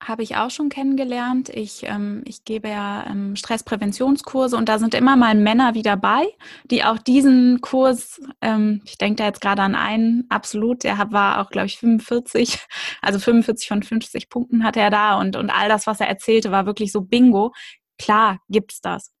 Habe 0.00 0.22
ich 0.22 0.36
auch 0.36 0.50
schon 0.50 0.68
kennengelernt. 0.68 1.48
Ich, 1.48 1.82
ähm, 1.82 2.22
ich 2.24 2.44
gebe 2.44 2.68
ja 2.68 3.04
ähm, 3.08 3.34
Stresspräventionskurse 3.34 4.56
und 4.56 4.68
da 4.68 4.78
sind 4.78 4.94
immer 4.94 5.16
mal 5.16 5.34
Männer 5.34 5.74
wie 5.74 5.82
dabei, 5.82 6.24
die 6.70 6.84
auch 6.84 6.98
diesen 6.98 7.60
Kurs, 7.60 8.20
ähm, 8.40 8.80
ich 8.84 8.96
denke 8.96 9.16
da 9.16 9.26
jetzt 9.26 9.40
gerade 9.40 9.62
an 9.62 9.74
einen, 9.74 10.24
absolut, 10.28 10.84
der 10.84 10.98
war 11.10 11.40
auch, 11.40 11.50
glaube 11.50 11.66
ich, 11.66 11.78
45, 11.78 12.60
also 13.02 13.18
45 13.18 13.66
von 13.66 13.82
50 13.82 14.28
Punkten 14.28 14.62
hat 14.62 14.76
er 14.76 14.90
da 14.90 15.18
und, 15.18 15.34
und 15.34 15.50
all 15.50 15.68
das, 15.68 15.88
was 15.88 15.98
er 16.00 16.08
erzählte, 16.08 16.52
war 16.52 16.64
wirklich 16.64 16.92
so 16.92 17.00
Bingo. 17.00 17.52
Klar 17.98 18.38
gibt's 18.48 18.80
das. 18.80 19.12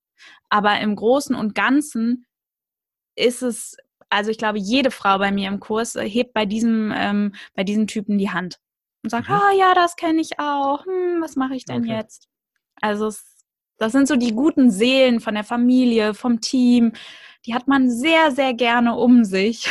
Aber 0.48 0.78
im 0.80 0.94
Großen 0.94 1.34
und 1.34 1.56
Ganzen 1.56 2.24
ist 3.16 3.42
es, 3.42 3.76
also 4.10 4.30
ich 4.30 4.38
glaube, 4.38 4.58
jede 4.58 4.92
Frau 4.92 5.18
bei 5.18 5.32
mir 5.32 5.48
im 5.48 5.58
Kurs 5.58 5.96
hebt 5.96 6.32
bei 6.34 6.46
diesem, 6.46 6.92
ähm, 6.96 7.34
bei 7.54 7.64
diesem 7.64 7.88
Typen 7.88 8.16
die 8.16 8.30
Hand 8.30 8.60
und 9.02 9.10
sagt, 9.10 9.28
mhm. 9.28 9.34
ah 9.34 9.52
ja, 9.56 9.74
das 9.74 9.96
kenne 9.96 10.20
ich 10.20 10.38
auch, 10.38 10.84
hm, 10.84 11.20
was 11.20 11.36
mache 11.36 11.54
ich 11.54 11.64
denn 11.64 11.84
okay. 11.84 11.96
jetzt? 11.96 12.28
Also 12.80 13.06
es, 13.06 13.24
das 13.78 13.92
sind 13.92 14.08
so 14.08 14.16
die 14.16 14.32
guten 14.32 14.70
Seelen 14.70 15.20
von 15.20 15.34
der 15.34 15.44
Familie, 15.44 16.14
vom 16.14 16.40
Team, 16.40 16.92
die 17.46 17.54
hat 17.54 17.68
man 17.68 17.90
sehr, 17.90 18.30
sehr 18.32 18.54
gerne 18.54 18.94
um 18.96 19.24
sich. 19.24 19.68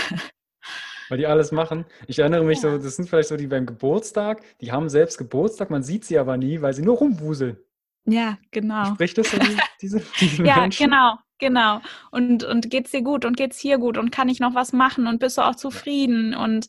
Weil 1.10 1.20
die 1.20 1.28
alles 1.28 1.52
machen. 1.52 1.86
Ich 2.08 2.20
erinnere 2.20 2.44
mich 2.44 2.62
ja. 2.62 2.72
so, 2.72 2.78
das 2.78 2.96
sind 2.96 3.08
vielleicht 3.08 3.30
so 3.30 3.38
die 3.38 3.48
beim 3.48 3.66
Geburtstag, 3.66 4.42
die 4.60 4.72
haben 4.72 4.90
selbst 4.90 5.18
Geburtstag, 5.18 5.70
man 5.70 5.84
sieht 5.84 6.06
sie 6.06 6.18
aber 6.18 6.38
nie, 6.38 6.62
weil 6.62 6.74
sie 6.74 6.82
nur 6.82 6.98
rumwuseln. 6.98 7.58
Ja, 8.06 8.38
genau. 8.52 8.94
Spricht 8.94 9.18
das 9.18 9.32
so 9.32 9.38
diese, 9.82 10.02
diese 10.20 10.44
Ja, 10.44 10.62
Menschen? 10.62 10.86
genau, 10.86 11.16
genau. 11.40 11.82
Und, 12.12 12.44
und 12.44 12.70
geht's 12.70 12.92
dir 12.92 13.02
gut 13.02 13.26
und 13.26 13.38
geht's 13.38 13.60
hier 13.60 13.78
gut 13.78 13.98
und 13.98 14.12
kann 14.12 14.30
ich 14.30 14.40
noch 14.40 14.56
was 14.56 14.74
machen 14.74 15.08
und 15.08 15.20
bist 15.20 15.38
du 15.38 15.42
auch 15.42 15.56
zufrieden 15.56 16.34
und, 16.34 16.68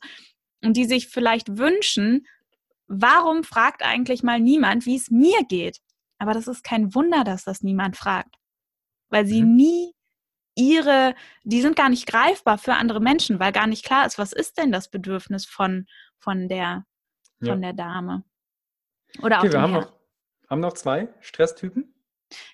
und 0.64 0.76
die 0.76 0.84
sich 0.84 1.08
vielleicht 1.08 1.58
wünschen, 1.58 2.26
warum 2.88 3.44
fragt 3.44 3.82
eigentlich 3.82 4.22
mal 4.22 4.40
niemand, 4.40 4.86
wie 4.86 4.96
es 4.96 5.10
mir 5.10 5.44
geht? 5.44 5.80
Aber 6.18 6.32
das 6.34 6.48
ist 6.48 6.64
kein 6.64 6.94
Wunder, 6.94 7.22
dass 7.22 7.44
das 7.44 7.62
niemand 7.62 7.96
fragt, 7.96 8.36
weil 9.08 9.26
sie 9.26 9.42
mhm. 9.42 9.54
nie 9.54 9.94
ihre, 10.56 11.14
die 11.44 11.60
sind 11.60 11.76
gar 11.76 11.88
nicht 11.88 12.08
greifbar 12.08 12.58
für 12.58 12.74
andere 12.74 13.00
Menschen, 13.00 13.38
weil 13.38 13.52
gar 13.52 13.68
nicht 13.68 13.84
klar 13.84 14.04
ist, 14.06 14.18
was 14.18 14.32
ist 14.32 14.58
denn 14.58 14.72
das 14.72 14.90
Bedürfnis 14.90 15.46
von, 15.46 15.86
von, 16.18 16.48
der, 16.48 16.84
ja. 17.40 17.52
von 17.52 17.62
der 17.62 17.74
Dame. 17.74 18.24
Oder 19.22 19.38
okay, 19.38 19.48
auch 19.48 19.52
wir 19.52 19.60
haben 19.62 19.72
noch, 19.72 19.92
haben 20.50 20.60
noch 20.60 20.72
zwei 20.72 21.08
Stresstypen. 21.20 21.94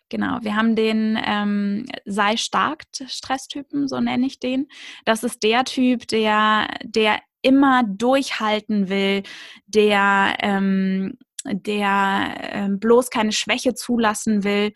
Genau, 0.08 0.38
wir 0.42 0.54
haben 0.54 0.76
den 0.76 1.18
ähm, 1.24 1.86
sei 2.04 2.36
stark 2.36 2.84
Stresstypen, 3.06 3.88
so 3.88 4.00
nenne 4.00 4.26
ich 4.26 4.38
den. 4.38 4.68
Das 5.04 5.24
ist 5.24 5.42
der 5.42 5.64
Typ, 5.64 6.06
der, 6.08 6.68
der 6.84 7.20
immer 7.44 7.84
durchhalten 7.84 8.88
will, 8.88 9.22
der, 9.66 10.36
ähm, 10.40 11.18
der 11.44 12.34
äh, 12.38 12.68
bloß 12.70 13.10
keine 13.10 13.32
Schwäche 13.32 13.74
zulassen 13.74 14.44
will 14.44 14.72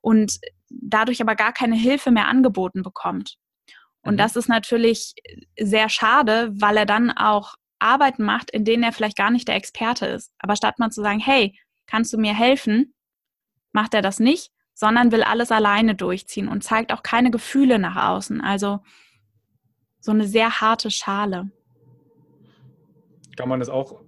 und 0.00 0.38
dadurch 0.70 1.20
aber 1.20 1.34
gar 1.34 1.52
keine 1.52 1.76
Hilfe 1.76 2.10
mehr 2.10 2.28
angeboten 2.28 2.82
bekommt. 2.82 3.36
Und 4.02 4.14
mhm. 4.14 4.18
das 4.18 4.36
ist 4.36 4.48
natürlich 4.48 5.14
sehr 5.58 5.88
schade, 5.88 6.50
weil 6.54 6.76
er 6.76 6.86
dann 6.86 7.10
auch 7.10 7.54
Arbeiten 7.80 8.22
macht, 8.22 8.50
in 8.52 8.64
denen 8.64 8.84
er 8.84 8.92
vielleicht 8.92 9.16
gar 9.16 9.32
nicht 9.32 9.48
der 9.48 9.56
Experte 9.56 10.06
ist. 10.06 10.32
Aber 10.38 10.54
statt 10.54 10.78
mal 10.78 10.90
zu 10.90 11.02
sagen, 11.02 11.18
hey, 11.18 11.58
kannst 11.86 12.12
du 12.12 12.18
mir 12.18 12.34
helfen, 12.34 12.94
macht 13.72 13.94
er 13.94 14.02
das 14.02 14.20
nicht, 14.20 14.52
sondern 14.74 15.10
will 15.10 15.24
alles 15.24 15.50
alleine 15.50 15.96
durchziehen 15.96 16.46
und 16.46 16.62
zeigt 16.62 16.92
auch 16.92 17.02
keine 17.02 17.32
Gefühle 17.32 17.80
nach 17.80 17.96
außen. 18.10 18.40
Also 18.40 18.78
so 19.98 20.12
eine 20.12 20.26
sehr 20.28 20.60
harte 20.60 20.90
Schale 20.92 21.50
kann 23.36 23.48
man 23.48 23.60
das 23.60 23.68
auch, 23.68 24.00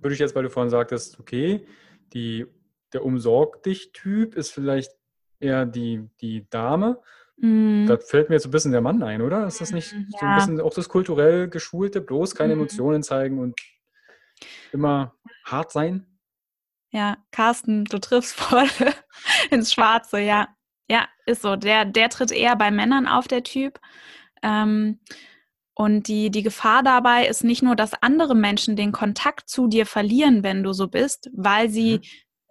würde 0.00 0.14
ich 0.14 0.20
jetzt, 0.20 0.34
weil 0.34 0.42
du 0.42 0.50
vorhin 0.50 0.70
sagtest, 0.70 1.18
okay, 1.20 1.66
die, 2.12 2.46
der 2.92 3.04
Umsorg 3.04 3.62
dich-Typ 3.62 4.34
ist 4.34 4.50
vielleicht 4.50 4.92
eher 5.40 5.66
die, 5.66 6.08
die 6.20 6.48
Dame. 6.50 7.00
Mhm. 7.36 7.86
Da 7.86 7.98
fällt 7.98 8.28
mir 8.28 8.36
jetzt 8.36 8.46
ein 8.46 8.50
bisschen 8.50 8.72
der 8.72 8.80
Mann 8.80 9.02
ein, 9.02 9.22
oder? 9.22 9.46
Ist 9.46 9.60
das 9.60 9.72
nicht 9.72 9.92
ja. 9.92 9.98
so 10.18 10.26
ein 10.26 10.34
bisschen 10.36 10.60
auch 10.60 10.74
das 10.74 10.88
kulturell 10.88 11.48
Geschulte, 11.48 12.00
bloß 12.00 12.34
keine 12.34 12.54
mhm. 12.54 12.60
Emotionen 12.60 13.02
zeigen 13.02 13.38
und 13.38 13.60
immer 14.72 15.14
hart 15.44 15.72
sein? 15.72 16.06
Ja, 16.90 17.18
Carsten, 17.30 17.84
du 17.84 17.98
triffst 17.98 18.34
voll 18.40 18.68
ins 19.50 19.72
Schwarze, 19.72 20.20
ja. 20.20 20.48
Ja, 20.88 21.08
ist 21.26 21.42
so. 21.42 21.56
Der, 21.56 21.84
der 21.84 22.08
tritt 22.10 22.30
eher 22.30 22.56
bei 22.56 22.70
Männern 22.70 23.08
auf, 23.08 23.26
der 23.26 23.42
Typ. 23.42 23.80
Ähm, 24.42 25.00
und 25.78 26.08
die, 26.08 26.30
die 26.30 26.42
Gefahr 26.42 26.82
dabei 26.82 27.26
ist 27.26 27.44
nicht 27.44 27.62
nur, 27.62 27.76
dass 27.76 28.02
andere 28.02 28.34
Menschen 28.34 28.76
den 28.76 28.92
Kontakt 28.92 29.50
zu 29.50 29.66
dir 29.68 29.84
verlieren, 29.84 30.42
wenn 30.42 30.62
du 30.62 30.72
so 30.72 30.88
bist, 30.88 31.28
weil 31.34 31.68
sie, 31.68 32.00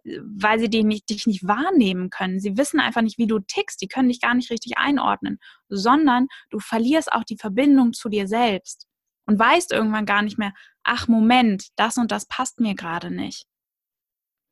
mhm. 0.03 0.37
weil 0.39 0.59
sie 0.59 0.69
dich 0.69 0.83
nicht, 0.83 1.09
dich 1.09 1.25
nicht 1.25 1.47
wahrnehmen 1.47 2.11
können. 2.11 2.39
Sie 2.39 2.55
wissen 2.55 2.79
einfach 2.79 3.01
nicht, 3.01 3.17
wie 3.17 3.25
du 3.25 3.39
tickst. 3.39 3.81
Die 3.81 3.87
können 3.87 4.09
dich 4.09 4.21
gar 4.21 4.35
nicht 4.35 4.51
richtig 4.51 4.77
einordnen, 4.77 5.39
sondern 5.69 6.27
du 6.51 6.59
verlierst 6.59 7.11
auch 7.11 7.23
die 7.23 7.37
Verbindung 7.37 7.93
zu 7.93 8.09
dir 8.09 8.27
selbst 8.27 8.85
und 9.25 9.39
weißt 9.39 9.71
irgendwann 9.71 10.05
gar 10.05 10.21
nicht 10.21 10.37
mehr, 10.37 10.53
ach 10.83 11.07
Moment, 11.07 11.69
das 11.77 11.97
und 11.97 12.11
das 12.11 12.27
passt 12.27 12.59
mir 12.59 12.75
gerade 12.75 13.09
nicht. 13.09 13.47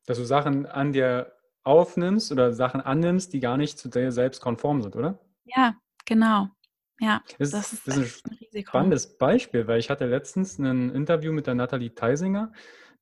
Dass 0.08 0.18
du 0.18 0.26
Sachen 0.26 0.66
an 0.66 0.94
dir 0.94 1.32
aufnimmst 1.64 2.32
oder 2.32 2.54
Sachen 2.54 2.82
annimmst, 2.82 3.34
die 3.34 3.40
gar 3.40 3.58
nicht 3.58 3.78
zu 3.78 3.88
dir 3.88 4.12
selbst 4.12 4.42
konform 4.42 4.82
sind, 4.82 4.96
oder? 4.96 5.20
Ja, 5.46 5.76
genau. 6.06 6.50
Ja, 7.04 7.22
das, 7.38 7.52
das 7.52 7.74
ist, 7.74 7.88
das 7.88 7.98
ist 7.98 8.26
ein, 8.26 8.38
ein 8.56 8.66
spannendes 8.66 9.18
Beispiel, 9.18 9.68
weil 9.68 9.78
ich 9.78 9.90
hatte 9.90 10.06
letztens 10.06 10.58
ein 10.58 10.90
Interview 10.96 11.34
mit 11.34 11.48
der 11.48 11.54
Nathalie 11.54 11.94
Teisinger, 11.94 12.54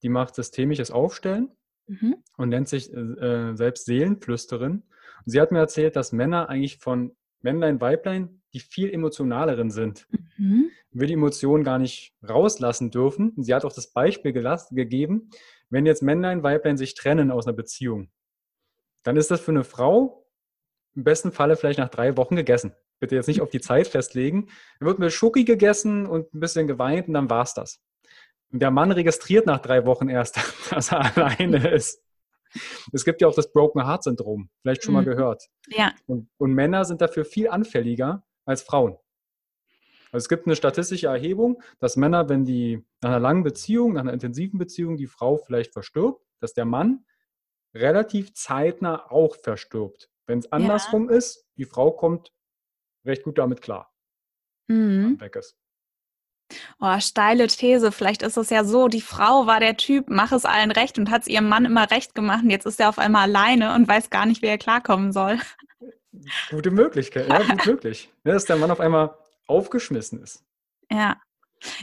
die 0.01 0.09
macht 0.09 0.33
systemisches 0.33 0.89
Aufstellen 0.89 1.51
mhm. 1.85 2.15
und 2.35 2.49
nennt 2.49 2.67
sich 2.67 2.91
äh, 2.91 3.55
selbst 3.55 3.85
Seelenflüsterin. 3.85 4.71
Und 4.71 5.31
sie 5.31 5.39
hat 5.39 5.51
mir 5.51 5.59
erzählt, 5.59 5.95
dass 5.95 6.13
Männer 6.13 6.49
eigentlich 6.49 6.79
von 6.79 7.15
Männlein, 7.41 7.79
Weiblein, 7.79 8.41
die 8.53 8.59
viel 8.59 8.91
emotionaleren 8.91 9.69
sind, 9.69 10.07
mhm. 10.37 10.71
wir 10.91 11.05
die 11.05 11.13
Emotionen 11.13 11.63
gar 11.63 11.77
nicht 11.77 12.15
rauslassen 12.27 12.89
dürfen. 12.89 13.29
Und 13.29 13.43
sie 13.43 13.53
hat 13.53 13.65
auch 13.65 13.73
das 13.73 13.93
Beispiel 13.93 14.33
gegeben, 14.33 15.29
wenn 15.69 15.85
jetzt 15.85 16.01
Männlein, 16.01 16.41
Weiblein 16.41 16.77
sich 16.77 16.95
trennen 16.95 17.29
aus 17.29 17.45
einer 17.45 17.55
Beziehung, 17.55 18.09
dann 19.03 19.15
ist 19.15 19.29
das 19.29 19.41
für 19.41 19.51
eine 19.51 19.63
Frau 19.63 20.27
im 20.95 21.03
besten 21.03 21.31
Falle 21.31 21.55
vielleicht 21.55 21.79
nach 21.79 21.89
drei 21.89 22.17
Wochen 22.17 22.35
gegessen 22.35 22.73
bitte 23.01 23.15
jetzt 23.15 23.27
nicht 23.27 23.41
auf 23.41 23.49
die 23.49 23.59
Zeit 23.59 23.87
festlegen. 23.87 24.47
Dann 24.79 24.87
wird 24.87 24.99
mit 24.99 25.11
Schoki 25.11 25.43
gegessen 25.43 26.05
und 26.05 26.33
ein 26.33 26.39
bisschen 26.39 26.67
geweint 26.67 27.09
und 27.09 27.15
dann 27.15 27.29
war 27.29 27.43
es 27.43 27.53
das. 27.53 27.81
Und 28.53 28.61
der 28.61 28.71
Mann 28.71 28.91
registriert 28.91 29.45
nach 29.45 29.59
drei 29.59 29.85
Wochen 29.85 30.07
erst, 30.07 30.39
dass 30.69 30.93
er 30.93 31.17
alleine 31.17 31.69
ist. 31.71 32.01
Es 32.93 33.03
gibt 33.05 33.21
ja 33.21 33.27
auch 33.27 33.35
das 33.35 33.51
Broken 33.51 33.85
Heart 33.85 34.03
Syndrom, 34.03 34.49
vielleicht 34.61 34.83
schon 34.83 34.93
mal 34.93 35.01
mhm. 35.01 35.05
gehört. 35.05 35.43
Ja. 35.67 35.93
Und, 36.05 36.29
und 36.37 36.53
Männer 36.53 36.85
sind 36.85 37.01
dafür 37.01 37.25
viel 37.25 37.49
anfälliger 37.49 38.23
als 38.45 38.61
Frauen. 38.61 38.97
Also 40.11 40.25
es 40.25 40.29
gibt 40.29 40.45
eine 40.45 40.57
statistische 40.57 41.07
Erhebung, 41.07 41.61
dass 41.79 41.95
Männer, 41.95 42.27
wenn 42.27 42.43
die 42.43 42.85
nach 43.01 43.11
einer 43.11 43.19
langen 43.19 43.43
Beziehung, 43.43 43.93
nach 43.93 44.01
einer 44.01 44.13
intensiven 44.13 44.59
Beziehung, 44.59 44.97
die 44.97 45.07
Frau 45.07 45.37
vielleicht 45.37 45.71
verstirbt, 45.71 46.21
dass 46.41 46.53
der 46.53 46.65
Mann 46.65 47.05
relativ 47.73 48.33
zeitnah 48.33 49.09
auch 49.09 49.37
verstirbt. 49.37 50.09
Wenn 50.27 50.39
es 50.39 50.51
andersrum 50.51 51.09
ja. 51.09 51.15
ist, 51.15 51.47
die 51.57 51.65
Frau 51.65 51.91
kommt 51.91 52.33
recht 53.05 53.23
gut 53.23 53.37
damit 53.37 53.61
klar. 53.61 53.93
Mhm. 54.67 55.19
Weg 55.19 55.35
ist. 55.35 55.57
Oh, 56.79 56.99
steile 56.99 57.47
These. 57.47 57.91
Vielleicht 57.91 58.23
ist 58.23 58.37
es 58.37 58.49
ja 58.49 58.63
so, 58.63 58.87
die 58.87 59.01
Frau 59.01 59.47
war 59.47 59.59
der 59.59 59.77
Typ, 59.77 60.09
mach 60.09 60.31
es 60.31 60.45
allen 60.45 60.71
recht 60.71 60.97
und 60.97 61.09
hat 61.09 61.21
es 61.21 61.27
ihrem 61.27 61.47
Mann 61.47 61.65
immer 61.65 61.89
recht 61.91 62.15
gemacht. 62.15 62.43
Und 62.43 62.49
jetzt 62.49 62.65
ist 62.65 62.79
er 62.79 62.89
auf 62.89 62.99
einmal 62.99 63.23
alleine 63.23 63.73
und 63.75 63.87
weiß 63.87 64.09
gar 64.09 64.25
nicht, 64.25 64.41
wie 64.41 64.47
er 64.47 64.57
klarkommen 64.57 65.11
soll. 65.11 65.39
Gute 66.49 66.71
Möglichkeit, 66.71 67.29
ja, 67.29 67.41
gut 67.43 67.65
möglich. 67.65 68.09
Ja, 68.25 68.33
dass 68.33 68.45
der 68.45 68.57
Mann 68.57 68.71
auf 68.71 68.79
einmal 68.79 69.15
aufgeschmissen 69.47 70.21
ist. 70.21 70.43
Ja. 70.89 71.17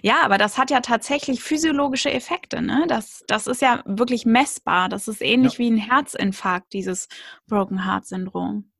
Ja, 0.02 0.22
aber 0.22 0.38
das 0.38 0.58
hat 0.58 0.70
ja 0.70 0.80
tatsächlich 0.80 1.40
physiologische 1.40 2.10
Effekte. 2.10 2.60
Ne? 2.60 2.86
Das, 2.88 3.22
das 3.28 3.46
ist 3.46 3.62
ja 3.62 3.82
wirklich 3.86 4.26
messbar. 4.26 4.88
Das 4.88 5.06
ist 5.06 5.22
ähnlich 5.22 5.54
ja. 5.54 5.58
wie 5.60 5.70
ein 5.70 5.76
Herzinfarkt, 5.76 6.72
dieses 6.72 7.08
Broken 7.46 7.84
Heart 7.84 8.06
Syndrom. 8.06 8.72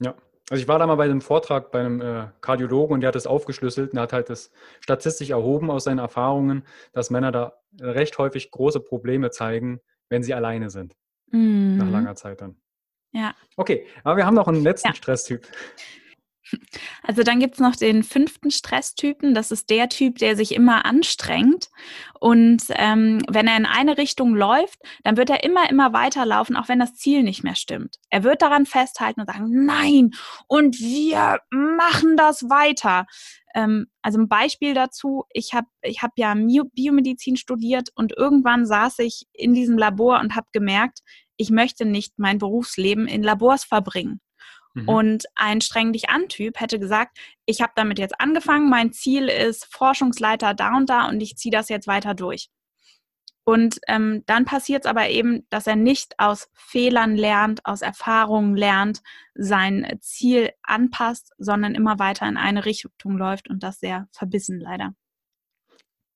Ja, 0.00 0.14
also 0.48 0.62
ich 0.62 0.68
war 0.68 0.78
da 0.78 0.86
mal 0.86 0.94
bei 0.94 1.04
einem 1.04 1.20
Vortrag 1.20 1.72
bei 1.72 1.80
einem 1.80 2.00
äh, 2.00 2.28
Kardiologen 2.40 2.94
und 2.94 3.00
der 3.00 3.08
hat 3.08 3.16
das 3.16 3.26
aufgeschlüsselt 3.26 3.92
und 3.92 3.98
hat 3.98 4.12
halt 4.12 4.30
das 4.30 4.52
statistisch 4.80 5.30
erhoben 5.30 5.70
aus 5.70 5.84
seinen 5.84 5.98
Erfahrungen, 5.98 6.64
dass 6.92 7.10
Männer 7.10 7.32
da 7.32 7.54
recht 7.80 8.16
häufig 8.18 8.50
große 8.52 8.80
Probleme 8.80 9.30
zeigen, 9.30 9.80
wenn 10.08 10.22
sie 10.22 10.34
alleine 10.34 10.70
sind. 10.70 10.94
Mhm. 11.32 11.78
Nach 11.78 11.90
langer 11.90 12.14
Zeit 12.14 12.40
dann. 12.40 12.56
Ja. 13.12 13.34
Okay, 13.56 13.86
aber 14.04 14.18
wir 14.18 14.26
haben 14.26 14.34
noch 14.34 14.46
einen 14.46 14.62
letzten 14.62 14.88
ja. 14.88 14.94
Stresstyp. 14.94 15.46
Also 17.02 17.22
dann 17.22 17.40
gibt 17.40 17.54
es 17.54 17.60
noch 17.60 17.76
den 17.76 18.02
fünften 18.02 18.50
Stresstypen. 18.50 19.34
Das 19.34 19.50
ist 19.50 19.70
der 19.70 19.88
Typ, 19.88 20.18
der 20.18 20.36
sich 20.36 20.54
immer 20.54 20.84
anstrengt. 20.84 21.68
Und 22.20 22.64
ähm, 22.70 23.22
wenn 23.28 23.46
er 23.46 23.56
in 23.56 23.66
eine 23.66 23.98
Richtung 23.98 24.34
läuft, 24.34 24.78
dann 25.04 25.16
wird 25.16 25.30
er 25.30 25.44
immer, 25.44 25.68
immer 25.70 25.92
weiterlaufen, 25.92 26.56
auch 26.56 26.68
wenn 26.68 26.78
das 26.78 26.94
Ziel 26.94 27.22
nicht 27.22 27.44
mehr 27.44 27.54
stimmt. 27.54 27.96
Er 28.10 28.24
wird 28.24 28.42
daran 28.42 28.66
festhalten 28.66 29.20
und 29.20 29.26
sagen, 29.26 29.64
nein, 29.64 30.10
und 30.46 30.78
wir 30.78 31.40
machen 31.50 32.16
das 32.16 32.48
weiter. 32.48 33.06
Ähm, 33.54 33.86
also 34.02 34.18
ein 34.18 34.28
Beispiel 34.28 34.74
dazu, 34.74 35.24
ich 35.32 35.54
habe 35.54 35.68
ich 35.82 36.02
hab 36.02 36.12
ja 36.16 36.34
Biomedizin 36.34 37.36
studiert 37.36 37.90
und 37.94 38.12
irgendwann 38.16 38.66
saß 38.66 38.98
ich 39.00 39.26
in 39.32 39.54
diesem 39.54 39.78
Labor 39.78 40.20
und 40.20 40.36
habe 40.36 40.46
gemerkt, 40.52 41.00
ich 41.36 41.50
möchte 41.50 41.84
nicht 41.84 42.14
mein 42.18 42.38
Berufsleben 42.38 43.06
in 43.06 43.22
Labors 43.22 43.64
verbringen. 43.64 44.20
Mhm. 44.76 44.88
Und 44.88 45.24
ein 45.34 45.62
streng 45.62 45.92
dich 45.92 46.10
an 46.10 46.28
Typ 46.28 46.60
hätte 46.60 46.78
gesagt, 46.78 47.18
ich 47.46 47.62
habe 47.62 47.72
damit 47.76 47.98
jetzt 47.98 48.20
angefangen, 48.20 48.68
mein 48.68 48.92
Ziel 48.92 49.28
ist 49.28 49.64
Forschungsleiter 49.74 50.52
da 50.52 50.76
und 50.76 50.90
da 50.90 51.08
und 51.08 51.20
ich 51.22 51.36
ziehe 51.36 51.50
das 51.50 51.70
jetzt 51.70 51.86
weiter 51.86 52.14
durch. 52.14 52.50
Und 53.48 53.78
ähm, 53.86 54.22
dann 54.26 54.44
passiert 54.44 54.84
es 54.84 54.90
aber 54.90 55.08
eben, 55.08 55.46
dass 55.50 55.66
er 55.66 55.76
nicht 55.76 56.18
aus 56.18 56.50
Fehlern 56.52 57.16
lernt, 57.16 57.64
aus 57.64 57.80
Erfahrungen 57.80 58.56
lernt, 58.56 59.02
sein 59.34 59.98
Ziel 60.00 60.50
anpasst, 60.62 61.32
sondern 61.38 61.74
immer 61.74 61.98
weiter 61.98 62.28
in 62.28 62.36
eine 62.36 62.64
Richtung 62.64 63.16
läuft 63.16 63.48
und 63.48 63.62
das 63.62 63.78
sehr 63.78 64.08
verbissen 64.10 64.60
leider. 64.60 64.94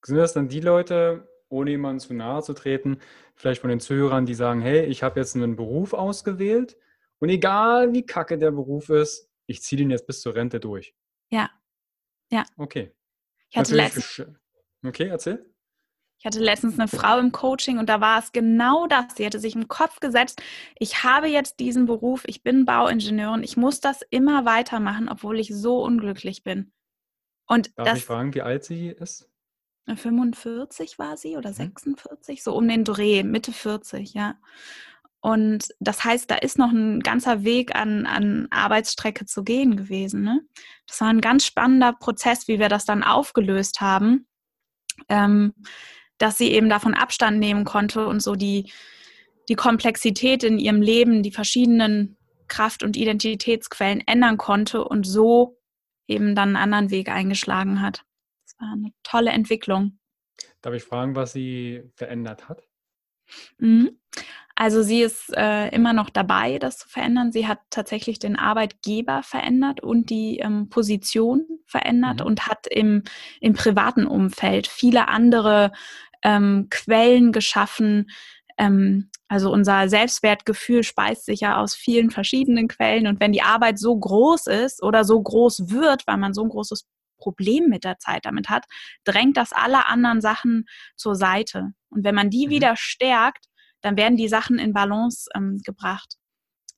Sind 0.04 0.16
das 0.16 0.32
dann 0.32 0.48
die 0.48 0.60
Leute, 0.60 1.28
ohne 1.48 1.70
jemandem 1.70 2.00
zu 2.00 2.14
nahe 2.14 2.42
zu 2.42 2.52
treten, 2.52 2.98
vielleicht 3.36 3.60
von 3.60 3.70
den 3.70 3.80
Zuhörern, 3.80 4.26
die 4.26 4.34
sagen, 4.34 4.60
hey, 4.60 4.84
ich 4.86 5.02
habe 5.02 5.20
jetzt 5.20 5.36
einen 5.36 5.56
Beruf 5.56 5.94
ausgewählt, 5.94 6.76
und 7.20 7.28
egal 7.28 7.92
wie 7.92 8.04
kacke 8.04 8.38
der 8.38 8.50
Beruf 8.50 8.88
ist, 8.88 9.28
ich 9.46 9.62
ziehe 9.62 9.78
den 9.78 9.90
jetzt 9.90 10.06
bis 10.06 10.20
zur 10.20 10.34
Rente 10.34 10.60
durch. 10.60 10.94
Ja. 11.30 11.50
Ja. 12.30 12.44
Okay. 12.56 12.92
Ich 13.50 13.56
hatte 13.56 13.74
letztens, 13.74 14.22
okay, 14.84 15.08
erzähl. 15.08 15.44
Ich 16.18 16.26
hatte 16.26 16.38
letztens 16.38 16.78
eine 16.78 16.86
Frau 16.86 17.18
im 17.18 17.32
Coaching 17.32 17.78
und 17.78 17.88
da 17.88 18.00
war 18.00 18.18
es 18.18 18.32
genau 18.32 18.86
das. 18.86 19.14
Sie 19.16 19.24
hatte 19.24 19.40
sich 19.40 19.54
im 19.54 19.68
Kopf 19.68 20.00
gesetzt, 20.00 20.42
ich 20.78 21.02
habe 21.02 21.28
jetzt 21.28 21.60
diesen 21.60 21.86
Beruf, 21.86 22.24
ich 22.26 22.42
bin 22.42 22.66
Bauingenieurin, 22.66 23.42
ich 23.42 23.56
muss 23.56 23.80
das 23.80 24.02
immer 24.10 24.44
weitermachen, 24.44 25.08
obwohl 25.08 25.40
ich 25.40 25.48
so 25.54 25.82
unglücklich 25.82 26.44
bin. 26.44 26.72
Und 27.46 27.76
Darf 27.76 27.88
das, 27.88 27.98
ich 27.98 28.04
fragen, 28.04 28.34
wie 28.34 28.42
alt 28.42 28.64
sie 28.64 28.88
ist? 28.88 29.30
45 29.86 30.98
war 30.98 31.16
sie 31.16 31.36
oder 31.36 31.52
46, 31.52 32.38
mhm. 32.38 32.40
so 32.42 32.54
um 32.54 32.68
den 32.68 32.84
Dreh, 32.84 33.22
Mitte 33.22 33.52
40, 33.52 34.14
ja. 34.14 34.38
Und 35.20 35.68
das 35.80 36.02
heißt, 36.04 36.30
da 36.30 36.36
ist 36.36 36.58
noch 36.58 36.72
ein 36.72 37.00
ganzer 37.00 37.44
Weg 37.44 37.74
an, 37.74 38.06
an 38.06 38.48
Arbeitsstrecke 38.50 39.26
zu 39.26 39.44
gehen 39.44 39.76
gewesen. 39.76 40.22
Ne? 40.22 40.40
Das 40.86 41.00
war 41.00 41.08
ein 41.08 41.20
ganz 41.20 41.44
spannender 41.44 41.92
Prozess, 41.92 42.48
wie 42.48 42.58
wir 42.58 42.70
das 42.70 42.86
dann 42.86 43.02
aufgelöst 43.02 43.82
haben, 43.82 44.26
ähm, 45.08 45.52
dass 46.16 46.38
sie 46.38 46.50
eben 46.52 46.70
davon 46.70 46.94
Abstand 46.94 47.38
nehmen 47.38 47.64
konnte 47.64 48.06
und 48.06 48.20
so 48.20 48.34
die, 48.34 48.72
die 49.48 49.56
Komplexität 49.56 50.42
in 50.42 50.58
ihrem 50.58 50.80
Leben, 50.80 51.22
die 51.22 51.32
verschiedenen 51.32 52.16
Kraft- 52.48 52.82
und 52.82 52.96
Identitätsquellen 52.96 54.02
ändern 54.06 54.38
konnte 54.38 54.84
und 54.84 55.06
so 55.06 55.58
eben 56.08 56.34
dann 56.34 56.56
einen 56.56 56.56
anderen 56.56 56.90
Weg 56.90 57.08
eingeschlagen 57.10 57.82
hat. 57.82 58.04
Das 58.46 58.58
war 58.58 58.72
eine 58.72 58.92
tolle 59.02 59.30
Entwicklung. 59.30 59.98
Darf 60.62 60.74
ich 60.74 60.82
fragen, 60.82 61.14
was 61.14 61.32
sie 61.32 61.82
verändert 61.94 62.48
hat? 62.48 62.66
Mhm. 63.58 63.98
Also 64.60 64.82
sie 64.82 65.00
ist 65.00 65.34
äh, 65.34 65.68
immer 65.70 65.94
noch 65.94 66.10
dabei, 66.10 66.58
das 66.58 66.76
zu 66.76 66.88
verändern. 66.90 67.32
Sie 67.32 67.48
hat 67.48 67.60
tatsächlich 67.70 68.18
den 68.18 68.36
Arbeitgeber 68.36 69.22
verändert 69.22 69.82
und 69.82 70.10
die 70.10 70.40
ähm, 70.40 70.68
Position 70.68 71.46
verändert 71.64 72.20
mhm. 72.20 72.26
und 72.26 72.46
hat 72.46 72.66
im, 72.66 73.02
im 73.40 73.54
privaten 73.54 74.04
Umfeld 74.04 74.66
viele 74.66 75.08
andere 75.08 75.72
ähm, 76.22 76.66
Quellen 76.68 77.32
geschaffen. 77.32 78.10
Ähm, 78.58 79.08
also 79.28 79.50
unser 79.50 79.88
Selbstwertgefühl 79.88 80.84
speist 80.84 81.24
sich 81.24 81.40
ja 81.40 81.56
aus 81.56 81.74
vielen 81.74 82.10
verschiedenen 82.10 82.68
Quellen. 82.68 83.06
Und 83.06 83.18
wenn 83.18 83.32
die 83.32 83.40
Arbeit 83.40 83.78
so 83.78 83.98
groß 83.98 84.46
ist 84.46 84.82
oder 84.82 85.04
so 85.04 85.22
groß 85.22 85.70
wird, 85.70 86.06
weil 86.06 86.18
man 86.18 86.34
so 86.34 86.42
ein 86.42 86.50
großes 86.50 86.84
Problem 87.16 87.70
mit 87.70 87.84
der 87.84 87.98
Zeit 87.98 88.26
damit 88.26 88.50
hat, 88.50 88.66
drängt 89.04 89.38
das 89.38 89.54
alle 89.54 89.86
anderen 89.86 90.20
Sachen 90.20 90.66
zur 90.96 91.14
Seite. 91.14 91.72
Und 91.88 92.04
wenn 92.04 92.14
man 92.14 92.28
die 92.28 92.48
mhm. 92.48 92.50
wieder 92.50 92.76
stärkt, 92.76 93.46
dann 93.80 93.96
werden 93.96 94.16
die 94.16 94.28
Sachen 94.28 94.58
in 94.58 94.72
Balance 94.72 95.28
ähm, 95.34 95.58
gebracht. 95.64 96.16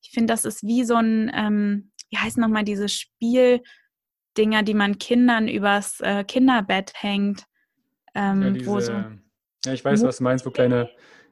Ich 0.03 0.11
finde, 0.11 0.33
das 0.33 0.45
ist 0.45 0.62
wie 0.62 0.85
so 0.85 0.97
ein, 0.97 1.31
ähm, 1.35 1.93
wie 2.11 2.19
heißen 2.19 2.41
nochmal 2.41 2.65
diese 2.65 2.88
Spieldinger, 2.88 4.62
die 4.65 4.75
man 4.75 4.99
Kindern 4.99 5.49
übers 5.49 6.01
äh, 6.01 6.25
Kinderbett 6.25 6.93
hängt? 6.95 7.45
Ähm, 8.15 8.43
ja, 8.43 8.51
diese, 8.51 8.81
so 8.81 8.93
ja, 8.93 9.73
ich 9.73 9.85
weiß, 9.85 10.01
Mobile, 10.01 10.09
was 10.09 10.17
du 10.19 10.25
meinst, 10.25 10.47
wo 10.47 10.51
kleine, 10.51 10.91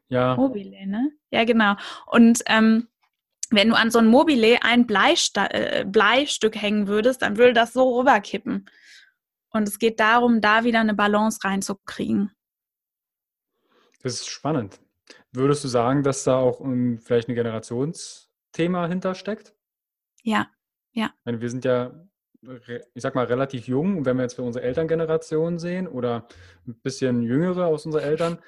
ja. 0.09 0.37
Mobile, 0.37 0.87
ne? 0.87 1.13
Ja, 1.31 1.45
genau. 1.45 1.75
Und 2.07 2.43
ähm, 2.47 2.89
wenn 3.51 3.69
du 3.69 3.77
an 3.77 3.91
so 3.91 3.99
ein 3.99 4.07
Mobile 4.07 4.63
ein 4.63 4.87
Bleista 4.87 5.47
äh, 5.47 5.85
Bleistück 5.87 6.57
hängen 6.61 6.87
würdest, 6.87 7.23
dann 7.23 7.37
würde 7.37 7.53
das 7.53 7.73
so 7.73 7.99
rüberkippen. 7.99 8.67
Und 9.51 9.69
es 9.69 9.79
geht 9.79 9.99
darum, 9.99 10.41
da 10.41 10.65
wieder 10.65 10.81
eine 10.81 10.95
Balance 10.95 11.41
reinzukriegen. 11.43 12.31
Das 14.03 14.15
ist 14.15 14.29
spannend. 14.29 14.81
Würdest 15.33 15.63
du 15.63 15.69
sagen, 15.69 16.03
dass 16.03 16.25
da 16.25 16.37
auch 16.39 16.61
um, 16.61 16.73
ähm, 16.73 16.99
vielleicht 16.99 17.29
ein 17.29 17.35
Generationsthema 17.35 18.87
hintersteckt? 18.87 19.55
Ja, 20.23 20.49
ja. 20.93 21.13
Meine, 21.25 21.41
wir 21.41 21.51
sind 21.51 21.65
ja, 21.65 21.93
ich 22.95 23.03
sag 23.03 23.15
mal, 23.15 23.27
relativ 23.27 23.69
jung. 23.69 23.99
Und 23.99 24.07
wenn 24.07 24.17
wir 24.17 24.23
jetzt 24.25 24.35
für 24.35 24.43
unsere 24.43 24.65
Elterngeneration 24.65 25.59
sehen 25.59 25.87
oder 25.87 26.27
ein 26.67 26.75
bisschen 26.81 27.23
jüngere 27.23 27.67
aus 27.67 27.87
unseren 27.87 28.03
Eltern, 28.03 28.39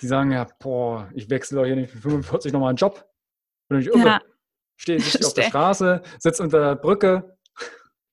die 0.00 0.06
sagen 0.06 0.32
ja, 0.32 0.46
boah, 0.58 1.08
ich 1.14 1.30
wechsle 1.30 1.58
doch 1.58 1.66
hier 1.66 1.76
nicht 1.76 1.94
mit 1.94 2.02
45 2.02 2.52
nochmal 2.52 2.70
einen 2.70 2.76
Job. 2.76 3.08
Bin 3.68 3.80
ich 3.80 3.86
irre. 3.86 3.98
Ja. 3.98 4.22
Stehe 4.76 4.98
nicht 4.98 5.24
auf 5.24 5.34
der 5.34 5.44
Straße, 5.44 6.02
sitze 6.18 6.42
unter 6.42 6.60
der 6.60 6.76
Brücke. 6.76 7.36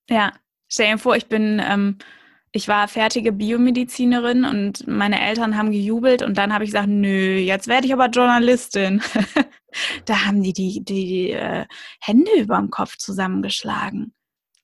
Ja, 0.09 0.31
stell 0.67 0.91
dir 0.91 0.97
vor, 0.97 1.15
ich 1.15 1.27
bin, 1.27 1.62
ähm, 1.63 1.97
ich 2.51 2.67
war 2.67 2.88
fertige 2.88 3.31
Biomedizinerin 3.31 4.43
und 4.43 4.88
meine 4.88 5.21
Eltern 5.21 5.55
haben 5.57 5.71
gejubelt 5.71 6.23
und 6.23 6.38
dann 6.38 6.53
habe 6.53 6.63
ich 6.63 6.71
gesagt, 6.71 6.89
nö, 6.89 7.38
jetzt 7.38 7.67
werde 7.67 7.85
ich 7.85 7.93
aber 7.93 8.07
Journalistin. 8.07 9.01
da 10.05 10.25
haben 10.25 10.41
die 10.41 10.53
die, 10.53 10.83
die, 10.83 11.31
äh, 11.31 11.65
Hände 12.01 12.31
über 12.38 12.57
dem 12.57 12.71
Kopf 12.71 12.97
zusammengeschlagen. 12.97 14.13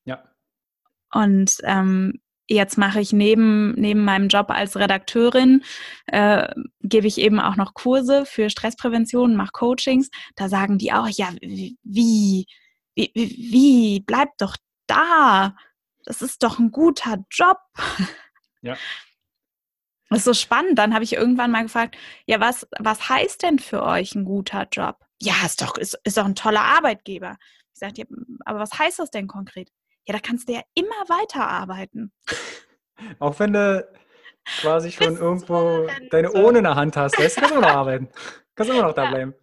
Ja. 0.06 0.24
Und 1.12 1.58
ähm, 1.64 2.20
jetzt 2.48 2.78
mache 2.78 3.00
ich 3.02 3.14
neben, 3.14 3.74
neben 3.74 4.04
meinem 4.04 4.30
Job 4.30 4.50
als 4.50 4.78
Redakteurin, 4.78 5.64
äh, 6.08 6.48
gebe 6.82 7.08
ich 7.08 7.20
eben 7.20 7.40
auch 7.40 7.56
noch 7.56 7.74
Kurse 7.74 8.26
für 8.26 8.50
Stressprävention, 8.50 9.36
mache 9.36 9.52
Coachings. 9.54 10.10
Da 10.36 10.50
sagen 10.50 10.78
die 10.78 10.92
auch, 10.92 11.08
ja, 11.08 11.30
wie, 11.42 11.78
wie, 11.84 12.48
wie, 12.96 13.12
wie, 13.14 14.00
bleib 14.00 14.30
doch 14.40 14.58
da. 14.88 15.56
Das 16.06 16.22
ist 16.22 16.44
doch 16.44 16.60
ein 16.60 16.72
guter 16.72 17.26
Job. 17.32 17.60
Ja. 18.62 18.78
Das 20.10 20.20
ist 20.20 20.26
so 20.26 20.34
spannend. 20.34 20.78
Dann 20.80 20.94
habe 20.94 21.04
ich 21.04 21.14
irgendwann 21.14 21.52
mal 21.52 21.64
gefragt, 21.64 21.98
ja, 22.26 22.40
was, 22.40 22.68
was 22.80 23.10
heißt 23.10 23.44
denn 23.44 23.60
für 23.60 23.84
euch 23.84 24.16
ein 24.16 24.26
guter 24.26 24.68
Job? 24.72 24.98
Ja, 25.22 25.34
ist 25.46 25.62
doch, 25.62 25.78
ist, 25.78 26.00
ist 26.04 26.18
doch 26.18 26.26
ein 26.26 26.36
toller 26.36 26.62
Arbeitgeber. 26.62 27.38
Ich 27.74 27.80
sagte, 27.80 28.02
ja, 28.02 28.08
aber 28.46 28.60
was 28.60 28.78
heißt 28.78 29.00
das 29.00 29.12
denn 29.12 29.28
konkret? 29.28 29.70
ja, 30.08 30.14
da 30.14 30.20
kannst 30.20 30.48
du 30.48 30.54
ja 30.54 30.62
immer 30.74 30.90
weiterarbeiten. 31.08 32.12
Auch 33.20 33.40
wenn 33.40 33.54
du 33.54 33.88
quasi 34.62 34.92
schon 34.92 35.18
irgendwo 35.18 35.88
deine 36.12 36.32
Ohne 36.32 36.60
in 36.60 36.64
der 36.64 36.76
Hand 36.76 36.96
hast, 36.96 37.18
weißt 37.18 37.38
kannst 37.38 37.52
du 37.52 37.58
immer 37.58 37.68
noch 37.68 37.76
arbeiten. 37.76 38.10
Kannst 38.56 38.72
immer 38.72 38.84
noch 38.84 38.94
da 38.94 39.10
bleiben. 39.10 39.34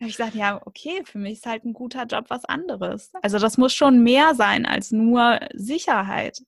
Habe 0.00 0.10
ich 0.10 0.16
gesagt, 0.16 0.34
ja, 0.34 0.60
okay, 0.66 1.02
für 1.04 1.18
mich 1.18 1.34
ist 1.34 1.46
halt 1.46 1.64
ein 1.64 1.72
guter 1.72 2.04
Job 2.04 2.26
was 2.28 2.44
anderes. 2.44 3.10
Also 3.22 3.38
das 3.38 3.56
muss 3.56 3.72
schon 3.72 4.02
mehr 4.02 4.34
sein 4.34 4.66
als 4.66 4.92
nur 4.92 5.40
Sicherheit. 5.54 6.42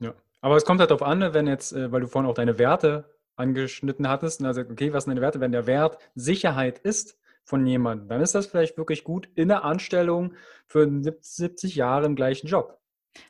Ja, 0.00 0.12
aber 0.42 0.56
es 0.56 0.66
kommt 0.66 0.80
halt 0.80 0.90
darauf 0.90 1.02
an, 1.02 1.32
wenn 1.32 1.46
jetzt, 1.46 1.72
äh, 1.72 1.90
weil 1.90 2.02
du 2.02 2.08
vorhin 2.08 2.30
auch 2.30 2.34
deine 2.34 2.58
Werte 2.58 3.10
angeschnitten 3.36 4.08
hattest, 4.08 4.44
also 4.44 4.60
okay, 4.60 4.92
was 4.92 5.04
sind 5.04 5.12
deine 5.12 5.22
Werte? 5.22 5.40
Wenn 5.40 5.52
der 5.52 5.66
Wert 5.66 5.98
Sicherheit 6.14 6.78
ist 6.78 7.18
von 7.42 7.66
jemandem, 7.66 8.08
dann 8.08 8.20
ist 8.20 8.34
das 8.34 8.46
vielleicht 8.46 8.76
wirklich 8.76 9.02
gut 9.02 9.28
in 9.34 9.48
der 9.48 9.64
Anstellung 9.64 10.34
für 10.66 10.86
70 11.20 11.74
Jahre 11.76 12.04
im 12.04 12.16
gleichen 12.16 12.46
Job. 12.46 12.80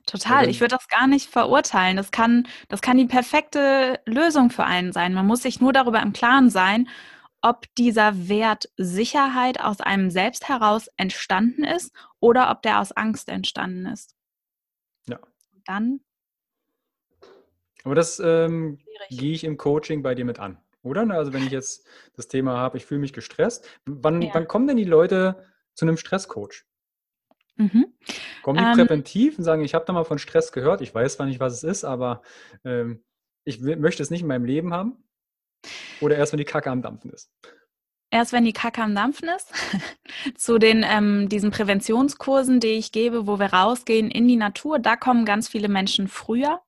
Total. 0.07 0.49
Ich 0.49 0.61
würde 0.61 0.77
das 0.77 0.89
gar 0.89 1.07
nicht 1.07 1.31
verurteilen. 1.31 1.97
Das 1.97 2.11
kann, 2.11 2.47
das 2.69 2.81
kann 2.81 2.97
die 2.97 3.07
perfekte 3.07 4.01
Lösung 4.07 4.51
für 4.51 4.65
einen 4.65 4.93
sein. 4.93 5.15
Man 5.15 5.27
muss 5.27 5.43
sich 5.43 5.61
nur 5.61 5.73
darüber 5.73 6.01
im 6.01 6.13
Klaren 6.13 6.51
sein, 6.51 6.89
ob 7.45 7.67
dieser 7.75 8.29
Wert 8.29 8.71
Sicherheit 8.79 9.61
aus 9.61 9.83
einem 9.83 10.11
selbst 10.11 10.49
heraus 10.49 10.89
entstanden 10.97 11.63
ist 11.63 11.95
oder 12.19 12.51
ob 12.51 12.63
der 12.63 12.81
aus 12.81 12.91
Angst 12.93 13.29
entstanden 13.29 13.85
ist. 13.85 14.17
Ja. 15.07 15.21
Dann. 15.67 16.01
Aber 17.85 17.95
das 17.95 18.19
ähm, 18.19 18.79
gehe 19.11 19.35
ich 19.35 19.45
im 19.45 19.59
Coaching 19.59 20.03
bei 20.03 20.15
dir 20.15 20.25
mit 20.25 20.39
an, 20.39 20.57
oder? 20.83 21.03
Also 21.11 21.35
wenn 21.35 21.45
ich 21.45 21.53
jetzt 21.53 21.87
das 22.17 22.29
Thema 22.29 22.57
habe, 22.57 22.79
ich 22.79 22.87
fühle 22.87 23.01
mich 23.01 23.13
gestresst, 23.13 23.69
wann, 23.85 24.23
ja. 24.23 24.33
wann 24.33 24.49
kommen 24.49 24.67
denn 24.67 24.79
die 24.79 24.85
Leute 24.85 25.45
zu 25.75 25.85
einem 25.85 25.99
Stresscoach? 25.99 26.65
Mhm. 27.57 27.93
Kommen 28.43 28.59
die 28.59 28.65
ähm, 28.65 28.73
präventiv 28.73 29.37
und 29.37 29.45
sagen, 29.45 29.63
ich 29.63 29.75
habe 29.75 29.85
da 29.85 29.93
mal 29.93 30.05
von 30.05 30.19
Stress 30.19 30.51
gehört, 30.51 30.81
ich 30.81 30.95
weiß 30.95 31.17
zwar 31.17 31.27
nicht, 31.27 31.41
was 31.41 31.53
es 31.53 31.63
ist, 31.63 31.85
aber 31.85 32.23
ähm, 32.65 33.05
ich 33.45 33.61
möchte 33.61 34.03
es 34.03 34.09
nicht 34.09 34.23
in 34.23 34.29
meinem 34.29 34.47
Leben 34.47 34.73
haben? 34.73 35.05
Oder 36.01 36.17
erst, 36.17 36.33
wenn 36.33 36.39
die 36.39 36.45
Kacke 36.45 36.71
am 36.71 36.83
Dampfen 36.83 37.11
ist? 37.11 37.31
Erst 38.11 38.33
wenn 38.33 38.45
die 38.45 38.53
Kacke 38.53 38.83
am 38.83 38.95
Dampfen 38.95 39.29
ist. 39.29 39.53
Zu 40.37 40.59
den 40.59 40.85
ähm, 40.89 41.29
diesen 41.29 41.51
Präventionskursen, 41.51 42.61
die 42.61 42.69
ich 42.69 42.93
gebe, 42.93 43.27
wo 43.27 43.39
wir 43.39 43.53
rausgehen 43.53 44.11
in 44.11 44.29
die 44.29 44.37
Natur, 44.37 44.79
da 44.79 44.97
kommen 44.97 45.25
ganz 45.25 45.49
viele 45.49 45.69
Menschen 45.69 46.09
früher. 46.09 46.61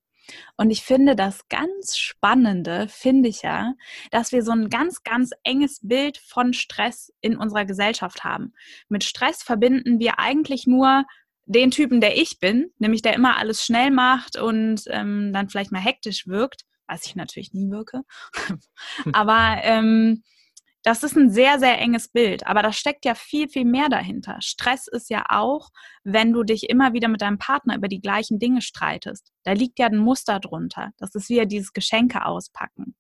Und 0.57 0.71
ich 0.71 0.83
finde 0.83 1.15
das 1.15 1.49
ganz 1.49 1.97
Spannende, 1.97 2.89
finde 2.89 3.29
ich 3.29 3.43
ja, 3.43 3.75
dass 4.11 4.33
wir 4.33 4.43
so 4.43 4.53
ein 4.53 4.71
ganz, 4.71 5.05
ganz 5.05 5.31
enges 5.45 5.81
Bild 5.83 6.19
von 6.19 6.53
Stress 6.53 7.13
in 7.21 7.37
unserer 7.37 7.65
Gesellschaft 7.65 8.25
haben. 8.25 8.53
Mit 8.89 9.05
Stress 9.05 9.43
verbinden 9.43 10.01
wir 10.01 10.19
eigentlich 10.19 10.67
nur 10.67 11.05
den 11.45 11.71
Typen, 11.71 12.01
der 12.01 12.17
ich 12.17 12.41
bin, 12.41 12.73
nämlich 12.79 13.03
der 13.03 13.15
immer 13.15 13.37
alles 13.37 13.65
schnell 13.65 13.91
macht 13.91 14.37
und 14.37 14.83
ähm, 14.89 15.33
dann 15.33 15.49
vielleicht 15.49 15.71
mal 15.71 15.81
hektisch 15.81 16.27
wirkt, 16.27 16.63
was 16.87 17.07
ich 17.07 17.17
natürlich 17.17 17.53
nie 17.53 17.71
wirke. 17.71 18.03
Aber 19.13 19.59
ähm, 19.63 20.23
das 20.87 21.03
ist 21.03 21.17
ein 21.17 21.31
sehr, 21.31 21.59
sehr 21.59 21.81
enges 21.81 22.07
Bild, 22.07 22.47
aber 22.47 22.63
da 22.63 22.73
steckt 22.73 23.05
ja 23.05 23.17
viel, 23.17 23.49
viel 23.49 23.65
mehr 23.65 23.89
dahinter. 23.89 24.37
Stress 24.41 24.87
ist 24.87 25.11
ja 25.11 25.25
auch, 25.31 25.71
wenn 26.05 26.33
du 26.33 26.45
dich 26.45 26.71
immer 26.71 26.93
wieder 26.93 27.09
mit 27.09 27.23
deinem 27.23 27.39
Partner 27.39 27.75
über 27.75 27.89
die 27.89 28.01
gleichen 28.01 28.39
Dinge 28.39 28.63
streitest. 28.63 29.33
Da 29.43 29.51
liegt 29.51 29.81
ja 29.81 29.87
ein 29.87 29.99
Muster 29.99 30.39
drunter. 30.39 30.93
Das 30.99 31.17
ist 31.17 31.29
wieder 31.29 31.45
dieses 31.45 31.73
Geschenke 31.73 32.25
auspacken. 32.25 32.95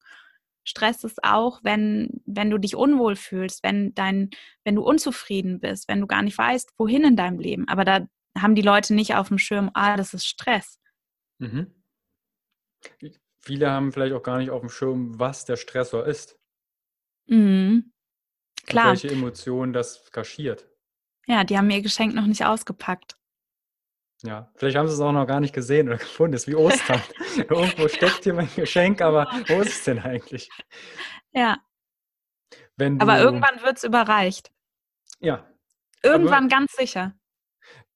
Stress 0.64 1.04
ist 1.04 1.22
auch, 1.22 1.60
wenn, 1.62 2.20
wenn 2.26 2.50
du 2.50 2.58
dich 2.58 2.74
unwohl 2.74 3.14
fühlst, 3.14 3.62
wenn, 3.62 3.94
dein, 3.94 4.30
wenn 4.64 4.74
du 4.74 4.82
unzufrieden 4.82 5.60
bist, 5.60 5.86
wenn 5.86 6.00
du 6.00 6.08
gar 6.08 6.22
nicht 6.22 6.36
weißt, 6.36 6.72
wohin 6.78 7.04
in 7.04 7.14
deinem 7.14 7.38
Leben. 7.38 7.68
Aber 7.68 7.84
da 7.84 8.00
haben 8.36 8.56
die 8.56 8.62
Leute 8.62 8.94
nicht 8.94 9.14
auf 9.14 9.28
dem 9.28 9.38
Schirm, 9.38 9.70
ah, 9.74 9.96
das 9.96 10.12
ist 10.12 10.26
Stress. 10.26 10.80
Mhm. 11.38 11.72
Viele 13.46 13.70
haben 13.70 13.92
vielleicht 13.92 14.12
auch 14.12 14.24
gar 14.24 14.38
nicht 14.38 14.50
auf 14.50 14.60
dem 14.60 14.70
Schirm, 14.70 15.20
was 15.20 15.44
der 15.44 15.54
Stressor 15.56 16.04
ist. 16.04 16.36
Mhm. 17.26 17.92
Klar. 18.66 18.88
welche 18.88 19.08
Emotionen 19.08 19.72
das 19.72 20.10
kaschiert. 20.10 20.68
Ja, 21.28 21.44
die 21.44 21.56
haben 21.56 21.70
ihr 21.70 21.80
Geschenk 21.80 22.12
noch 22.12 22.26
nicht 22.26 22.44
ausgepackt. 22.44 23.16
Ja, 24.24 24.50
vielleicht 24.56 24.76
haben 24.76 24.88
sie 24.88 24.94
es 24.94 25.00
auch 25.00 25.12
noch 25.12 25.28
gar 25.28 25.38
nicht 25.38 25.54
gesehen 25.54 25.86
oder 25.86 25.98
gefunden. 25.98 26.32
Das 26.32 26.42
ist 26.42 26.48
wie 26.48 26.56
Ostern. 26.56 27.00
Irgendwo 27.36 27.86
steckt 27.86 28.24
hier 28.24 28.34
mein 28.34 28.50
Geschenk, 28.56 29.00
aber 29.00 29.30
wo 29.46 29.60
ist 29.60 29.74
es 29.74 29.84
denn 29.84 30.00
eigentlich? 30.00 30.50
Ja. 31.30 31.58
Wenn 32.74 33.00
aber 33.00 33.20
irgendwann 33.20 33.62
wird 33.62 33.76
es 33.76 33.84
überreicht. 33.84 34.50
Ja. 35.20 35.48
Irgendwann 36.02 36.48
ganz 36.48 36.72
sicher. 36.72 37.14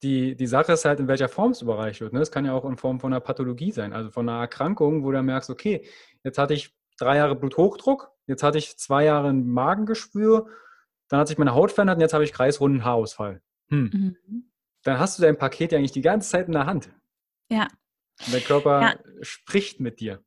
Die, 0.03 0.35
die 0.35 0.47
Sache 0.47 0.73
ist 0.73 0.85
halt, 0.85 0.99
in 0.99 1.09
welcher 1.09 1.29
Form 1.29 1.53
es 1.53 1.63
überreicht 1.63 2.01
wird. 2.01 2.13
Ne? 2.13 2.21
Es 2.21 2.31
kann 2.31 2.47
ja 2.47 2.55
auch 2.55 2.65
in 2.65 2.77
Form 2.77 3.01
von 3.01 3.13
einer 3.13 3.21
Pathologie 3.21 3.71
sein, 3.71 3.93
also 3.93 4.11
von 4.11 4.29
einer 4.29 4.41
Erkrankung, 4.41 5.05
wo 5.05 5.11
du 5.13 5.23
merkst, 5.23 5.51
okay, 5.51 5.85
jetzt 6.25 6.39
hatte 6.39 6.55
ich 6.55 6.75
drei 6.99 7.17
Jahre 7.17 7.37
Bluthochdruck, 7.37 8.11
Jetzt 8.31 8.45
hatte 8.45 8.59
ich 8.59 8.79
zwei 8.79 9.07
Jahre 9.07 9.29
ein 9.29 9.49
Magengeschwür, 9.49 10.47
dann 11.09 11.19
hat 11.19 11.27
sich 11.27 11.37
meine 11.37 11.53
Haut 11.53 11.73
verändert 11.73 11.97
und 11.97 12.01
jetzt 12.01 12.15
habe 12.15 12.23
ich 12.23 12.33
kreisrunden 12.33 12.85
Haarausfall. 12.85 13.43
Hm. 13.71 13.91
Mhm. 13.93 14.51
Dann 14.85 15.01
hast 15.01 15.19
du 15.19 15.23
dein 15.23 15.37
Paket 15.37 15.73
ja 15.73 15.79
eigentlich 15.79 15.91
die 15.91 16.01
ganze 16.01 16.31
Zeit 16.31 16.47
in 16.47 16.53
der 16.53 16.67
Hand. 16.67 16.91
Ja. 17.51 17.67
Und 18.25 18.33
der 18.33 18.41
Körper 18.41 18.83
ja. 18.83 18.95
spricht 19.21 19.81
mit 19.81 19.99
dir. 19.99 20.23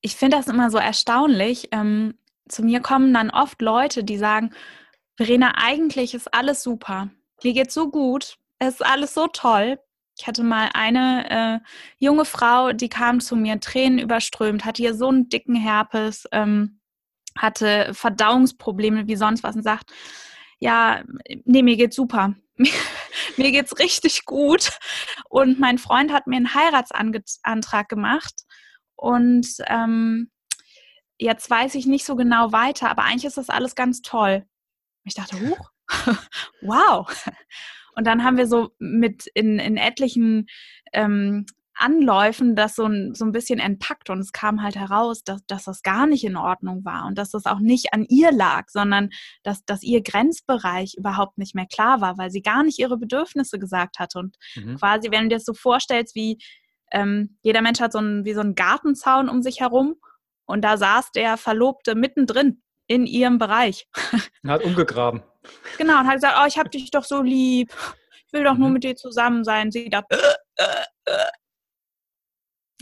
Ich 0.00 0.16
finde 0.16 0.36
das 0.36 0.48
immer 0.48 0.68
so 0.68 0.78
erstaunlich. 0.78 1.68
Ähm, 1.70 2.18
zu 2.48 2.64
mir 2.64 2.80
kommen 2.80 3.14
dann 3.14 3.30
oft 3.30 3.62
Leute, 3.62 4.02
die 4.02 4.18
sagen, 4.18 4.52
Verena, 5.16 5.52
eigentlich 5.58 6.14
ist 6.14 6.34
alles 6.34 6.64
super. 6.64 7.08
Mir 7.44 7.52
geht's 7.52 7.74
so 7.74 7.88
gut. 7.88 8.36
Es 8.60 8.74
ist 8.74 8.86
alles 8.86 9.14
so 9.14 9.26
toll. 9.26 9.80
Ich 10.16 10.26
hatte 10.26 10.44
mal 10.44 10.70
eine 10.74 11.30
äh, 11.30 11.66
junge 11.98 12.24
Frau, 12.24 12.72
die 12.72 12.88
kam 12.88 13.20
zu 13.20 13.34
mir, 13.34 13.58
Tränen 13.58 13.98
überströmt, 13.98 14.64
hatte 14.64 14.82
hier 14.82 14.94
so 14.94 15.08
einen 15.08 15.28
dicken 15.28 15.56
Herpes. 15.56 16.28
Ähm, 16.30 16.80
hatte 17.36 17.94
Verdauungsprobleme 17.94 19.06
wie 19.06 19.16
sonst 19.16 19.42
was 19.42 19.56
und 19.56 19.62
sagt, 19.62 19.92
ja, 20.58 21.02
nee, 21.44 21.62
mir 21.62 21.76
geht's 21.76 21.96
super. 21.96 22.34
mir 23.36 23.50
geht's 23.50 23.78
richtig 23.78 24.26
gut. 24.26 24.70
Und 25.28 25.58
mein 25.58 25.78
Freund 25.78 26.12
hat 26.12 26.26
mir 26.26 26.36
einen 26.36 26.54
Heiratsantrag 26.54 27.88
gemacht. 27.88 28.34
Und 28.96 29.46
ähm, 29.66 30.30
jetzt 31.18 31.48
weiß 31.48 31.74
ich 31.76 31.86
nicht 31.86 32.04
so 32.04 32.16
genau 32.16 32.52
weiter, 32.52 32.90
aber 32.90 33.04
eigentlich 33.04 33.24
ist 33.24 33.38
das 33.38 33.48
alles 33.48 33.74
ganz 33.74 34.02
toll. 34.02 34.44
Ich 35.04 35.14
dachte, 35.14 35.40
huch, 35.40 35.70
wow. 36.60 37.08
Und 37.94 38.06
dann 38.06 38.24
haben 38.24 38.36
wir 38.36 38.46
so 38.46 38.70
mit 38.78 39.26
in, 39.34 39.58
in 39.58 39.76
etlichen 39.76 40.46
ähm, 40.92 41.46
Anläufen 41.80 42.56
das 42.56 42.76
so 42.76 42.84
ein, 42.84 43.14
so 43.14 43.24
ein 43.24 43.32
bisschen 43.32 43.58
entpackt 43.58 44.10
und 44.10 44.18
es 44.18 44.32
kam 44.32 44.62
halt 44.62 44.76
heraus, 44.76 45.24
dass, 45.24 45.44
dass 45.46 45.64
das 45.64 45.82
gar 45.82 46.06
nicht 46.06 46.24
in 46.24 46.36
Ordnung 46.36 46.84
war 46.84 47.06
und 47.06 47.16
dass 47.16 47.30
das 47.30 47.46
auch 47.46 47.58
nicht 47.58 47.94
an 47.94 48.04
ihr 48.08 48.32
lag, 48.32 48.68
sondern 48.68 49.08
dass, 49.42 49.64
dass 49.64 49.82
ihr 49.82 50.02
Grenzbereich 50.02 50.94
überhaupt 50.98 51.38
nicht 51.38 51.54
mehr 51.54 51.66
klar 51.66 52.02
war, 52.02 52.18
weil 52.18 52.30
sie 52.30 52.42
gar 52.42 52.62
nicht 52.62 52.78
ihre 52.78 52.98
Bedürfnisse 52.98 53.58
gesagt 53.58 53.98
hatte. 53.98 54.18
Und 54.18 54.36
mhm. 54.56 54.76
quasi, 54.76 55.10
wenn 55.10 55.22
du 55.22 55.28
dir 55.30 55.36
das 55.36 55.46
so 55.46 55.54
vorstellst, 55.54 56.14
wie 56.14 56.38
ähm, 56.92 57.38
jeder 57.42 57.62
Mensch 57.62 57.80
hat 57.80 57.92
so 57.92 57.98
einen, 57.98 58.26
wie 58.26 58.34
so 58.34 58.40
einen 58.40 58.54
Gartenzaun 58.54 59.30
um 59.30 59.40
sich 59.40 59.60
herum 59.60 59.94
und 60.44 60.62
da 60.62 60.76
saß 60.76 61.12
der 61.12 61.38
Verlobte 61.38 61.94
mittendrin 61.94 62.62
in 62.90 63.06
ihrem 63.06 63.38
Bereich. 63.38 63.86
Hat 64.44 64.64
umgegraben. 64.64 65.22
Genau, 65.78 66.00
und 66.00 66.08
hat 66.08 66.14
gesagt, 66.16 66.36
oh, 66.42 66.46
ich 66.48 66.58
hab 66.58 66.72
dich 66.72 66.90
doch 66.90 67.04
so 67.04 67.22
lieb. 67.22 67.72
Ich 68.26 68.32
will 68.32 68.42
doch 68.42 68.54
mhm. 68.54 68.60
nur 68.60 68.70
mit 68.70 68.82
dir 68.82 68.96
zusammen 68.96 69.44
sein. 69.44 69.70
Sie 69.70 69.88
dachte, 69.88 70.20
äh, 70.56 70.64
äh, 70.64 70.84
äh. 71.04 71.30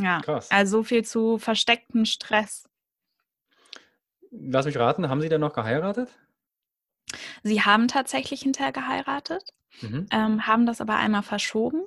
Ja, 0.00 0.20
Krass. 0.20 0.50
also 0.50 0.78
so 0.78 0.82
viel 0.82 1.04
zu 1.04 1.38
versteckten 1.38 2.06
Stress. 2.06 2.64
Lass 4.30 4.64
mich 4.64 4.78
raten, 4.78 5.10
haben 5.10 5.20
Sie 5.20 5.28
denn 5.28 5.42
noch 5.42 5.52
geheiratet? 5.52 6.08
Sie 7.42 7.62
haben 7.62 7.88
tatsächlich 7.88 8.42
hinterher 8.42 8.72
geheiratet, 8.72 9.52
mhm. 9.82 10.06
ähm, 10.10 10.46
haben 10.46 10.64
das 10.64 10.80
aber 10.80 10.96
einmal 10.96 11.22
verschoben. 11.22 11.82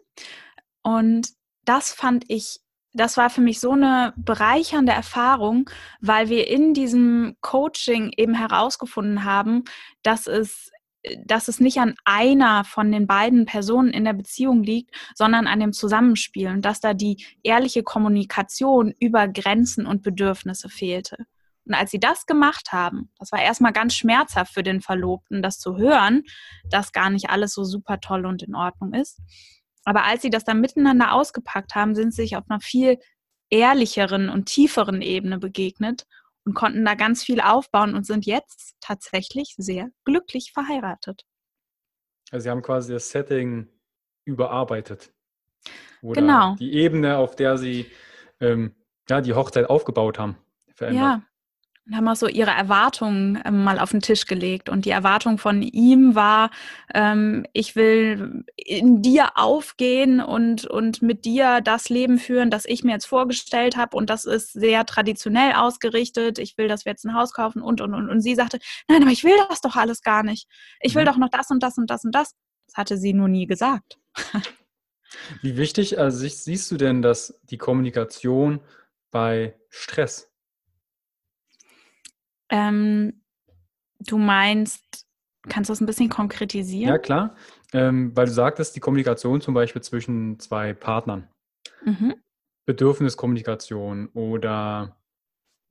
Und 0.83 1.29
das 1.65 1.91
fand 1.91 2.25
ich, 2.27 2.59
das 2.93 3.17
war 3.17 3.29
für 3.29 3.41
mich 3.41 3.59
so 3.59 3.71
eine 3.71 4.13
bereichernde 4.17 4.91
Erfahrung, 4.91 5.69
weil 6.01 6.29
wir 6.29 6.47
in 6.47 6.73
diesem 6.73 7.35
Coaching 7.41 8.11
eben 8.17 8.33
herausgefunden 8.33 9.23
haben, 9.23 9.63
dass 10.03 10.27
es 10.27 10.71
dass 11.25 11.47
es 11.47 11.59
nicht 11.59 11.79
an 11.79 11.95
einer 12.05 12.63
von 12.63 12.91
den 12.91 13.07
beiden 13.07 13.45
Personen 13.45 13.89
in 13.89 14.03
der 14.03 14.13
Beziehung 14.13 14.61
liegt, 14.63 14.95
sondern 15.15 15.47
an 15.47 15.59
dem 15.59 15.73
Zusammenspiel 15.73 16.49
und 16.49 16.63
dass 16.63 16.79
da 16.79 16.93
die 16.93 17.25
ehrliche 17.43 17.81
Kommunikation 17.81 18.93
über 18.99 19.27
Grenzen 19.27 19.87
und 19.87 20.03
Bedürfnisse 20.03 20.69
fehlte. 20.69 21.25
Und 21.65 21.73
als 21.73 21.91
sie 21.91 21.99
das 21.99 22.25
gemacht 22.25 22.71
haben, 22.71 23.09
das 23.19 23.31
war 23.31 23.41
erstmal 23.41 23.73
ganz 23.73 23.95
schmerzhaft 23.95 24.53
für 24.53 24.63
den 24.63 24.81
Verlobten, 24.81 25.41
das 25.41 25.59
zu 25.59 25.77
hören, 25.77 26.23
dass 26.69 26.91
gar 26.91 27.09
nicht 27.09 27.29
alles 27.29 27.53
so 27.53 27.63
super 27.63 27.99
toll 27.99 28.25
und 28.25 28.43
in 28.43 28.55
Ordnung 28.55 28.93
ist. 28.93 29.19
Aber 29.83 30.03
als 30.03 30.21
sie 30.21 30.29
das 30.29 30.43
dann 30.43 30.61
miteinander 30.61 31.13
ausgepackt 31.13 31.75
haben, 31.75 31.95
sind 31.95 32.13
sie 32.13 32.23
sich 32.23 32.35
auf 32.35 32.43
einer 32.49 32.61
viel 32.61 32.99
ehrlicheren 33.49 34.29
und 34.29 34.45
tieferen 34.45 35.01
Ebene 35.01 35.37
begegnet 35.37 36.05
und 36.45 36.53
konnten 36.53 36.85
da 36.85 36.95
ganz 36.95 37.23
viel 37.23 37.41
aufbauen 37.41 37.95
und 37.95 38.05
sind 38.05 38.25
jetzt 38.25 38.75
tatsächlich 38.79 39.55
sehr 39.57 39.89
glücklich 40.05 40.51
verheiratet. 40.53 41.23
Also 42.31 42.45
Sie 42.45 42.49
haben 42.49 42.61
quasi 42.61 42.93
das 42.93 43.09
Setting 43.09 43.67
überarbeitet. 44.25 45.13
Oder 46.01 46.21
genau. 46.21 46.55
die 46.55 46.73
Ebene, 46.73 47.17
auf 47.17 47.35
der 47.35 47.57
Sie 47.57 47.91
ähm, 48.39 48.75
ja, 49.09 49.21
die 49.21 49.33
Hochzeit 49.33 49.69
aufgebaut 49.69 50.17
haben, 50.17 50.37
verändert. 50.73 51.03
Ja, 51.03 51.23
und 51.87 51.95
haben 51.95 52.07
auch 52.07 52.15
so 52.15 52.27
ihre 52.27 52.51
Erwartungen 52.51 53.41
ähm, 53.43 53.63
mal 53.63 53.79
auf 53.79 53.91
den 53.91 54.01
Tisch 54.01 54.25
gelegt. 54.25 54.69
Und 54.69 54.85
die 54.85 54.91
Erwartung 54.91 55.37
von 55.37 55.61
ihm 55.61 56.13
war, 56.13 56.51
ähm, 56.93 57.45
ich 57.53 57.75
will 57.75 58.45
in 58.55 59.01
dir 59.01 59.31
aufgehen 59.35 60.21
und, 60.21 60.65
und 60.65 61.01
mit 61.01 61.25
dir 61.25 61.59
das 61.61 61.89
Leben 61.89 62.19
führen, 62.19 62.51
das 62.51 62.65
ich 62.65 62.83
mir 62.83 62.91
jetzt 62.91 63.07
vorgestellt 63.07 63.77
habe. 63.77 63.97
Und 63.97 64.09
das 64.09 64.25
ist 64.25 64.53
sehr 64.53 64.85
traditionell 64.85 65.53
ausgerichtet. 65.53 66.37
Ich 66.37 66.57
will, 66.57 66.67
dass 66.67 66.85
wir 66.85 66.91
jetzt 66.91 67.03
ein 67.03 67.15
Haus 67.15 67.33
kaufen 67.33 67.61
und, 67.61 67.81
und, 67.81 67.95
und. 67.95 68.09
Und 68.09 68.21
sie 68.21 68.35
sagte, 68.35 68.59
nein, 68.87 69.01
aber 69.01 69.11
ich 69.11 69.23
will 69.23 69.35
das 69.49 69.61
doch 69.61 69.75
alles 69.75 70.03
gar 70.03 70.23
nicht. 70.23 70.47
Ich 70.81 70.93
will 70.93 71.03
mhm. 71.03 71.07
doch 71.07 71.17
noch 71.17 71.29
das 71.29 71.49
und 71.49 71.63
das 71.63 71.77
und 71.77 71.89
das 71.89 72.05
und 72.05 72.13
das. 72.13 72.35
Das 72.67 72.77
hatte 72.77 72.97
sie 72.97 73.13
nur 73.13 73.27
nie 73.27 73.47
gesagt. 73.47 73.97
Wie 75.41 75.57
wichtig 75.57 75.99
also 75.99 76.25
siehst 76.27 76.71
du 76.71 76.77
denn, 76.77 77.01
dass 77.01 77.39
die 77.43 77.57
Kommunikation 77.57 78.61
bei 79.09 79.55
Stress 79.69 80.30
ähm, 82.51 83.21
du 83.99 84.17
meinst, 84.17 85.07
kannst 85.49 85.69
du 85.69 85.71
das 85.71 85.81
ein 85.81 85.85
bisschen 85.85 86.09
konkretisieren? 86.09 86.89
Ja, 86.89 86.97
klar. 86.97 87.35
Ähm, 87.73 88.15
weil 88.15 88.27
du 88.27 88.31
sagtest, 88.31 88.75
die 88.75 88.79
Kommunikation 88.79 89.41
zum 89.41 89.53
Beispiel 89.53 89.81
zwischen 89.81 90.39
zwei 90.39 90.73
Partnern. 90.73 91.27
Mhm. 91.83 92.15
Bedürfniskommunikation 92.65 94.09
oder 94.13 94.97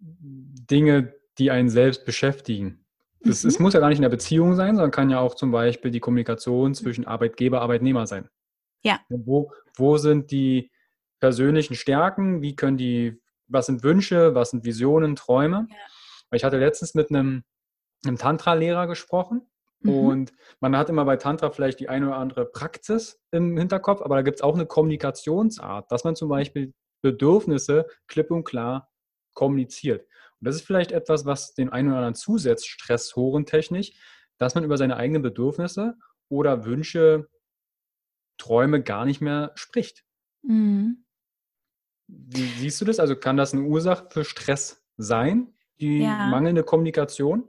Dinge, 0.00 1.14
die 1.38 1.50
einen 1.50 1.68
selbst 1.68 2.04
beschäftigen. 2.04 2.84
Das, 3.22 3.44
mhm. 3.44 3.48
Es 3.48 3.58
muss 3.58 3.74
ja 3.74 3.80
gar 3.80 3.90
nicht 3.90 3.98
in 3.98 4.02
der 4.02 4.08
Beziehung 4.08 4.56
sein, 4.56 4.74
sondern 4.74 4.90
kann 4.90 5.10
ja 5.10 5.20
auch 5.20 5.34
zum 5.34 5.50
Beispiel 5.50 5.90
die 5.90 6.00
Kommunikation 6.00 6.74
zwischen 6.74 7.06
Arbeitgeber, 7.06 7.60
Arbeitnehmer 7.60 8.06
sein. 8.06 8.28
Ja. 8.82 9.00
Wo, 9.08 9.52
wo 9.76 9.98
sind 9.98 10.30
die 10.30 10.70
persönlichen 11.20 11.74
Stärken? 11.74 12.40
Wie 12.40 12.56
können 12.56 12.78
die, 12.78 13.20
was 13.46 13.66
sind 13.66 13.82
Wünsche, 13.82 14.34
was 14.34 14.50
sind 14.50 14.64
Visionen, 14.64 15.16
Träume? 15.16 15.66
Ja. 15.68 15.76
Ich 16.32 16.44
hatte 16.44 16.58
letztens 16.58 16.94
mit 16.94 17.10
einem, 17.10 17.44
einem 18.04 18.18
Tantra-Lehrer 18.18 18.86
gesprochen 18.86 19.48
mhm. 19.80 19.92
und 19.92 20.32
man 20.60 20.76
hat 20.76 20.88
immer 20.88 21.04
bei 21.04 21.16
Tantra 21.16 21.50
vielleicht 21.50 21.80
die 21.80 21.88
eine 21.88 22.08
oder 22.08 22.16
andere 22.16 22.46
Praxis 22.46 23.20
im 23.30 23.56
Hinterkopf, 23.56 24.02
aber 24.02 24.16
da 24.16 24.22
gibt 24.22 24.36
es 24.36 24.42
auch 24.42 24.54
eine 24.54 24.66
Kommunikationsart, 24.66 25.90
dass 25.90 26.04
man 26.04 26.16
zum 26.16 26.28
Beispiel 26.28 26.72
Bedürfnisse 27.02 27.86
klipp 28.06 28.30
und 28.30 28.44
klar 28.44 28.90
kommuniziert. 29.34 30.02
Und 30.40 30.46
das 30.46 30.56
ist 30.56 30.66
vielleicht 30.66 30.92
etwas, 30.92 31.24
was 31.26 31.54
den 31.54 31.70
einen 31.70 31.88
oder 31.88 31.98
anderen 31.98 32.14
zusetzt, 32.14 32.68
stresshorentechnisch, 32.68 33.92
dass 34.38 34.54
man 34.54 34.64
über 34.64 34.78
seine 34.78 34.96
eigenen 34.96 35.22
Bedürfnisse 35.22 35.96
oder 36.28 36.64
Wünsche, 36.64 37.28
Träume 38.38 38.82
gar 38.82 39.04
nicht 39.04 39.20
mehr 39.20 39.52
spricht. 39.54 40.04
Mhm. 40.42 41.04
Wie 42.06 42.48
siehst 42.58 42.80
du 42.80 42.84
das? 42.84 42.98
Also 42.98 43.16
kann 43.16 43.36
das 43.36 43.52
eine 43.52 43.62
Ursache 43.62 44.08
für 44.10 44.24
Stress 44.24 44.82
sein? 44.96 45.54
Die 45.80 46.00
ja. 46.00 46.28
mangelnde 46.28 46.62
Kommunikation? 46.62 47.44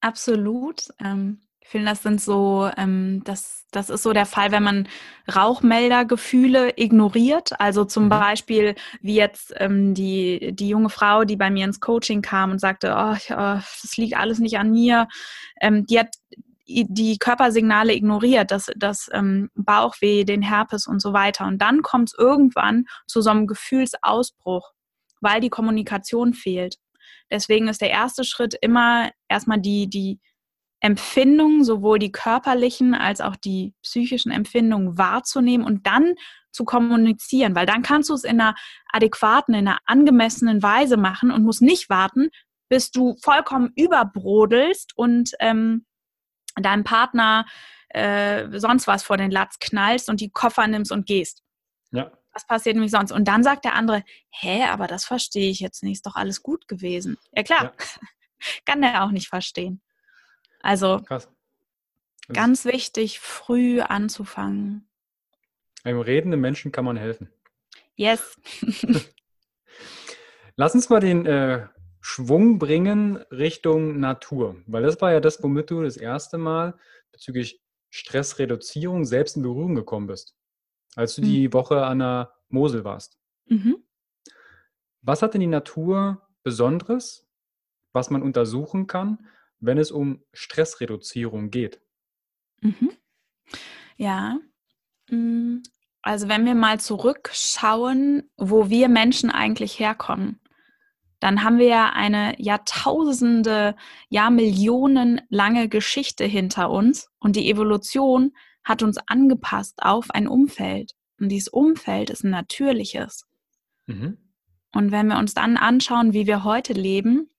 Absolut. 0.00 0.88
Ähm, 1.00 1.40
ich 1.64 1.70
finde, 1.70 1.88
das 1.88 2.02
sind 2.02 2.20
so, 2.20 2.70
ähm, 2.76 3.22
das, 3.24 3.64
das 3.70 3.88
ist 3.88 4.02
so 4.02 4.12
der 4.12 4.26
Fall, 4.26 4.52
wenn 4.52 4.62
man 4.62 4.88
Rauchmeldergefühle 5.34 6.74
ignoriert. 6.76 7.58
Also 7.58 7.86
zum 7.86 8.04
mhm. 8.04 8.08
Beispiel 8.10 8.74
wie 9.00 9.14
jetzt 9.14 9.54
ähm, 9.56 9.94
die, 9.94 10.52
die 10.52 10.68
junge 10.68 10.90
Frau, 10.90 11.24
die 11.24 11.36
bei 11.36 11.50
mir 11.50 11.64
ins 11.64 11.80
Coaching 11.80 12.20
kam 12.20 12.50
und 12.50 12.60
sagte, 12.60 12.94
oh, 12.96 13.14
ich, 13.16 13.30
oh 13.30 13.58
das 13.82 13.96
liegt 13.96 14.14
alles 14.14 14.40
nicht 14.40 14.58
an 14.58 14.72
mir. 14.72 15.08
Ähm, 15.60 15.86
die 15.86 15.98
hat 15.98 16.14
die 16.66 17.18
Körpersignale 17.18 17.94
ignoriert, 17.94 18.50
das, 18.50 18.70
das 18.76 19.10
ähm, 19.12 19.50
Bauchweh, 19.54 20.24
den 20.24 20.42
Herpes 20.42 20.86
und 20.86 21.00
so 21.00 21.12
weiter. 21.12 21.46
Und 21.46 21.58
dann 21.58 21.82
kommt 21.82 22.10
es 22.10 22.18
irgendwann 22.18 22.86
zu 23.06 23.20
so 23.22 23.30
einem 23.30 23.46
Gefühlsausbruch, 23.46 24.72
weil 25.20 25.40
die 25.40 25.50
Kommunikation 25.50 26.34
fehlt. 26.34 26.76
Deswegen 27.30 27.68
ist 27.68 27.80
der 27.80 27.90
erste 27.90 28.24
Schritt 28.24 28.54
immer 28.60 29.10
erstmal 29.28 29.60
die, 29.60 29.88
die 29.88 30.20
Empfindungen, 30.80 31.64
sowohl 31.64 31.98
die 31.98 32.12
körperlichen 32.12 32.94
als 32.94 33.20
auch 33.20 33.36
die 33.36 33.74
psychischen 33.82 34.30
Empfindungen 34.30 34.98
wahrzunehmen 34.98 35.66
und 35.66 35.86
dann 35.86 36.14
zu 36.52 36.64
kommunizieren, 36.64 37.56
weil 37.56 37.66
dann 37.66 37.82
kannst 37.82 38.10
du 38.10 38.14
es 38.14 38.24
in 38.24 38.40
einer 38.40 38.54
adäquaten, 38.92 39.54
in 39.54 39.66
einer 39.66 39.78
angemessenen 39.86 40.62
Weise 40.62 40.96
machen 40.96 41.30
und 41.30 41.42
musst 41.42 41.62
nicht 41.62 41.88
warten, 41.88 42.28
bis 42.68 42.90
du 42.90 43.16
vollkommen 43.22 43.72
überbrodelst 43.76 44.92
und 44.96 45.32
ähm, 45.40 45.86
deinem 46.56 46.84
Partner 46.84 47.46
äh, 47.88 48.46
sonst 48.58 48.86
was 48.86 49.02
vor 49.02 49.16
den 49.16 49.30
Latz 49.30 49.58
knallst 49.58 50.08
und 50.08 50.20
die 50.20 50.30
Koffer 50.30 50.66
nimmst 50.66 50.92
und 50.92 51.06
gehst. 51.06 51.42
Ja 51.92 52.12
was 52.34 52.46
passiert 52.46 52.74
nämlich 52.74 52.90
sonst? 52.90 53.12
Und 53.12 53.26
dann 53.28 53.42
sagt 53.42 53.64
der 53.64 53.74
andere, 53.74 54.04
hä, 54.30 54.64
aber 54.64 54.86
das 54.86 55.04
verstehe 55.04 55.50
ich 55.50 55.60
jetzt 55.60 55.82
nicht, 55.82 55.94
ist 55.94 56.06
doch 56.06 56.16
alles 56.16 56.42
gut 56.42 56.68
gewesen. 56.68 57.16
Ja 57.32 57.42
klar, 57.42 57.64
ja. 57.64 57.72
kann 58.66 58.82
der 58.82 59.04
auch 59.04 59.10
nicht 59.10 59.28
verstehen. 59.28 59.80
Also 60.60 61.00
Krass. 61.00 61.28
ganz 62.32 62.64
wichtig, 62.64 63.20
früh 63.20 63.80
anzufangen. 63.80 64.88
Einem 65.84 66.00
redenden 66.00 66.40
Menschen 66.40 66.72
kann 66.72 66.84
man 66.84 66.96
helfen. 66.96 67.30
Yes. 67.94 68.36
Lass 70.56 70.74
uns 70.74 70.88
mal 70.88 71.00
den 71.00 71.26
äh, 71.26 71.68
Schwung 72.00 72.58
bringen 72.58 73.18
Richtung 73.30 74.00
Natur, 74.00 74.56
weil 74.66 74.82
das 74.82 75.00
war 75.00 75.12
ja 75.12 75.20
das, 75.20 75.42
womit 75.42 75.70
du 75.70 75.82
das 75.82 75.96
erste 75.96 76.38
Mal 76.38 76.78
bezüglich 77.12 77.60
Stressreduzierung 77.90 79.04
selbst 79.04 79.36
in 79.36 79.42
Berührung 79.42 79.74
gekommen 79.74 80.06
bist 80.08 80.34
als 80.94 81.16
du 81.16 81.22
mhm. 81.22 81.26
die 81.26 81.52
Woche 81.52 81.84
an 81.84 81.98
der 81.98 82.34
Mosel 82.48 82.84
warst. 82.84 83.18
Mhm. 83.46 83.76
Was 85.02 85.22
hat 85.22 85.34
denn 85.34 85.40
die 85.40 85.46
Natur 85.46 86.22
Besonderes, 86.42 87.26
was 87.92 88.10
man 88.10 88.22
untersuchen 88.22 88.86
kann, 88.86 89.26
wenn 89.58 89.78
es 89.78 89.90
um 89.90 90.22
Stressreduzierung 90.32 91.50
geht? 91.50 91.80
Mhm. 92.60 92.90
Ja, 93.96 94.38
hm, 95.08 95.62
also 96.02 96.28
wenn 96.28 96.44
wir 96.44 96.54
mal 96.54 96.80
zurückschauen, 96.80 98.30
wo 98.36 98.68
wir 98.68 98.88
Menschen 98.88 99.30
eigentlich 99.30 99.78
herkommen, 99.78 100.40
dann 101.20 101.42
haben 101.42 101.56
wir 101.56 101.68
ja 101.68 101.90
eine 101.90 102.34
Jahrtausende, 102.38 103.76
Jahrmillionen 104.10 105.22
lange 105.30 105.70
Geschichte 105.70 106.24
hinter 106.24 106.70
uns 106.70 107.08
und 107.18 107.36
die 107.36 107.50
Evolution 107.50 108.32
hat 108.64 108.82
uns 108.82 108.98
angepasst 109.06 109.82
auf 109.82 110.10
ein 110.10 110.26
Umfeld. 110.26 110.92
Und 111.20 111.28
dieses 111.28 111.48
Umfeld 111.48 112.10
ist 112.10 112.24
ein 112.24 112.30
natürliches. 112.30 113.26
Mhm. 113.86 114.18
Und 114.72 114.90
wenn 114.90 115.06
wir 115.06 115.18
uns 115.18 115.34
dann 115.34 115.56
anschauen, 115.56 116.12
wie 116.12 116.26
wir 116.26 116.42
heute 116.44 116.72
leben, 116.72 117.30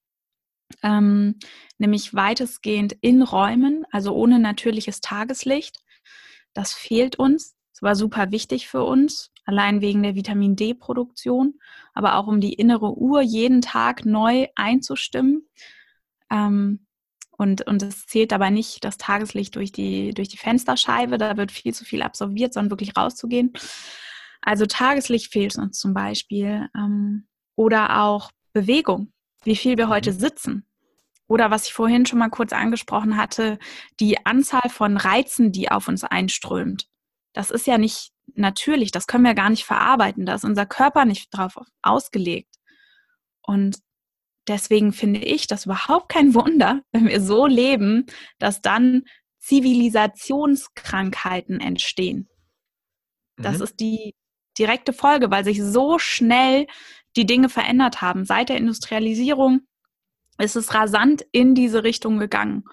ähm, 0.82 1.36
nämlich 1.78 2.14
weitestgehend 2.14 2.94
in 3.02 3.22
Räumen, 3.22 3.86
also 3.92 4.14
ohne 4.14 4.40
natürliches 4.40 5.02
Tageslicht, 5.02 5.84
das 6.54 6.74
fehlt 6.74 7.18
uns. 7.18 7.56
Es 7.74 7.82
war 7.82 7.96
super 7.96 8.32
wichtig 8.32 8.70
für 8.70 8.84
uns, 8.84 9.32
allein 9.44 9.82
wegen 9.82 10.02
der 10.02 10.16
Vitamin 10.16 10.56
D-Produktion, 10.56 11.60
aber 11.94 12.16
auch 12.16 12.28
um 12.28 12.40
die 12.40 12.54
innere 12.54 12.98
Uhr 12.98 13.22
jeden 13.22 13.62
Tag 13.62 14.06
neu 14.06 14.48
einzustimmen. 14.56 15.48
Ähm, 16.32 16.85
und, 17.38 17.68
und 17.68 17.84
es 17.84 18.06
zählt 18.08 18.32
dabei 18.32 18.50
nicht 18.50 18.84
das 18.84 18.98
Tageslicht 18.98 19.56
durch 19.56 19.72
die, 19.72 20.14
durch 20.14 20.30
die 20.30 20.38
Fensterscheibe, 20.38 21.18
da 21.18 21.38
wird 21.38 21.52
viel 21.52 21.74
zu 21.74 21.86
viel 21.86 22.02
absorbiert, 22.02 22.54
sondern 22.54 22.72
wirklich 22.72 22.96
rauszugehen. 22.96 23.54
Also 24.42 24.66
Tageslicht 24.66 25.32
fehlt 25.32 25.58
uns 25.58 25.80
zum 25.80 25.94
Beispiel. 25.94 26.70
Ähm, 26.76 27.28
oder 27.56 28.02
auch 28.04 28.32
Bewegung, 28.54 29.12
wie 29.44 29.56
viel 29.56 29.78
wir 29.78 29.90
heute 29.90 30.12
mhm. 30.12 30.20
sitzen. 30.20 30.66
Oder 31.28 31.50
was 31.50 31.66
ich 31.66 31.74
vorhin 31.74 32.06
schon 32.06 32.20
mal 32.20 32.30
kurz 32.30 32.54
angesprochen 32.54 33.18
hatte, 33.18 33.58
die 34.00 34.26
Anzahl 34.26 34.70
von 34.70 34.98
Reizen, 34.98 35.52
die 35.52 35.72
auf 35.72 35.88
uns 35.88 36.04
einströmt. 36.04 36.88
Das 37.34 37.50
ist 37.50 37.66
ja 37.66 37.78
nicht 37.78 38.12
natürlich, 38.36 38.92
das 38.92 39.08
können 39.08 39.24
wir 39.24 39.34
gar 39.34 39.50
nicht 39.50 39.66
verarbeiten, 39.66 40.26
da 40.26 40.36
ist 40.36 40.46
unser 40.46 40.66
Körper 40.66 41.06
nicht 41.06 41.36
drauf 41.36 41.58
ausgelegt. 41.82 42.56
Und 43.42 43.78
deswegen 44.48 44.94
finde 44.94 45.20
ich 45.20 45.48
das 45.48 45.66
überhaupt 45.66 46.10
kein 46.10 46.34
Wunder, 46.34 46.82
wenn 46.92 47.08
wir 47.08 47.22
so 47.22 47.46
leben, 47.46 48.06
dass 48.40 48.62
dann 48.62 49.04
Zivilisationskrankheiten 49.40 51.60
entstehen. 51.60 52.30
Das 53.38 53.58
mhm. 53.58 53.64
ist 53.64 53.80
die 53.80 54.16
direkte 54.58 54.94
Folge, 54.94 55.30
weil 55.30 55.44
sich 55.44 55.62
so 55.62 56.00
schnell 56.00 56.68
die 57.16 57.26
Dinge 57.26 57.50
verändert 57.50 58.02
haben. 58.02 58.26
Seit 58.26 58.50
der 58.50 58.58
Industrialisierung 58.58 59.62
ist 60.38 60.56
es 60.56 60.74
rasant 60.74 61.26
in 61.32 61.56
diese 61.56 61.84
Richtung 61.84 62.20
gegangen. 62.20 62.66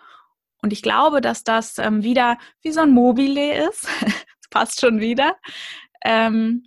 Und 0.62 0.72
ich 0.72 0.82
glaube, 0.82 1.20
dass 1.20 1.44
das 1.44 1.78
ähm, 1.78 2.02
wieder 2.02 2.38
wie 2.62 2.72
so 2.72 2.80
ein 2.80 2.90
Mobile 2.90 3.68
ist. 3.68 3.88
das 4.00 4.48
passt 4.50 4.80
schon 4.80 5.00
wieder. 5.00 5.36
Ähm, 6.04 6.64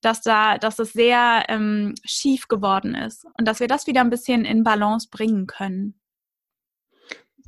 dass 0.00 0.22
da, 0.22 0.58
dass 0.58 0.78
es 0.78 0.92
sehr 0.92 1.44
ähm, 1.48 1.94
schief 2.04 2.48
geworden 2.48 2.94
ist 2.94 3.26
und 3.38 3.46
dass 3.46 3.60
wir 3.60 3.68
das 3.68 3.86
wieder 3.86 4.00
ein 4.00 4.10
bisschen 4.10 4.44
in 4.44 4.64
Balance 4.64 5.08
bringen 5.10 5.46
können. 5.46 6.00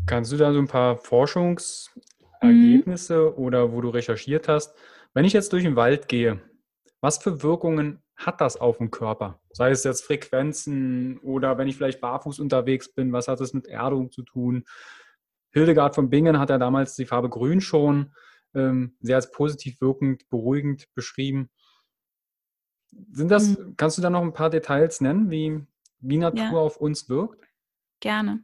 Kannst 0.07 0.33
du 0.33 0.37
da 0.37 0.53
so 0.53 0.59
ein 0.59 0.69
paar 0.69 0.97
Forschungsergebnisse 0.97 3.31
mhm. 3.31 3.43
oder 3.43 3.73
wo 3.73 3.81
du 3.81 3.91
recherchiert 3.91 4.49
hast? 4.49 4.75
Wenn 5.15 5.25
ich 5.25 5.33
jetzt 5.33 5.53
durch 5.53 5.63
den 5.63 5.77
Wald 5.77 6.09
gehe, 6.09 6.41
was 7.01 7.19
für 7.19 7.43
Wirkungen 7.43 8.03
hat 8.17 8.41
das 8.41 8.57
auf 8.57 8.79
den 8.79 8.91
Körper? 8.91 9.41
Sei 9.53 9.71
es 9.71 9.85
jetzt 9.85 10.05
Frequenzen 10.05 11.19
oder 11.19 11.59
wenn 11.59 11.69
ich 11.69 11.77
vielleicht 11.77 12.01
barfuß 12.01 12.41
unterwegs 12.41 12.93
bin, 12.93 13.13
was 13.13 13.29
hat 13.29 13.41
es 13.41 13.53
mit 13.53 13.67
Erdung 13.67 14.11
zu 14.11 14.23
tun? 14.23 14.65
Hildegard 15.51 15.95
von 15.95 16.11
Bingen 16.11 16.39
hat 16.39 16.51
ja 16.51 16.59
damals 16.59 16.95
die 16.95 17.07
Farbe 17.07 17.29
Grün 17.29 17.61
schon 17.61 18.15
ähm, 18.55 18.97
sehr 19.01 19.17
als 19.17 19.31
positiv 19.31 19.81
wirkend, 19.81 20.29
beruhigend 20.31 20.87
beschrieben. 20.95 21.51
Sind 23.11 23.31
das, 23.31 23.59
mhm. 23.59 23.75
kannst 23.77 23.99
du 23.99 24.03
da 24.03 24.11
noch 24.11 24.23
ein 24.23 24.33
paar 24.33 24.51
Details 24.51 25.01
nennen, 25.01 25.31
wie, 25.31 25.61
wie 26.01 26.19
Natur 26.19 26.43
ja. 26.43 26.53
auf 26.53 26.77
uns 26.77 27.09
wirkt? 27.09 27.45
Gerne. 28.01 28.43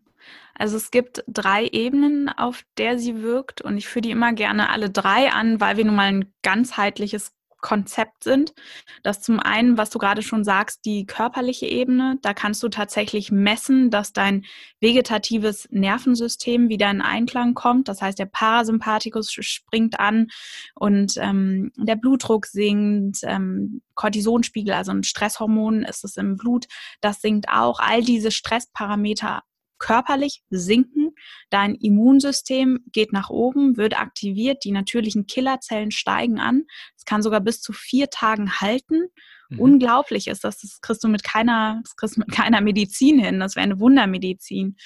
Also 0.54 0.76
es 0.76 0.90
gibt 0.90 1.24
drei 1.28 1.66
Ebenen, 1.66 2.28
auf 2.28 2.64
der 2.76 2.98
sie 2.98 3.22
wirkt 3.22 3.60
und 3.60 3.76
ich 3.76 3.86
führe 3.86 4.02
die 4.02 4.10
immer 4.10 4.32
gerne 4.32 4.70
alle 4.70 4.90
drei 4.90 5.30
an, 5.30 5.60
weil 5.60 5.76
wir 5.76 5.84
nun 5.84 5.94
mal 5.94 6.08
ein 6.08 6.32
ganzheitliches 6.42 7.37
Konzept 7.60 8.24
sind. 8.24 8.54
Das 9.02 9.20
zum 9.20 9.40
einen, 9.40 9.76
was 9.76 9.90
du 9.90 9.98
gerade 9.98 10.22
schon 10.22 10.44
sagst, 10.44 10.84
die 10.84 11.06
körperliche 11.06 11.66
Ebene. 11.66 12.18
Da 12.22 12.34
kannst 12.34 12.62
du 12.62 12.68
tatsächlich 12.68 13.32
messen, 13.32 13.90
dass 13.90 14.12
dein 14.12 14.44
vegetatives 14.80 15.68
Nervensystem 15.70 16.68
wieder 16.68 16.90
in 16.90 17.02
Einklang 17.02 17.54
kommt. 17.54 17.88
Das 17.88 18.00
heißt, 18.00 18.18
der 18.18 18.26
Parasympathikus 18.26 19.32
springt 19.32 19.98
an 19.98 20.28
und 20.74 21.14
ähm, 21.16 21.72
der 21.76 21.96
Blutdruck 21.96 22.46
sinkt, 22.46 23.18
ähm, 23.22 23.82
Cortisonspiegel, 23.94 24.74
also 24.74 24.92
ein 24.92 25.02
Stresshormon 25.02 25.82
ist 25.82 26.04
es 26.04 26.16
im 26.16 26.36
Blut, 26.36 26.66
das 27.00 27.20
sinkt 27.20 27.48
auch. 27.48 27.80
All 27.80 28.02
diese 28.02 28.30
Stressparameter 28.30 29.42
körperlich 29.78 30.42
sinken, 30.50 31.10
dein 31.50 31.74
Immunsystem 31.74 32.80
geht 32.92 33.12
nach 33.12 33.30
oben, 33.30 33.76
wird 33.76 33.98
aktiviert, 33.98 34.64
die 34.64 34.72
natürlichen 34.72 35.26
Killerzellen 35.26 35.90
steigen 35.90 36.38
an. 36.40 36.64
Es 36.96 37.04
kann 37.04 37.22
sogar 37.22 37.40
bis 37.40 37.60
zu 37.60 37.72
vier 37.72 38.10
Tagen 38.10 38.60
halten. 38.60 39.08
Mhm. 39.48 39.60
Unglaublich 39.60 40.28
ist 40.28 40.44
das. 40.44 40.58
Das 40.58 40.80
kriegst 40.80 41.02
du 41.04 41.08
mit 41.08 41.24
keiner, 41.24 41.80
das 41.82 41.96
kriegst 41.96 42.16
du 42.16 42.20
mit 42.20 42.32
keiner 42.32 42.60
Medizin 42.60 43.18
hin. 43.18 43.40
Das 43.40 43.56
wäre 43.56 43.64
eine 43.64 43.80
Wundermedizin. 43.80 44.76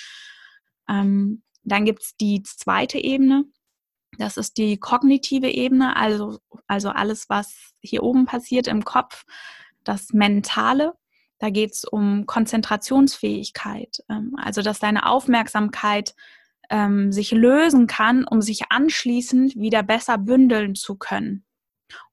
Ähm, 0.88 1.42
dann 1.64 1.84
gibt 1.84 2.02
es 2.02 2.16
die 2.16 2.42
zweite 2.42 2.98
Ebene. 2.98 3.44
Das 4.18 4.36
ist 4.36 4.58
die 4.58 4.78
kognitive 4.78 5.48
Ebene, 5.48 5.96
also, 5.96 6.38
also 6.66 6.90
alles, 6.90 7.30
was 7.30 7.72
hier 7.80 8.02
oben 8.02 8.26
passiert 8.26 8.66
im 8.66 8.84
Kopf, 8.84 9.24
das 9.84 10.12
Mentale. 10.12 10.92
Da 11.42 11.50
geht 11.50 11.72
es 11.72 11.82
um 11.82 12.24
Konzentrationsfähigkeit, 12.26 14.04
ähm, 14.08 14.36
also 14.36 14.62
dass 14.62 14.78
deine 14.78 15.06
Aufmerksamkeit 15.06 16.14
ähm, 16.70 17.10
sich 17.10 17.32
lösen 17.32 17.88
kann, 17.88 18.24
um 18.24 18.40
sich 18.40 18.70
anschließend 18.70 19.56
wieder 19.56 19.82
besser 19.82 20.18
bündeln 20.18 20.76
zu 20.76 20.94
können. 20.94 21.44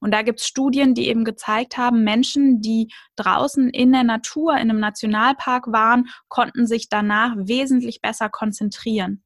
Und 0.00 0.10
da 0.10 0.22
gibt 0.22 0.40
es 0.40 0.48
Studien, 0.48 0.94
die 0.94 1.06
eben 1.06 1.24
gezeigt 1.24 1.78
haben, 1.78 2.02
Menschen, 2.02 2.60
die 2.60 2.92
draußen 3.14 3.70
in 3.70 3.92
der 3.92 4.02
Natur, 4.02 4.54
in 4.54 4.68
einem 4.68 4.80
Nationalpark 4.80 5.70
waren, 5.70 6.08
konnten 6.26 6.66
sich 6.66 6.88
danach 6.88 7.36
wesentlich 7.36 8.00
besser 8.00 8.30
konzentrieren 8.30 9.22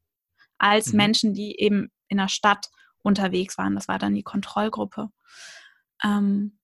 als 0.58 0.92
mhm. 0.92 0.98
Menschen, 0.98 1.32
die 1.32 1.58
eben 1.58 1.90
in 2.08 2.18
der 2.18 2.28
Stadt 2.28 2.68
unterwegs 3.00 3.56
waren. 3.56 3.74
Das 3.74 3.88
war 3.88 3.98
dann 3.98 4.14
die 4.14 4.22
Kontrollgruppe. 4.22 5.08
Ähm, 6.04 6.58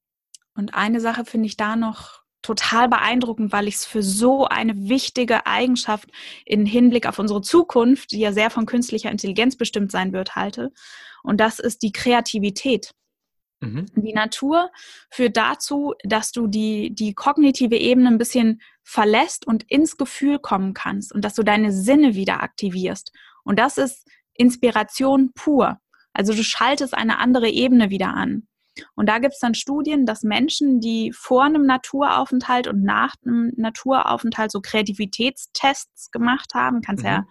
und 0.55 0.75
eine 0.75 1.01
Sache 1.01 1.25
finde 1.25 1.47
ich 1.47 1.57
da 1.57 1.75
noch 1.75 2.20
total 2.43 2.89
beeindruckend, 2.89 3.53
weil 3.53 3.69
ich 3.69 3.77
es 3.77 3.85
für 3.85 4.03
so 4.03 4.47
eine 4.47 4.89
wichtige 4.89 5.47
Eigenschaft 5.47 6.09
in 6.45 6.67
Hinblick 6.67 7.07
auf 7.07 7.19
unsere 7.19 7.43
Zukunft, 7.43 8.13
die 8.13 8.21
ja 8.21 8.33
sehr 8.33 8.51
von 8.51 8.67
künstlicher 8.67 9.11
Intelligenz 9.11 9.57
bestimmt 9.57 9.93
sein 9.93 10.13
wird, 10.13 10.37
halte. 10.37 10.73
Und 11.23 11.39
das 11.39 11.59
ist 11.59 11.83
die 11.83 11.93
Kreativität. 11.93 12.93
Mhm. 13.61 13.87
Die 13.95 14.15
Natur 14.15 14.71
führt 15.11 15.37
dazu, 15.37 15.95
dass 16.03 16.33
du 16.33 16.47
die, 16.47 16.95
die 16.95 17.15
kognitive 17.15 17.77
Ebene 17.77 18.09
ein 18.09 18.19
bisschen 18.19 18.63
verlässt 18.83 19.47
und 19.47 19.65
ins 19.65 19.97
Gefühl 19.97 20.39
kommen 20.39 20.73
kannst 20.73 21.13
und 21.13 21.25
dass 21.25 21.35
du 21.35 21.43
deine 21.43 21.73
Sinne 21.73 22.15
wieder 22.15 22.43
aktivierst. 22.43 23.13
Und 23.45 23.59
das 23.59 23.77
ist 23.77 24.09
Inspiration 24.35 25.33
pur. 25.35 25.79
Also 26.13 26.33
du 26.33 26.43
schaltest 26.43 26.95
eine 26.95 27.19
andere 27.19 27.49
Ebene 27.49 27.91
wieder 27.91 28.15
an. 28.15 28.49
Und 28.95 29.09
da 29.09 29.19
gibt 29.19 29.35
es 29.35 29.41
dann 29.41 29.55
Studien, 29.55 30.07
dass 30.07 30.23
Menschen, 30.23 30.81
die 30.81 31.13
vor 31.13 31.45
einem 31.45 31.67
Naturaufenthalt 31.67 32.69
und 32.69 32.83
nach 32.83 33.15
einem 33.25 33.53
Naturaufenthalt 33.57 34.51
so 34.53 34.61
Kreativitätstests 34.61 36.11
gemacht 36.11 36.55
haben, 36.55 36.81
kannst 36.81 37.03
mhm. 37.03 37.11
ja 37.11 37.27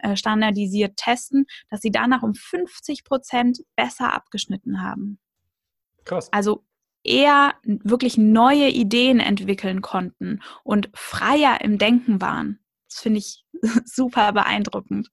äh, 0.00 0.16
standardisiert 0.16 0.96
testen, 0.96 1.46
dass 1.68 1.80
sie 1.80 1.90
danach 1.90 2.22
um 2.22 2.34
50 2.34 3.04
Prozent 3.04 3.60
besser 3.76 4.12
abgeschnitten 4.12 4.82
haben. 4.82 5.18
Krass. 6.04 6.28
Also 6.32 6.64
eher 7.02 7.54
wirklich 7.62 8.18
neue 8.18 8.68
Ideen 8.68 9.20
entwickeln 9.20 9.80
konnten 9.80 10.42
und 10.64 10.90
freier 10.94 11.60
im 11.62 11.78
Denken 11.78 12.20
waren. 12.20 12.60
Das 12.88 13.00
finde 13.00 13.18
ich 13.18 13.44
super 13.84 14.32
beeindruckend. 14.32 15.10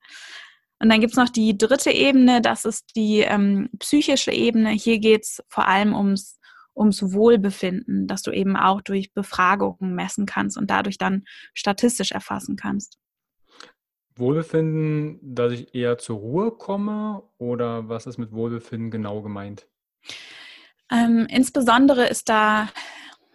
Und 0.80 0.90
dann 0.90 1.02
gibt 1.02 1.14
es 1.14 1.18
noch 1.18 1.30
die 1.30 1.58
dritte 1.58 1.92
Ebene, 1.92 2.42
das 2.42 2.66
ist 2.66 2.96
die 2.96 3.20
ähm, 3.22 3.70
psychische 3.80 4.32
Ebene. 4.32 4.70
Hier 4.70 5.00
geht 5.00 5.24
es 5.24 5.44
vor 5.50 5.68
allem 5.68 5.96
ums, 5.96 6.40
ums 6.76 7.14
Wohlbefinden, 7.14 8.08
dass 8.08 8.22
du 8.22 8.32
eben 8.32 8.56
auch 8.56 8.82
durch 8.82 9.14
Befragungen 9.14 9.96
messen 9.96 10.26
kannst 10.26 10.58
und 10.58 10.70
dadurch 10.70 10.98
dann 10.98 11.24
statistisch 11.54 12.12
erfassen 12.12 12.56
kannst. 12.56 13.00
Wohlbefinden, 14.16 15.20
dass 15.22 15.54
ich 15.54 15.74
eher 15.74 15.98
zur 15.98 16.18
Ruhe 16.18 16.52
komme 16.52 17.24
oder 17.38 17.90
was 17.90 18.08
ist 18.08 18.18
mit 18.18 18.32
Wohlbefinden 18.32 18.92
genau 18.92 19.22
gemeint? 19.22 19.68
Ähm, 20.92 21.28
insbesondere 21.30 22.08
ist 22.08 22.30
da, 22.30 22.70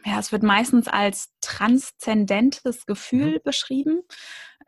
ja, 0.05 0.19
es 0.19 0.33
wird 0.33 0.43
meistens 0.43 0.89
als 0.89 1.33
transzendentes 1.41 2.87
Gefühl 2.87 3.35
mhm. 3.35 3.43
beschrieben. 3.45 4.03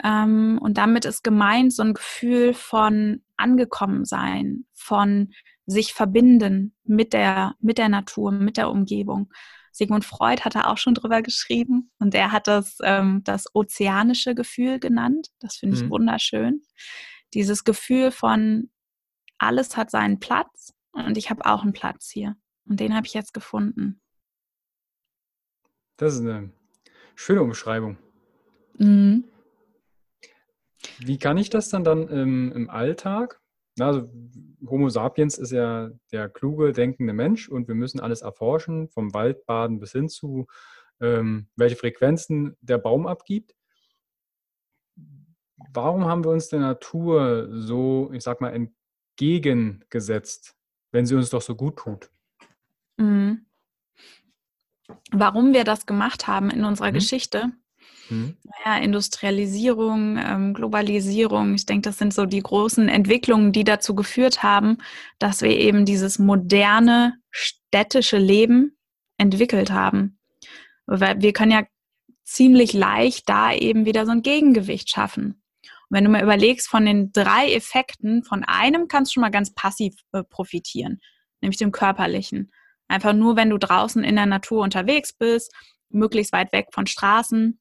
Ähm, 0.03 0.59
und 0.61 0.79
damit 0.79 1.05
ist 1.05 1.23
gemeint 1.23 1.73
so 1.73 1.83
ein 1.83 1.95
Gefühl 1.95 2.55
von 2.55 3.23
angekommen 3.37 4.05
sein, 4.05 4.67
von 4.73 5.33
sich 5.67 5.95
verbinden 5.95 6.75
mit 6.85 7.13
der, 7.13 7.55
mit 7.61 7.79
der 7.79 7.89
Natur, 7.89 8.33
mit 8.33 8.57
der 8.57 8.71
Umgebung. 8.71 9.33
Sigmund 9.73 10.05
Freud 10.05 10.43
hat 10.43 10.55
da 10.55 10.67
auch 10.67 10.79
schon 10.79 10.95
drüber 10.95 11.21
geschrieben 11.21 11.91
und 11.99 12.15
er 12.15 12.31
hat 12.31 12.47
das 12.47 12.79
ähm, 12.85 13.23
das 13.25 13.47
ozeanische 13.55 14.37
Gefühl 14.37 14.79
genannt. 14.79 15.31
Das 15.41 15.57
finde 15.57 15.77
ich 15.77 15.83
mhm. 15.83 15.91
wunderschön. 15.91 16.63
Dieses 17.35 17.65
Gefühl 17.65 18.13
von 18.13 18.71
alles 19.39 19.77
hat 19.77 19.91
seinen 19.91 20.21
Platz, 20.21 20.75
und 20.95 21.19
ich 21.19 21.29
habe 21.29 21.45
auch 21.45 21.63
einen 21.63 21.73
Platz 21.73 22.11
hier. 22.11 22.37
Und 22.67 22.81
den 22.81 22.95
habe 22.95 23.07
ich 23.07 23.15
jetzt 23.15 23.35
gefunden. 23.35 24.01
Das 25.97 26.15
ist 26.15 26.21
eine 26.21 26.51
schöne 27.15 27.43
Umschreibung. 27.43 27.99
Mhm. 28.79 29.25
Wie 30.99 31.19
kann 31.19 31.39
ich 31.39 31.51
das 31.51 31.69
dann 31.69 31.85
dann 31.85 32.09
im, 32.09 32.53
im 32.53 32.71
Alltag? 32.71 33.41
Also 33.79 34.09
Homo 34.67 34.89
sapiens 34.89 35.39
ist 35.39 35.51
ja 35.51 35.91
der 36.13 36.29
kluge, 36.29 36.73
denkende 36.73 37.13
Mensch 37.13 37.49
und 37.49 37.67
wir 37.67 37.75
müssen 37.75 38.01
alles 38.01 38.23
erforschen, 38.23 38.89
vom 38.89 39.13
Waldbaden 39.13 39.81
bis 39.81 39.93
hin 39.93 40.09
zu, 40.09 40.47
ähm, 41.01 41.49
welche 41.57 41.77
Frequenzen 41.77 42.57
der 42.61 42.79
Baum 42.79 43.07
abgibt. 43.07 43.55
Warum 45.73 46.05
haben 46.05 46.25
wir 46.25 46.31
uns 46.31 46.49
der 46.49 46.61
Natur 46.61 47.49
so, 47.51 48.11
ich 48.13 48.23
sag 48.23 48.41
mal, 48.41 48.53
entgegengesetzt, 48.53 50.55
wenn 50.93 51.07
sie 51.07 51.17
uns 51.17 51.31
doch 51.31 51.43
so 51.43 51.57
gut 51.57 51.77
tut? 51.77 52.11
Mhm. 52.97 53.47
Warum 55.11 55.53
wir 55.53 55.65
das 55.65 55.87
gemacht 55.87 56.27
haben 56.27 56.51
in 56.51 56.65
unserer 56.65 56.91
mhm. 56.91 56.95
Geschichte? 56.95 57.53
Mhm. 58.11 58.37
Ja, 58.65 58.77
Industrialisierung, 58.79 60.19
ähm, 60.19 60.55
Globalisierung, 60.55 61.55
ich 61.55 61.67
denke, 61.67 61.89
das 61.89 61.99
sind 61.99 62.13
so 62.13 62.27
die 62.27 62.43
großen 62.43 62.89
Entwicklungen, 62.89 63.53
die 63.53 63.65
dazu 63.65 63.95
geführt 63.95 64.43
haben, 64.43 64.79
dass 65.19 65.43
wir 65.43 65.57
eben 65.57 65.85
dieses 65.85 66.19
moderne 66.19 67.15
städtische 67.31 68.19
Leben 68.19 68.77
entwickelt 69.17 69.71
haben. 69.71 70.19
Weil 70.87 71.21
wir 71.21 71.33
können 71.33 71.53
ja 71.53 71.63
ziemlich 72.25 72.73
leicht 72.73 73.29
da 73.29 73.53
eben 73.53 73.87
wieder 73.87 74.07
so 74.07 74.13
ein 74.13 74.23
Gegengewicht 74.23 74.91
schaffen. 74.91 75.43
Und 75.89 75.97
wenn 75.97 76.05
du 76.05 76.11
mal 76.11 76.23
überlegst, 76.23 76.69
von 76.69 76.87
den 76.87 77.13
drei 77.13 77.53
Effekten, 77.53 78.25
von 78.25 78.45
einem 78.45 78.89
kannst 78.89 79.11
du 79.11 79.15
schon 79.15 79.21
mal 79.23 79.31
ganz 79.31 79.55
passiv 79.55 79.95
äh, 80.13 80.23
profitieren, 80.25 81.01
nämlich 81.41 81.59
dem 81.59 81.73
körperlichen. 81.73 82.51
Einfach 82.95 83.13
nur, 83.13 83.35
wenn 83.35 83.51
du 83.51 83.59
draußen 83.59 84.05
in 84.05 84.15
der 84.15 84.27
Natur 84.27 84.63
unterwegs 84.63 85.13
bist, 85.13 85.53
möglichst 85.89 86.33
weit 86.33 86.53
weg 86.53 86.69
von 86.71 86.87
Straßen, 86.87 87.59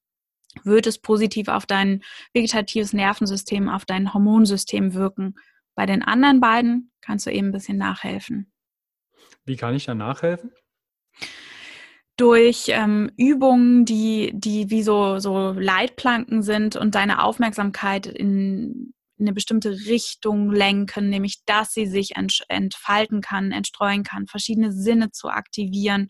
wird 0.64 0.86
es 0.86 1.00
positiv 1.00 1.48
auf 1.48 1.66
dein 1.66 2.04
vegetatives 2.34 2.94
Nervensystem, 2.94 3.68
auf 3.68 3.84
dein 3.84 4.14
Hormonsystem 4.14 4.94
wirken. 4.94 5.34
Bei 5.74 5.88
den 5.88 6.04
anderen 6.04 6.40
beiden 6.40 6.92
kannst 7.02 7.26
du 7.26 7.32
eben 7.32 7.48
ein 7.48 7.52
bisschen 7.52 7.80
nachhelfen. 7.80 8.54
Wie 9.44 9.56
kann 9.56 9.74
ich 9.74 9.86
da 9.86 9.96
nachhelfen? 9.96 10.52
Durch 12.16 12.66
ähm, 12.68 13.10
Übungen, 13.18 13.86
die, 13.86 14.34
die 14.36 14.70
wie 14.70 14.84
so, 14.84 15.18
so 15.18 15.52
Leitplanken 15.54 16.44
sind 16.44 16.76
und 16.76 16.94
deine 16.94 17.24
Aufmerksamkeit 17.24 18.06
in, 18.06 18.94
in 19.24 19.30
eine 19.30 19.34
bestimmte 19.34 19.72
Richtung 19.72 20.52
lenken, 20.52 21.10
nämlich 21.10 21.44
dass 21.46 21.74
sie 21.74 21.88
sich 21.88 22.14
entfalten 22.50 23.22
kann, 23.22 23.52
entstreuen 23.52 24.04
kann, 24.04 24.28
verschiedene 24.28 24.72
Sinne 24.72 25.12
zu 25.12 25.30
aktivieren 25.30 26.10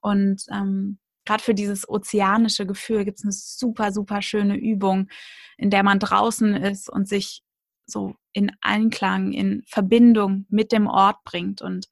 und 0.00 0.44
ähm, 0.52 0.98
gerade 1.26 1.42
für 1.42 1.54
dieses 1.54 1.88
ozeanische 1.88 2.66
Gefühl 2.66 3.04
gibt 3.04 3.18
es 3.18 3.24
eine 3.24 3.32
super, 3.32 3.92
super 3.92 4.22
schöne 4.22 4.56
Übung, 4.56 5.08
in 5.58 5.70
der 5.70 5.82
man 5.82 5.98
draußen 5.98 6.54
ist 6.54 6.88
und 6.88 7.08
sich 7.08 7.42
so 7.86 8.14
in 8.32 8.52
Einklang, 8.60 9.32
in 9.32 9.62
Verbindung 9.66 10.46
mit 10.48 10.72
dem 10.72 10.86
Ort 10.86 11.22
bringt. 11.24 11.60
Und 11.60 11.88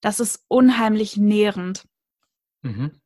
das 0.00 0.20
ist 0.20 0.44
unheimlich 0.48 1.16
nährend. 1.16 1.86
Mhm. 2.62 3.00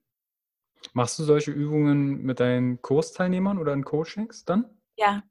Machst 0.92 1.18
du 1.18 1.24
solche 1.24 1.50
Übungen 1.50 2.22
mit 2.22 2.40
deinen 2.40 2.80
Kursteilnehmern 2.80 3.58
oder 3.58 3.72
in 3.72 3.84
Coachings 3.84 4.44
dann? 4.44 4.66
Ja, 4.96 5.22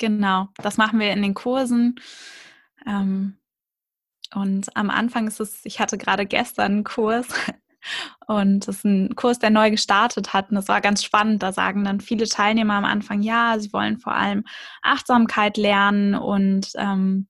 genau. 0.00 0.48
Das 0.56 0.76
machen 0.76 0.98
wir 0.98 1.12
in 1.12 1.22
den 1.22 1.34
Kursen. 1.34 2.00
Ähm, 2.84 3.36
und 4.34 4.76
am 4.76 4.90
Anfang 4.90 5.28
ist 5.28 5.38
es, 5.40 5.60
ich 5.64 5.78
hatte 5.78 5.98
gerade 5.98 6.26
gestern 6.26 6.72
einen 6.72 6.84
Kurs, 6.84 7.28
und 8.26 8.66
das 8.66 8.78
ist 8.78 8.84
ein 8.84 9.14
Kurs, 9.16 9.38
der 9.38 9.50
neu 9.50 9.70
gestartet 9.70 10.32
hat. 10.32 10.50
Und 10.50 10.56
das 10.56 10.68
war 10.68 10.80
ganz 10.80 11.04
spannend. 11.04 11.42
Da 11.42 11.52
sagen 11.52 11.84
dann 11.84 12.00
viele 12.00 12.28
Teilnehmer 12.28 12.74
am 12.74 12.84
Anfang, 12.84 13.22
ja, 13.22 13.58
sie 13.58 13.72
wollen 13.72 13.98
vor 13.98 14.14
allem 14.14 14.44
Achtsamkeit 14.82 15.56
lernen. 15.56 16.14
Und 16.14 16.70
ähm, 16.76 17.28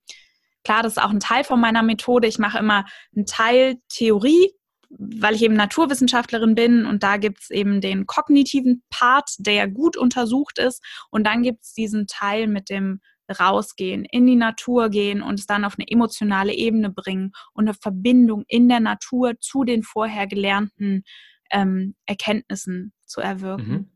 klar, 0.64 0.82
das 0.82 0.92
ist 0.92 1.02
auch 1.02 1.10
ein 1.10 1.20
Teil 1.20 1.44
von 1.44 1.60
meiner 1.60 1.82
Methode. 1.82 2.28
Ich 2.28 2.38
mache 2.38 2.58
immer 2.58 2.84
einen 3.14 3.26
Teil 3.26 3.76
Theorie, 3.88 4.52
weil 4.90 5.34
ich 5.34 5.42
eben 5.42 5.54
Naturwissenschaftlerin 5.54 6.54
bin. 6.54 6.84
Und 6.84 7.02
da 7.02 7.16
gibt 7.16 7.42
es 7.42 7.50
eben 7.50 7.80
den 7.80 8.06
kognitiven 8.06 8.82
Part, 8.90 9.30
der 9.38 9.68
gut 9.68 9.96
untersucht 9.96 10.58
ist. 10.58 10.84
Und 11.10 11.26
dann 11.26 11.42
gibt 11.42 11.62
es 11.62 11.72
diesen 11.72 12.06
Teil 12.06 12.46
mit 12.46 12.68
dem 12.68 13.00
rausgehen, 13.38 14.04
in 14.04 14.26
die 14.26 14.36
Natur 14.36 14.88
gehen 14.88 15.22
und 15.22 15.38
es 15.38 15.46
dann 15.46 15.64
auf 15.64 15.76
eine 15.78 15.88
emotionale 15.88 16.52
Ebene 16.52 16.90
bringen 16.90 17.32
und 17.52 17.68
eine 17.68 17.74
Verbindung 17.74 18.44
in 18.48 18.68
der 18.68 18.80
Natur 18.80 19.38
zu 19.40 19.62
den 19.62 19.84
vorher 19.84 20.26
gelernten 20.26 21.04
ähm, 21.52 21.94
Erkenntnissen 22.06 22.92
zu 23.06 23.20
erwirken. 23.20 23.70
Mhm. 23.70 23.90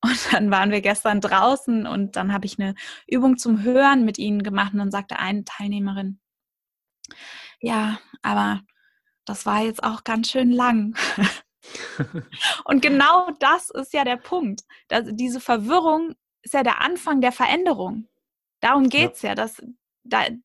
Und 0.00 0.32
dann 0.32 0.50
waren 0.50 0.70
wir 0.70 0.80
gestern 0.80 1.20
draußen 1.20 1.86
und 1.86 2.14
dann 2.14 2.32
habe 2.32 2.46
ich 2.46 2.58
eine 2.58 2.74
Übung 3.08 3.36
zum 3.36 3.62
Hören 3.62 4.04
mit 4.04 4.16
ihnen 4.18 4.44
gemacht 4.44 4.72
und 4.72 4.78
dann 4.78 4.92
sagte 4.92 5.18
eine 5.18 5.44
Teilnehmerin, 5.44 6.20
ja, 7.60 7.98
aber 8.22 8.60
das 9.28 9.46
war 9.46 9.62
jetzt 9.62 9.82
auch 9.82 10.04
ganz 10.04 10.30
schön 10.30 10.50
lang. 10.50 10.96
und 12.64 12.82
genau 12.82 13.30
das 13.40 13.70
ist 13.70 13.92
ja 13.92 14.04
der 14.04 14.16
Punkt. 14.16 14.62
Dass 14.88 15.04
diese 15.10 15.40
Verwirrung 15.40 16.14
ist 16.42 16.54
ja 16.54 16.62
der 16.62 16.80
Anfang 16.80 17.20
der 17.20 17.32
Veränderung. 17.32 18.08
Darum 18.60 18.88
geht's 18.88 19.22
ja. 19.22 19.30
ja. 19.30 19.34
Das, 19.34 19.62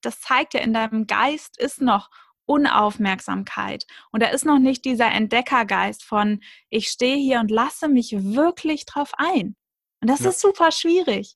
das 0.02 0.22
zeigt 0.22 0.54
ja, 0.54 0.60
in 0.60 0.74
deinem 0.74 1.08
Geist 1.08 1.58
ist 1.58 1.82
noch 1.82 2.10
Unaufmerksamkeit. 2.46 3.86
Und 4.12 4.22
da 4.22 4.28
ist 4.28 4.46
noch 4.46 4.60
nicht 4.60 4.86
dieser 4.86 5.10
Entdeckergeist 5.12 6.04
von, 6.04 6.42
ich 6.70 6.90
stehe 6.90 7.16
hier 7.16 7.40
und 7.40 7.50
lasse 7.50 7.88
mich 7.88 8.12
wirklich 8.12 8.86
drauf 8.86 9.12
ein. 9.18 9.56
Und 10.02 10.10
das 10.10 10.22
ja. 10.22 10.30
ist 10.30 10.42
super 10.42 10.72
schwierig. 10.72 11.36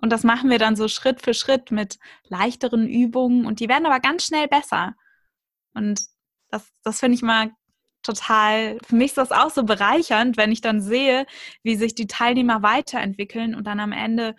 Und 0.00 0.10
das 0.10 0.22
machen 0.22 0.48
wir 0.48 0.58
dann 0.58 0.76
so 0.76 0.86
Schritt 0.86 1.22
für 1.22 1.34
Schritt 1.34 1.72
mit 1.72 1.98
leichteren 2.28 2.88
Übungen 2.88 3.46
und 3.46 3.58
die 3.58 3.68
werden 3.68 3.86
aber 3.86 3.98
ganz 3.98 4.26
schnell 4.26 4.46
besser. 4.46 4.94
Und 5.74 6.00
das, 6.50 6.68
das 6.82 7.00
finde 7.00 7.16
ich 7.16 7.22
mal 7.22 7.50
total, 8.02 8.78
für 8.86 8.96
mich 8.96 9.08
ist 9.08 9.18
das 9.18 9.32
auch 9.32 9.50
so 9.50 9.64
bereichernd, 9.64 10.36
wenn 10.36 10.52
ich 10.52 10.60
dann 10.60 10.80
sehe, 10.80 11.26
wie 11.62 11.76
sich 11.76 11.94
die 11.94 12.06
Teilnehmer 12.06 12.62
weiterentwickeln 12.62 13.54
und 13.54 13.66
dann 13.66 13.80
am 13.80 13.92
Ende 13.92 14.34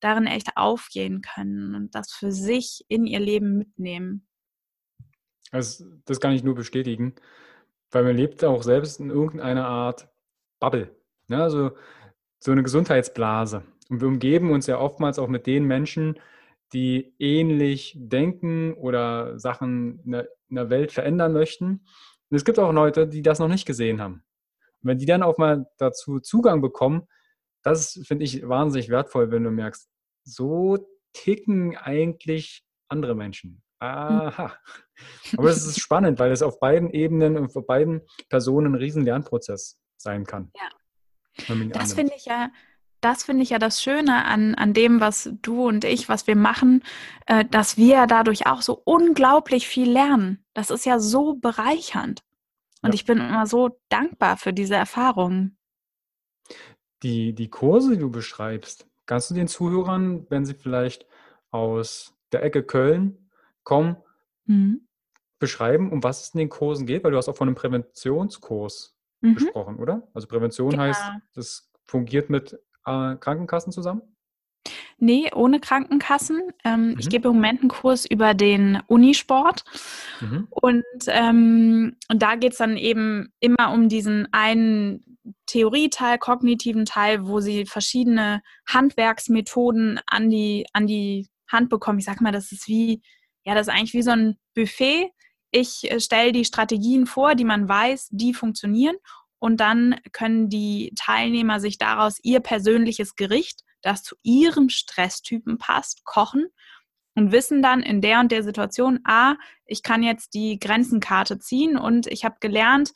darin 0.00 0.26
echt 0.26 0.56
aufgehen 0.56 1.20
können 1.20 1.74
und 1.74 1.94
das 1.94 2.12
für 2.12 2.32
sich 2.32 2.84
in 2.88 3.06
ihr 3.06 3.20
Leben 3.20 3.58
mitnehmen. 3.58 4.26
Also, 5.50 5.84
das 6.04 6.20
kann 6.20 6.32
ich 6.32 6.44
nur 6.44 6.54
bestätigen, 6.54 7.14
weil 7.90 8.04
man 8.04 8.16
lebt 8.16 8.44
auch 8.44 8.62
selbst 8.62 9.00
in 9.00 9.10
irgendeiner 9.10 9.66
Art 9.66 10.08
Bubble, 10.60 10.94
ne? 11.28 11.42
also 11.42 11.72
so 12.38 12.52
eine 12.52 12.62
Gesundheitsblase. 12.62 13.64
Und 13.88 14.00
wir 14.00 14.08
umgeben 14.08 14.52
uns 14.52 14.66
ja 14.66 14.78
oftmals 14.78 15.18
auch 15.18 15.28
mit 15.28 15.46
den 15.46 15.64
Menschen, 15.64 16.18
die 16.72 17.12
ähnlich 17.18 17.94
denken 17.98 18.74
oder 18.74 19.38
Sachen 19.38 20.00
in 20.04 20.12
der, 20.12 20.28
in 20.50 20.56
der 20.56 20.70
Welt 20.70 20.92
verändern 20.92 21.32
möchten. 21.32 21.86
Und 22.28 22.36
es 22.36 22.44
gibt 22.44 22.58
auch 22.58 22.72
Leute, 22.72 23.08
die 23.08 23.22
das 23.22 23.38
noch 23.38 23.48
nicht 23.48 23.66
gesehen 23.66 24.00
haben. 24.00 24.24
Und 24.82 24.88
wenn 24.88 24.98
die 24.98 25.06
dann 25.06 25.22
auch 25.22 25.38
mal 25.38 25.66
dazu 25.78 26.20
Zugang 26.20 26.60
bekommen, 26.60 27.08
das 27.62 28.00
finde 28.04 28.24
ich 28.24 28.46
wahnsinnig 28.48 28.88
wertvoll, 28.88 29.30
wenn 29.30 29.44
du 29.44 29.50
merkst, 29.50 29.88
so 30.24 30.78
ticken 31.12 31.76
eigentlich 31.76 32.64
andere 32.88 33.14
Menschen. 33.14 33.62
Hm. 33.82 33.88
Aha. 33.88 34.56
Aber 35.36 35.48
es 35.48 35.66
ist 35.66 35.80
spannend, 35.80 36.18
weil 36.18 36.32
es 36.32 36.42
auf 36.42 36.60
beiden 36.60 36.90
Ebenen 36.90 37.36
und 37.36 37.50
für 37.50 37.62
beiden 37.62 38.02
Personen 38.28 38.72
ein 38.72 38.78
riesen 38.78 39.04
Lernprozess 39.04 39.80
sein 39.96 40.24
kann. 40.24 40.52
Ja. 40.54 40.68
Das 41.72 41.94
finde 41.94 42.14
ich 42.16 42.26
ja, 42.26 42.50
das 43.00 43.24
finde 43.24 43.42
ich 43.42 43.50
ja 43.50 43.58
das 43.58 43.82
Schöne 43.82 44.24
an, 44.24 44.54
an 44.54 44.74
dem, 44.74 45.00
was 45.00 45.30
du 45.42 45.66
und 45.66 45.84
ich, 45.84 46.08
was 46.08 46.26
wir 46.26 46.36
machen, 46.36 46.82
äh, 47.26 47.44
dass 47.44 47.76
wir 47.76 48.06
dadurch 48.06 48.46
auch 48.46 48.62
so 48.62 48.80
unglaublich 48.84 49.68
viel 49.68 49.90
lernen. 49.90 50.44
Das 50.54 50.70
ist 50.70 50.84
ja 50.84 50.98
so 50.98 51.34
bereichernd. 51.34 52.22
Und 52.82 52.90
ja. 52.90 52.94
ich 52.94 53.04
bin 53.04 53.18
immer 53.18 53.46
so 53.46 53.78
dankbar 53.88 54.36
für 54.36 54.52
diese 54.52 54.74
Erfahrungen. 54.74 55.58
Die, 57.02 57.34
die 57.34 57.48
Kurse, 57.48 57.92
die 57.92 57.98
du 57.98 58.10
beschreibst, 58.10 58.86
kannst 59.06 59.30
du 59.30 59.34
den 59.34 59.48
Zuhörern, 59.48 60.26
wenn 60.28 60.44
sie 60.44 60.54
vielleicht 60.54 61.06
aus 61.50 62.14
der 62.32 62.42
Ecke 62.42 62.62
Köln 62.62 63.30
kommen, 63.64 63.96
mhm. 64.44 64.86
beschreiben, 65.38 65.90
um 65.90 66.02
was 66.02 66.22
es 66.22 66.34
in 66.34 66.38
den 66.38 66.48
Kursen 66.48 66.86
geht? 66.86 67.04
Weil 67.04 67.10
du 67.12 67.16
hast 67.16 67.28
auch 67.28 67.36
von 67.36 67.48
einem 67.48 67.54
Präventionskurs 67.54 68.96
mhm. 69.20 69.34
gesprochen, 69.34 69.76
oder? 69.78 70.08
Also 70.14 70.28
Prävention 70.28 70.70
genau. 70.70 70.82
heißt, 70.84 71.02
das 71.34 71.70
fungiert 71.84 72.30
mit 72.30 72.58
äh, 72.86 73.16
Krankenkassen 73.16 73.72
zusammen? 73.72 74.02
Nee, 74.98 75.30
ohne 75.34 75.60
Krankenkassen. 75.60 76.42
Ähm, 76.64 76.90
mhm. 76.90 76.96
Ich 76.98 77.08
gebe 77.08 77.28
im 77.28 77.34
Moment 77.34 77.60
einen 77.60 77.70
Kurs 77.70 78.04
über 78.04 78.34
den 78.34 78.82
Unisport. 78.86 79.64
Mhm. 80.20 80.46
Und, 80.50 80.84
ähm, 81.06 81.96
und 82.10 82.22
da 82.22 82.36
geht 82.36 82.52
es 82.52 82.58
dann 82.58 82.76
eben 82.76 83.32
immer 83.40 83.72
um 83.72 83.88
diesen 83.88 84.28
einen 84.32 85.18
Theorieteil, 85.46 86.18
kognitiven 86.18 86.84
Teil, 86.84 87.26
wo 87.26 87.40
sie 87.40 87.64
verschiedene 87.64 88.42
Handwerksmethoden 88.68 90.00
an 90.06 90.28
die, 90.28 90.66
an 90.72 90.86
die 90.86 91.28
Hand 91.48 91.70
bekommen. 91.70 91.98
Ich 91.98 92.04
sage 92.04 92.22
mal, 92.22 92.32
das 92.32 92.52
ist 92.52 92.68
wie, 92.68 93.02
ja, 93.44 93.54
das 93.54 93.68
ist 93.68 93.72
eigentlich 93.72 93.94
wie 93.94 94.02
so 94.02 94.10
ein 94.10 94.36
Buffet, 94.54 95.10
ich 95.50 95.90
äh, 95.90 96.00
stelle 96.00 96.32
die 96.32 96.44
Strategien 96.44 97.06
vor, 97.06 97.34
die 97.34 97.44
man 97.44 97.68
weiß, 97.68 98.08
die 98.12 98.34
funktionieren. 98.34 98.96
Und 99.40 99.58
dann 99.58 99.96
können 100.12 100.48
die 100.48 100.92
Teilnehmer 100.96 101.58
sich 101.58 101.78
daraus 101.78 102.18
ihr 102.22 102.40
persönliches 102.40 103.16
Gericht, 103.16 103.62
das 103.82 104.02
zu 104.04 104.14
ihrem 104.22 104.68
Stresstypen 104.68 105.58
passt, 105.58 106.04
kochen 106.04 106.46
und 107.16 107.32
wissen 107.32 107.62
dann 107.62 107.82
in 107.82 108.00
der 108.00 108.20
und 108.20 108.30
der 108.30 108.44
Situation, 108.44 109.00
ah, 109.04 109.34
ich 109.66 109.82
kann 109.82 110.02
jetzt 110.02 110.34
die 110.34 110.58
Grenzenkarte 110.60 111.38
ziehen 111.38 111.76
und 111.76 112.06
ich 112.06 112.24
habe 112.24 112.36
gelernt, 112.40 112.92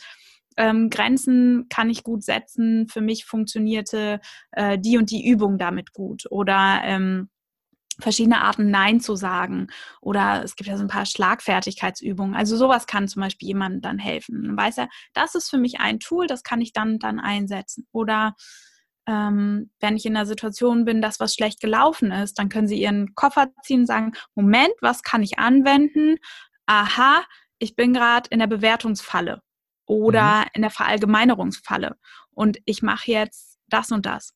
ähm, 0.56 0.90
Grenzen 0.90 1.66
kann 1.68 1.90
ich 1.90 2.04
gut 2.04 2.22
setzen. 2.22 2.86
Für 2.88 3.00
mich 3.00 3.24
funktionierte 3.24 4.20
äh, 4.52 4.78
die 4.78 4.98
und 4.98 5.10
die 5.10 5.26
Übung 5.26 5.58
damit 5.58 5.92
gut. 5.92 6.26
Oder 6.30 6.80
ähm, 6.84 7.28
verschiedene 8.00 8.40
Arten 8.42 8.70
Nein 8.70 9.00
zu 9.00 9.16
sagen. 9.16 9.68
Oder 10.00 10.42
es 10.44 10.56
gibt 10.56 10.68
ja 10.68 10.76
so 10.76 10.84
ein 10.84 10.88
paar 10.88 11.06
Schlagfertigkeitsübungen. 11.06 12.34
Also 12.34 12.56
sowas 12.56 12.86
kann 12.86 13.08
zum 13.08 13.22
Beispiel 13.22 13.48
jemandem 13.48 13.80
dann 13.80 13.98
helfen. 13.98 14.42
Dann 14.44 14.56
weiß 14.56 14.78
er, 14.78 14.88
das 15.12 15.34
ist 15.34 15.50
für 15.50 15.58
mich 15.58 15.80
ein 15.80 16.00
Tool, 16.00 16.26
das 16.26 16.42
kann 16.42 16.60
ich 16.60 16.72
dann, 16.72 16.98
dann 16.98 17.20
einsetzen. 17.20 17.86
Oder 17.92 18.34
ähm, 19.06 19.70
wenn 19.80 19.96
ich 19.96 20.06
in 20.06 20.16
einer 20.16 20.26
Situation 20.26 20.84
bin, 20.84 21.02
dass 21.02 21.20
was 21.20 21.34
schlecht 21.34 21.60
gelaufen 21.60 22.10
ist, 22.10 22.38
dann 22.38 22.48
können 22.48 22.68
Sie 22.68 22.80
Ihren 22.80 23.14
Koffer 23.14 23.48
ziehen 23.62 23.80
und 23.80 23.86
sagen, 23.86 24.12
Moment, 24.34 24.72
was 24.80 25.02
kann 25.02 25.22
ich 25.22 25.38
anwenden? 25.38 26.16
Aha, 26.66 27.22
ich 27.58 27.76
bin 27.76 27.92
gerade 27.92 28.28
in 28.30 28.38
der 28.38 28.46
Bewertungsfalle 28.46 29.42
oder 29.86 30.40
mhm. 30.40 30.50
in 30.54 30.62
der 30.62 30.70
Verallgemeinerungsfalle 30.70 31.96
und 32.30 32.58
ich 32.64 32.82
mache 32.82 33.10
jetzt 33.10 33.58
das 33.68 33.92
und 33.92 34.06
das 34.06 34.34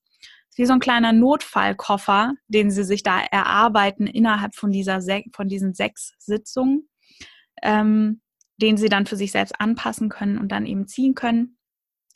wie 0.59 0.67
so 0.67 0.73
ein 0.73 0.81
kleiner 0.81 1.13
Notfallkoffer, 1.13 2.35
den 2.49 2.71
sie 2.71 2.85
sich 2.85 3.03
da 3.03 3.21
erarbeiten 3.21 4.07
innerhalb 4.07 4.55
von, 4.55 4.71
dieser 4.71 5.01
von 5.33 5.49
diesen 5.49 5.75
sechs 5.75 6.15
Sitzungen, 6.19 6.89
ähm, 7.63 8.21
den 8.61 8.77
sie 8.77 8.89
dann 8.89 9.07
für 9.07 9.17
sich 9.17 9.33
selbst 9.33 9.61
anpassen 9.61 10.09
können 10.09 10.37
und 10.37 10.51
dann 10.51 10.67
eben 10.67 10.89
ziehen 10.89 11.15
können. 11.15 11.59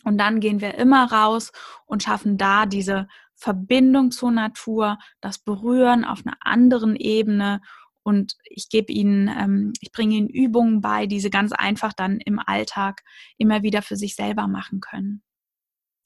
Und 0.04 0.18
dann 0.18 0.40
gehen 0.40 0.60
wir 0.60 0.74
immer 0.74 1.10
raus 1.12 1.52
und 1.86 2.02
schaffen 2.02 2.36
da 2.36 2.66
diese 2.66 3.06
Verbindung 3.36 4.10
zur 4.10 4.32
Natur, 4.32 4.98
das 5.20 5.38
Berühren 5.38 6.04
auf 6.04 6.26
einer 6.26 6.36
anderen 6.40 6.96
Ebene. 6.96 7.60
Und 8.02 8.34
ich 8.44 8.68
gebe 8.68 8.92
ihnen, 8.92 9.28
ähm, 9.28 9.72
ich 9.80 9.92
bringe 9.92 10.16
ihnen 10.16 10.28
Übungen 10.28 10.80
bei, 10.80 11.06
die 11.06 11.20
sie 11.20 11.30
ganz 11.30 11.52
einfach 11.52 11.92
dann 11.92 12.18
im 12.18 12.40
Alltag 12.40 13.02
immer 13.38 13.62
wieder 13.62 13.82
für 13.82 13.94
sich 13.94 14.16
selber 14.16 14.48
machen 14.48 14.80
können. 14.80 15.22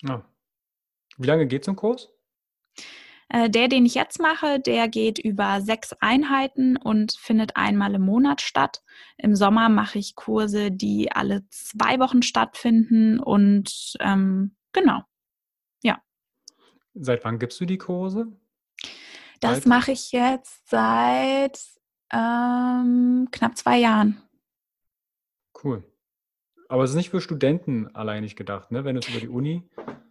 Ja. 0.03 0.29
Wie 1.17 1.27
lange 1.27 1.47
geht 1.47 1.65
so 1.65 1.73
ein 1.73 1.77
Kurs? 1.77 2.11
Äh, 3.29 3.51
der, 3.51 3.69
den 3.69 3.87
ich 3.87 3.95
jetzt 3.95 4.21
mache, 4.21 4.61
der 4.61 4.89
geht 4.89 5.19
über 5.19 5.61
sechs 5.61 5.93
Einheiten 6.01 6.77
und 6.77 7.13
findet 7.13 7.57
einmal 7.57 7.95
im 7.95 8.03
Monat 8.03 8.41
statt. 8.41 8.83
Im 9.19 9.35
Sommer 9.35 9.69
mache 9.69 9.99
ich 9.99 10.15
Kurse, 10.15 10.71
die 10.71 11.11
alle 11.11 11.43
zwei 11.51 11.99
Wochen 11.99 12.23
stattfinden 12.23 13.19
und 13.19 13.95
ähm, 14.01 14.55
genau, 14.73 15.03
ja. 15.83 16.01
Seit 16.95 17.25
wann 17.25 17.39
gibst 17.39 17.61
du 17.61 17.65
die 17.65 17.79
Kurse? 17.79 18.29
Das 19.41 19.67
mache 19.67 19.93
ich 19.93 20.13
jetzt 20.13 20.69
seit 20.69 21.61
ähm, 22.13 23.29
knapp 23.33 23.57
zwei 23.57 23.79
Jahren. 23.79 24.23
Cool. 25.63 25.85
Aber 26.69 26.85
es 26.85 26.91
ist 26.91 26.97
nicht 26.97 27.11
für 27.11 27.21
Studenten 27.21 27.95
alleinig 27.95 28.37
gedacht, 28.37 28.73
ne? 28.73 28.85
wenn 28.85 28.97
es 28.97 29.09
über 29.09 29.21
die 29.21 29.29
Uni. 29.29 29.63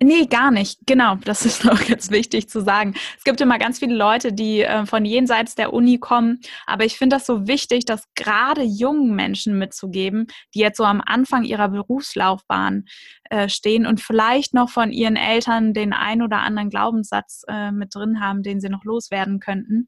Nee, 0.01 0.25
gar 0.25 0.51
nicht. 0.51 0.79
Genau, 0.85 1.15
das 1.15 1.45
ist 1.45 1.63
noch 1.65 1.85
ganz 1.85 2.11
wichtig 2.11 2.49
zu 2.49 2.61
sagen. 2.61 2.95
Es 3.17 3.23
gibt 3.23 3.41
immer 3.41 3.57
ganz 3.57 3.79
viele 3.79 3.95
Leute, 3.95 4.33
die 4.33 4.61
äh, 4.61 4.85
von 4.85 5.05
jenseits 5.05 5.55
der 5.55 5.73
Uni 5.73 5.97
kommen. 5.99 6.39
Aber 6.65 6.85
ich 6.85 6.97
finde 6.97 7.15
das 7.15 7.25
so 7.25 7.47
wichtig, 7.47 7.85
das 7.85 8.03
gerade 8.15 8.61
jungen 8.61 9.15
Menschen 9.15 9.57
mitzugeben, 9.57 10.27
die 10.53 10.59
jetzt 10.59 10.77
so 10.77 10.83
am 10.83 11.01
Anfang 11.05 11.43
ihrer 11.43 11.69
Berufslaufbahn 11.69 12.85
äh, 13.29 13.49
stehen 13.49 13.85
und 13.85 14.01
vielleicht 14.01 14.53
noch 14.53 14.69
von 14.69 14.91
ihren 14.91 15.15
Eltern 15.15 15.73
den 15.73 15.93
ein 15.93 16.21
oder 16.21 16.39
anderen 16.39 16.69
Glaubenssatz 16.69 17.43
äh, 17.47 17.71
mit 17.71 17.95
drin 17.95 18.21
haben, 18.21 18.43
den 18.43 18.59
sie 18.59 18.69
noch 18.69 18.83
loswerden 18.83 19.39
könnten. 19.39 19.87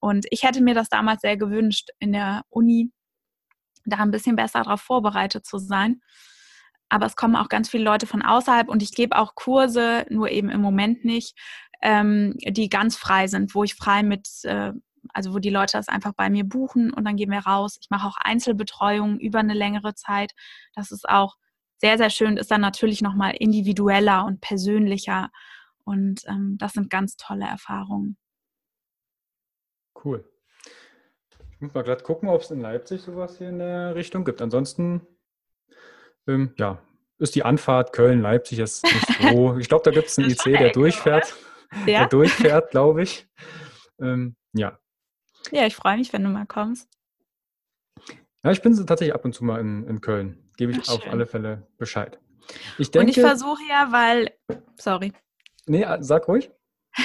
Und 0.00 0.26
ich 0.30 0.42
hätte 0.42 0.62
mir 0.62 0.74
das 0.74 0.88
damals 0.90 1.22
sehr 1.22 1.36
gewünscht, 1.36 1.88
in 1.98 2.12
der 2.12 2.42
Uni 2.50 2.90
da 3.84 3.98
ein 3.98 4.10
bisschen 4.10 4.36
besser 4.36 4.62
darauf 4.62 4.80
vorbereitet 4.80 5.46
zu 5.46 5.58
sein. 5.58 6.00
Aber 6.88 7.06
es 7.06 7.16
kommen 7.16 7.36
auch 7.36 7.48
ganz 7.48 7.68
viele 7.68 7.84
Leute 7.84 8.06
von 8.06 8.22
außerhalb 8.22 8.68
und 8.68 8.82
ich 8.82 8.92
gebe 8.92 9.16
auch 9.16 9.34
Kurse, 9.34 10.06
nur 10.10 10.30
eben 10.30 10.50
im 10.50 10.60
Moment 10.60 11.04
nicht, 11.04 11.36
ähm, 11.82 12.34
die 12.38 12.68
ganz 12.68 12.96
frei 12.96 13.26
sind, 13.26 13.54
wo 13.54 13.64
ich 13.64 13.74
frei 13.74 14.02
mit, 14.02 14.28
äh, 14.44 14.72
also 15.12 15.34
wo 15.34 15.38
die 15.38 15.50
Leute 15.50 15.76
das 15.76 15.88
einfach 15.88 16.12
bei 16.14 16.30
mir 16.30 16.44
buchen 16.44 16.92
und 16.92 17.04
dann 17.04 17.16
gehen 17.16 17.30
wir 17.30 17.40
raus. 17.40 17.78
Ich 17.80 17.90
mache 17.90 18.06
auch 18.08 18.16
Einzelbetreuung 18.16 19.18
über 19.18 19.40
eine 19.40 19.54
längere 19.54 19.94
Zeit. 19.94 20.32
Das 20.74 20.90
ist 20.92 21.08
auch 21.08 21.36
sehr, 21.78 21.98
sehr 21.98 22.10
schön, 22.10 22.36
ist 22.36 22.50
dann 22.50 22.60
natürlich 22.60 23.02
nochmal 23.02 23.34
individueller 23.38 24.24
und 24.24 24.40
persönlicher. 24.40 25.30
Und 25.84 26.22
ähm, 26.26 26.56
das 26.58 26.72
sind 26.72 26.90
ganz 26.90 27.16
tolle 27.16 27.46
Erfahrungen. 27.46 28.16
Cool. 30.02 30.24
Ich 31.54 31.60
muss 31.60 31.74
mal 31.74 31.82
gerade 31.82 32.02
gucken, 32.02 32.28
ob 32.28 32.42
es 32.42 32.50
in 32.50 32.60
Leipzig 32.60 33.02
sowas 33.02 33.38
hier 33.38 33.48
in 33.48 33.58
der 33.60 33.94
Richtung 33.94 34.24
gibt. 34.24 34.42
Ansonsten, 34.42 35.06
ähm, 36.26 36.52
ja, 36.58 36.82
ist 37.18 37.34
die 37.36 37.44
Anfahrt 37.44 37.92
Köln-Leipzig 37.92 38.58
jetzt 38.58 38.84
nicht 38.84 39.06
so. 39.32 39.56
Ich 39.58 39.68
glaube, 39.68 39.84
da 39.84 39.90
gibt 39.92 40.08
es 40.08 40.18
einen 40.18 40.30
IC, 40.30 40.42
der 40.44 40.72
durchfährt. 40.72 41.34
Ja? 41.86 42.00
Der 42.00 42.08
durchfährt, 42.08 42.70
glaube 42.70 43.02
ich. 43.02 43.28
Ähm, 44.00 44.36
ja. 44.52 44.78
Ja, 45.52 45.66
ich 45.66 45.76
freue 45.76 45.96
mich, 45.96 46.12
wenn 46.12 46.24
du 46.24 46.30
mal 46.30 46.46
kommst. 46.46 46.88
Ja, 48.42 48.50
ich 48.50 48.60
bin 48.60 48.74
tatsächlich 48.86 49.14
ab 49.14 49.24
und 49.24 49.34
zu 49.34 49.44
mal 49.44 49.60
in, 49.60 49.86
in 49.86 50.00
Köln. 50.00 50.50
Gebe 50.56 50.72
ich 50.72 50.80
Ach, 50.88 50.94
auf 50.94 51.06
alle 51.06 51.26
Fälle 51.26 51.66
Bescheid. 51.78 52.18
Ich 52.78 52.90
denke, 52.90 53.06
und 53.06 53.16
ich 53.16 53.20
versuche 53.20 53.62
ja, 53.68 53.88
weil, 53.90 54.30
sorry. 54.76 55.12
Nee, 55.66 55.86
sag 56.00 56.28
ruhig. 56.28 56.50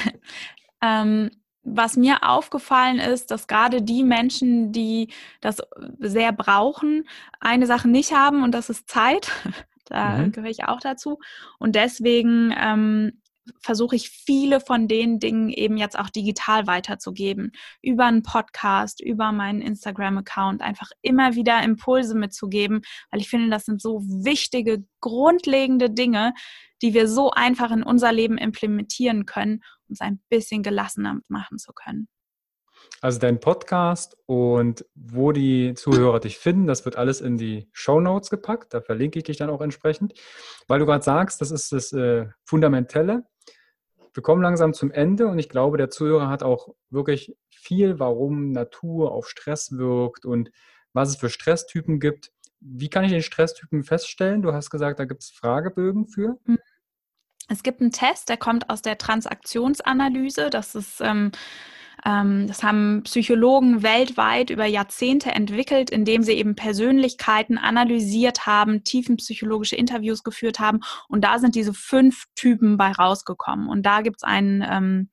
ähm, 0.81 1.31
was 1.63 1.97
mir 1.97 2.23
aufgefallen 2.23 2.99
ist, 2.99 3.31
dass 3.31 3.47
gerade 3.47 3.81
die 3.81 4.03
Menschen, 4.03 4.71
die 4.71 5.11
das 5.41 5.57
sehr 5.99 6.31
brauchen, 6.31 7.07
eine 7.39 7.65
Sache 7.65 7.87
nicht 7.87 8.13
haben 8.13 8.43
und 8.43 8.53
das 8.53 8.69
ist 8.69 8.89
Zeit. 8.89 9.31
Da 9.91 10.19
mhm. 10.19 10.31
gehöre 10.31 10.51
ich 10.51 10.65
auch 10.65 10.79
dazu. 10.79 11.17
Und 11.57 11.73
deswegen 11.73 12.53
ähm, 12.55 13.19
versuche 13.59 13.95
ich 13.95 14.09
viele 14.09 14.59
von 14.59 14.87
den 14.87 15.19
Dingen 15.19 15.49
eben 15.49 15.77
jetzt 15.77 15.97
auch 15.97 16.09
digital 16.09 16.67
weiterzugeben. 16.67 17.51
Über 17.81 18.05
einen 18.05 18.23
Podcast, 18.23 19.01
über 19.01 19.31
meinen 19.31 19.61
Instagram-Account, 19.61 20.61
einfach 20.61 20.91
immer 21.01 21.35
wieder 21.35 21.63
Impulse 21.63 22.15
mitzugeben, 22.15 22.81
weil 23.11 23.21
ich 23.21 23.29
finde, 23.29 23.49
das 23.49 23.65
sind 23.65 23.81
so 23.81 24.01
wichtige, 24.01 24.83
grundlegende 25.01 25.89
Dinge, 25.89 26.33
die 26.81 26.93
wir 26.93 27.07
so 27.07 27.31
einfach 27.31 27.71
in 27.71 27.83
unser 27.83 28.11
Leben 28.11 28.37
implementieren 28.37 29.25
können, 29.25 29.61
um 29.89 29.93
es 29.93 30.01
ein 30.01 30.21
bisschen 30.29 30.63
gelassener 30.63 31.19
machen 31.27 31.57
zu 31.57 31.73
können. 31.73 32.07
Also 33.01 33.19
dein 33.19 33.39
Podcast 33.39 34.17
und 34.25 34.85
wo 34.95 35.31
die 35.31 35.73
Zuhörer 35.73 36.19
dich 36.19 36.37
finden, 36.37 36.67
das 36.67 36.85
wird 36.85 36.95
alles 36.95 37.21
in 37.21 37.37
die 37.37 37.69
Show 37.73 37.99
Notes 37.99 38.29
gepackt. 38.29 38.73
Da 38.73 38.81
verlinke 38.81 39.19
ich 39.19 39.25
dich 39.25 39.37
dann 39.37 39.49
auch 39.49 39.61
entsprechend. 39.61 40.13
Weil 40.67 40.79
du 40.79 40.85
gerade 40.85 41.03
sagst, 41.03 41.41
das 41.41 41.51
ist 41.51 41.71
das 41.71 41.93
äh, 41.93 42.27
Fundamentelle. 42.45 43.23
Wir 44.13 44.23
kommen 44.23 44.41
langsam 44.41 44.73
zum 44.73 44.91
Ende 44.91 45.27
und 45.27 45.39
ich 45.39 45.49
glaube, 45.49 45.77
der 45.77 45.89
Zuhörer 45.89 46.29
hat 46.29 46.43
auch 46.43 46.73
wirklich 46.89 47.35
viel, 47.49 47.99
warum 47.99 48.51
Natur 48.51 49.11
auf 49.11 49.29
Stress 49.29 49.77
wirkt 49.77 50.25
und 50.25 50.51
was 50.93 51.09
es 51.09 51.17
für 51.17 51.29
Stresstypen 51.29 51.99
gibt. 51.99 52.31
Wie 52.59 52.89
kann 52.89 53.05
ich 53.05 53.11
den 53.11 53.21
Stresstypen 53.21 53.83
feststellen? 53.83 54.41
Du 54.41 54.51
hast 54.51 54.69
gesagt, 54.69 54.99
da 54.99 55.05
gibt 55.05 55.23
es 55.23 55.29
Fragebögen 55.29 56.07
für. 56.07 56.37
Mhm. 56.45 56.57
Es 57.49 57.63
gibt 57.63 57.81
einen 57.81 57.91
Test, 57.91 58.29
der 58.29 58.37
kommt 58.37 58.69
aus 58.69 58.81
der 58.81 58.97
Transaktionsanalyse. 58.97 60.49
Das 60.49 60.75
ist 60.75 61.01
ähm, 61.01 61.31
ähm, 62.05 62.47
das 62.47 62.63
haben 62.63 63.03
Psychologen 63.03 63.83
weltweit 63.83 64.49
über 64.49 64.65
Jahrzehnte 64.65 65.31
entwickelt, 65.31 65.89
indem 65.89 66.23
sie 66.23 66.33
eben 66.33 66.55
Persönlichkeiten 66.55 67.57
analysiert 67.57 68.45
haben, 68.45 68.83
tiefenpsychologische 68.83 69.75
Interviews 69.75 70.23
geführt 70.23 70.59
haben. 70.59 70.79
Und 71.07 71.23
da 71.23 71.39
sind 71.39 71.55
diese 71.55 71.73
fünf 71.73 72.25
Typen 72.35 72.77
bei 72.77 72.91
rausgekommen. 72.91 73.67
Und 73.67 73.85
da 73.85 74.01
gibt 74.01 74.17
es 74.17 74.23
einen, 74.23 74.63
ähm, 74.69 75.09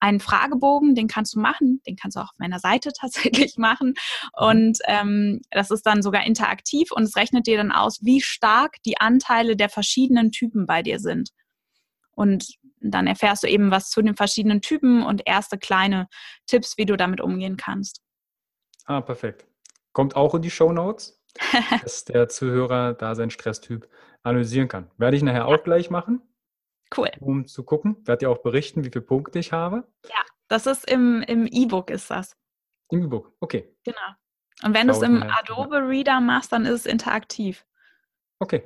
einen 0.00 0.20
Fragebogen, 0.20 0.94
den 0.94 1.08
kannst 1.08 1.34
du 1.34 1.40
machen, 1.40 1.80
den 1.86 1.96
kannst 1.96 2.16
du 2.16 2.20
auch 2.20 2.30
auf 2.30 2.38
meiner 2.38 2.60
Seite 2.60 2.92
tatsächlich 2.98 3.56
machen. 3.56 3.88
Mhm. 4.38 4.46
Und 4.46 4.78
ähm, 4.86 5.40
das 5.50 5.70
ist 5.70 5.86
dann 5.86 6.02
sogar 6.02 6.24
interaktiv 6.24 6.92
und 6.92 7.02
es 7.02 7.16
rechnet 7.16 7.46
dir 7.46 7.56
dann 7.56 7.72
aus, 7.72 7.98
wie 8.02 8.20
stark 8.20 8.76
die 8.86 9.00
Anteile 9.00 9.56
der 9.56 9.68
verschiedenen 9.68 10.30
Typen 10.30 10.66
bei 10.66 10.82
dir 10.82 11.00
sind. 11.00 11.30
Und 12.18 12.56
dann 12.80 13.06
erfährst 13.06 13.44
du 13.44 13.46
eben 13.46 13.70
was 13.70 13.90
zu 13.90 14.02
den 14.02 14.16
verschiedenen 14.16 14.60
Typen 14.60 15.04
und 15.04 15.22
erste 15.24 15.56
kleine 15.56 16.08
Tipps, 16.46 16.76
wie 16.76 16.84
du 16.84 16.96
damit 16.96 17.20
umgehen 17.20 17.56
kannst. 17.56 18.02
Ah, 18.86 19.00
perfekt. 19.00 19.46
Kommt 19.92 20.16
auch 20.16 20.34
in 20.34 20.42
die 20.42 20.50
Show 20.50 20.72
Notes, 20.72 21.22
dass 21.82 22.04
der 22.06 22.28
Zuhörer 22.28 22.94
da 22.94 23.14
seinen 23.14 23.30
Stresstyp 23.30 23.88
analysieren 24.24 24.66
kann. 24.66 24.90
Werde 24.96 25.16
ich 25.16 25.22
nachher 25.22 25.46
auch 25.46 25.62
gleich 25.62 25.90
machen. 25.90 26.20
Cool. 26.96 27.08
Um 27.20 27.46
zu 27.46 27.62
gucken. 27.62 27.98
Werde 28.04 28.26
dir 28.26 28.30
auch 28.30 28.38
berichten, 28.38 28.82
wie 28.84 28.90
viele 28.90 29.02
Punkte 29.02 29.38
ich 29.38 29.52
habe. 29.52 29.86
Ja, 30.08 30.22
das 30.48 30.66
ist 30.66 30.90
im 30.90 31.22
E-Book, 31.22 31.88
ist 31.88 32.10
das. 32.10 32.36
Im 32.90 33.04
E-Book, 33.04 33.32
okay. 33.38 33.72
Genau. 33.84 33.96
Und 34.64 34.74
wenn 34.74 34.88
du 34.88 34.92
es 34.92 35.02
im 35.02 35.22
Adobe 35.22 35.86
Reader 35.86 36.20
machst, 36.20 36.50
dann 36.50 36.64
ist 36.64 36.80
es 36.80 36.86
interaktiv. 36.86 37.64
Okay. 38.40 38.64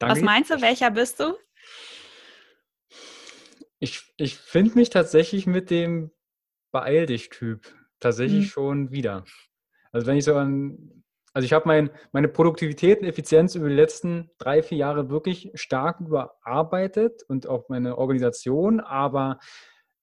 Danke. 0.00 0.16
Was 0.16 0.22
meinst 0.24 0.50
du, 0.50 0.60
welcher 0.60 0.90
bist 0.90 1.20
du? 1.20 1.36
Ich, 3.84 4.14
ich 4.16 4.38
finde 4.38 4.76
mich 4.76 4.88
tatsächlich 4.88 5.46
mit 5.46 5.68
dem 5.68 6.10
Beeil 6.72 7.04
dich-Typ 7.04 7.66
tatsächlich 8.00 8.44
hm. 8.44 8.50
schon 8.50 8.90
wieder. 8.92 9.24
Also 9.92 10.06
wenn 10.06 10.16
ich 10.16 10.24
so 10.24 10.34
an, 10.34 11.04
also 11.34 11.44
ich 11.44 11.52
habe 11.52 11.68
mein, 11.68 11.90
meine 12.10 12.28
Produktivität 12.28 13.00
und 13.00 13.06
Effizienz 13.06 13.54
über 13.54 13.68
die 13.68 13.74
letzten 13.74 14.30
drei, 14.38 14.62
vier 14.62 14.78
Jahre 14.78 15.10
wirklich 15.10 15.50
stark 15.52 16.00
überarbeitet 16.00 17.24
und 17.28 17.46
auch 17.46 17.68
meine 17.68 17.98
Organisation, 17.98 18.80
aber 18.80 19.38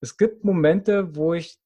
es 0.00 0.16
gibt 0.16 0.44
Momente, 0.44 1.16
wo 1.16 1.34
ich 1.34 1.58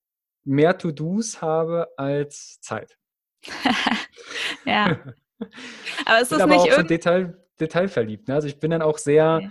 mehr 0.43 0.79
To-Dos 0.79 1.43
habe 1.43 1.89
als 1.99 2.63
Zeit. 2.63 2.97
ja. 4.65 4.99
Aber 6.07 6.23
es 6.23 6.33
ist 6.33 6.41
aber 6.41 6.55
nicht 6.55 6.73
auch 6.73 6.79
so 6.79 6.83
Detail, 6.83 7.47
detailverliebt. 7.61 8.29
Ne? 8.29 8.35
Also 8.35 8.49
ich 8.49 8.59
bin 8.59 8.71
dann 8.71 8.81
auch 8.81 8.97
sehr, 8.97 9.43
okay. 9.43 9.51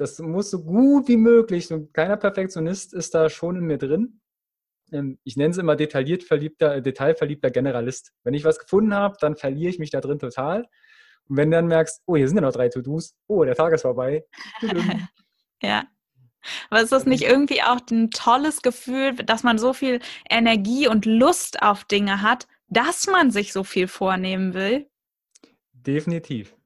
Das 0.00 0.18
muss 0.18 0.50
so 0.50 0.64
gut 0.64 1.08
wie 1.08 1.18
möglich, 1.18 1.70
ein 1.70 1.92
kleiner 1.92 2.16
Perfektionist 2.16 2.94
ist 2.94 3.14
da 3.14 3.28
schon 3.28 3.56
in 3.56 3.64
mir 3.64 3.76
drin. 3.76 4.20
Ähm, 4.92 5.18
ich 5.24 5.36
nenne 5.36 5.50
es 5.50 5.58
immer 5.58 5.76
detailliert 5.76 6.24
verliebter, 6.24 6.76
äh, 6.76 6.82
detailverliebter 6.82 7.50
Generalist. 7.50 8.12
Wenn 8.24 8.32
ich 8.32 8.44
was 8.44 8.58
gefunden 8.58 8.94
habe, 8.94 9.18
dann 9.20 9.36
verliere 9.36 9.68
ich 9.68 9.78
mich 9.78 9.90
da 9.90 10.00
drin 10.00 10.18
total. 10.18 10.66
Und 11.28 11.36
wenn 11.36 11.50
du 11.50 11.58
dann 11.58 11.66
merkst, 11.66 12.02
oh, 12.06 12.16
hier 12.16 12.26
sind 12.26 12.38
ja 12.38 12.40
noch 12.40 12.52
drei 12.52 12.70
To-Dos, 12.70 13.14
oh, 13.26 13.44
der 13.44 13.54
Tag 13.54 13.74
ist 13.74 13.82
vorbei. 13.82 14.24
ja. 15.62 15.84
Aber 16.70 16.80
ist 16.80 16.92
das 16.92 17.04
nicht 17.04 17.24
irgendwie 17.24 17.62
auch 17.62 17.80
ein 17.90 18.10
tolles 18.10 18.62
Gefühl, 18.62 19.14
dass 19.14 19.42
man 19.42 19.58
so 19.58 19.74
viel 19.74 20.00
Energie 20.30 20.88
und 20.88 21.04
Lust 21.04 21.62
auf 21.62 21.84
Dinge 21.84 22.22
hat, 22.22 22.48
dass 22.68 23.06
man 23.06 23.30
sich 23.30 23.52
so 23.52 23.64
viel 23.64 23.86
vornehmen 23.86 24.54
will? 24.54 24.88
Definitiv. 25.74 26.56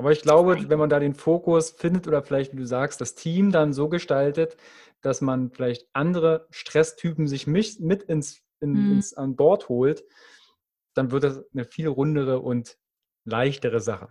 Aber 0.00 0.12
ich 0.12 0.22
glaube, 0.22 0.70
wenn 0.70 0.78
man 0.78 0.88
da 0.88 0.98
den 0.98 1.12
Fokus 1.12 1.72
findet 1.72 2.08
oder 2.08 2.22
vielleicht, 2.22 2.54
wie 2.54 2.56
du 2.56 2.64
sagst, 2.64 3.02
das 3.02 3.16
Team 3.16 3.52
dann 3.52 3.74
so 3.74 3.90
gestaltet, 3.90 4.56
dass 5.02 5.20
man 5.20 5.50
vielleicht 5.50 5.90
andere 5.92 6.46
Stresstypen 6.48 7.28
sich 7.28 7.46
mit 7.46 8.02
ins, 8.04 8.40
in, 8.60 8.72
mhm. 8.72 8.92
ins 8.92 9.12
an 9.12 9.36
Bord 9.36 9.68
holt, 9.68 10.02
dann 10.94 11.10
wird 11.10 11.24
das 11.24 11.44
eine 11.52 11.66
viel 11.66 11.86
rundere 11.86 12.40
und 12.40 12.78
leichtere 13.26 13.78
Sache. 13.78 14.08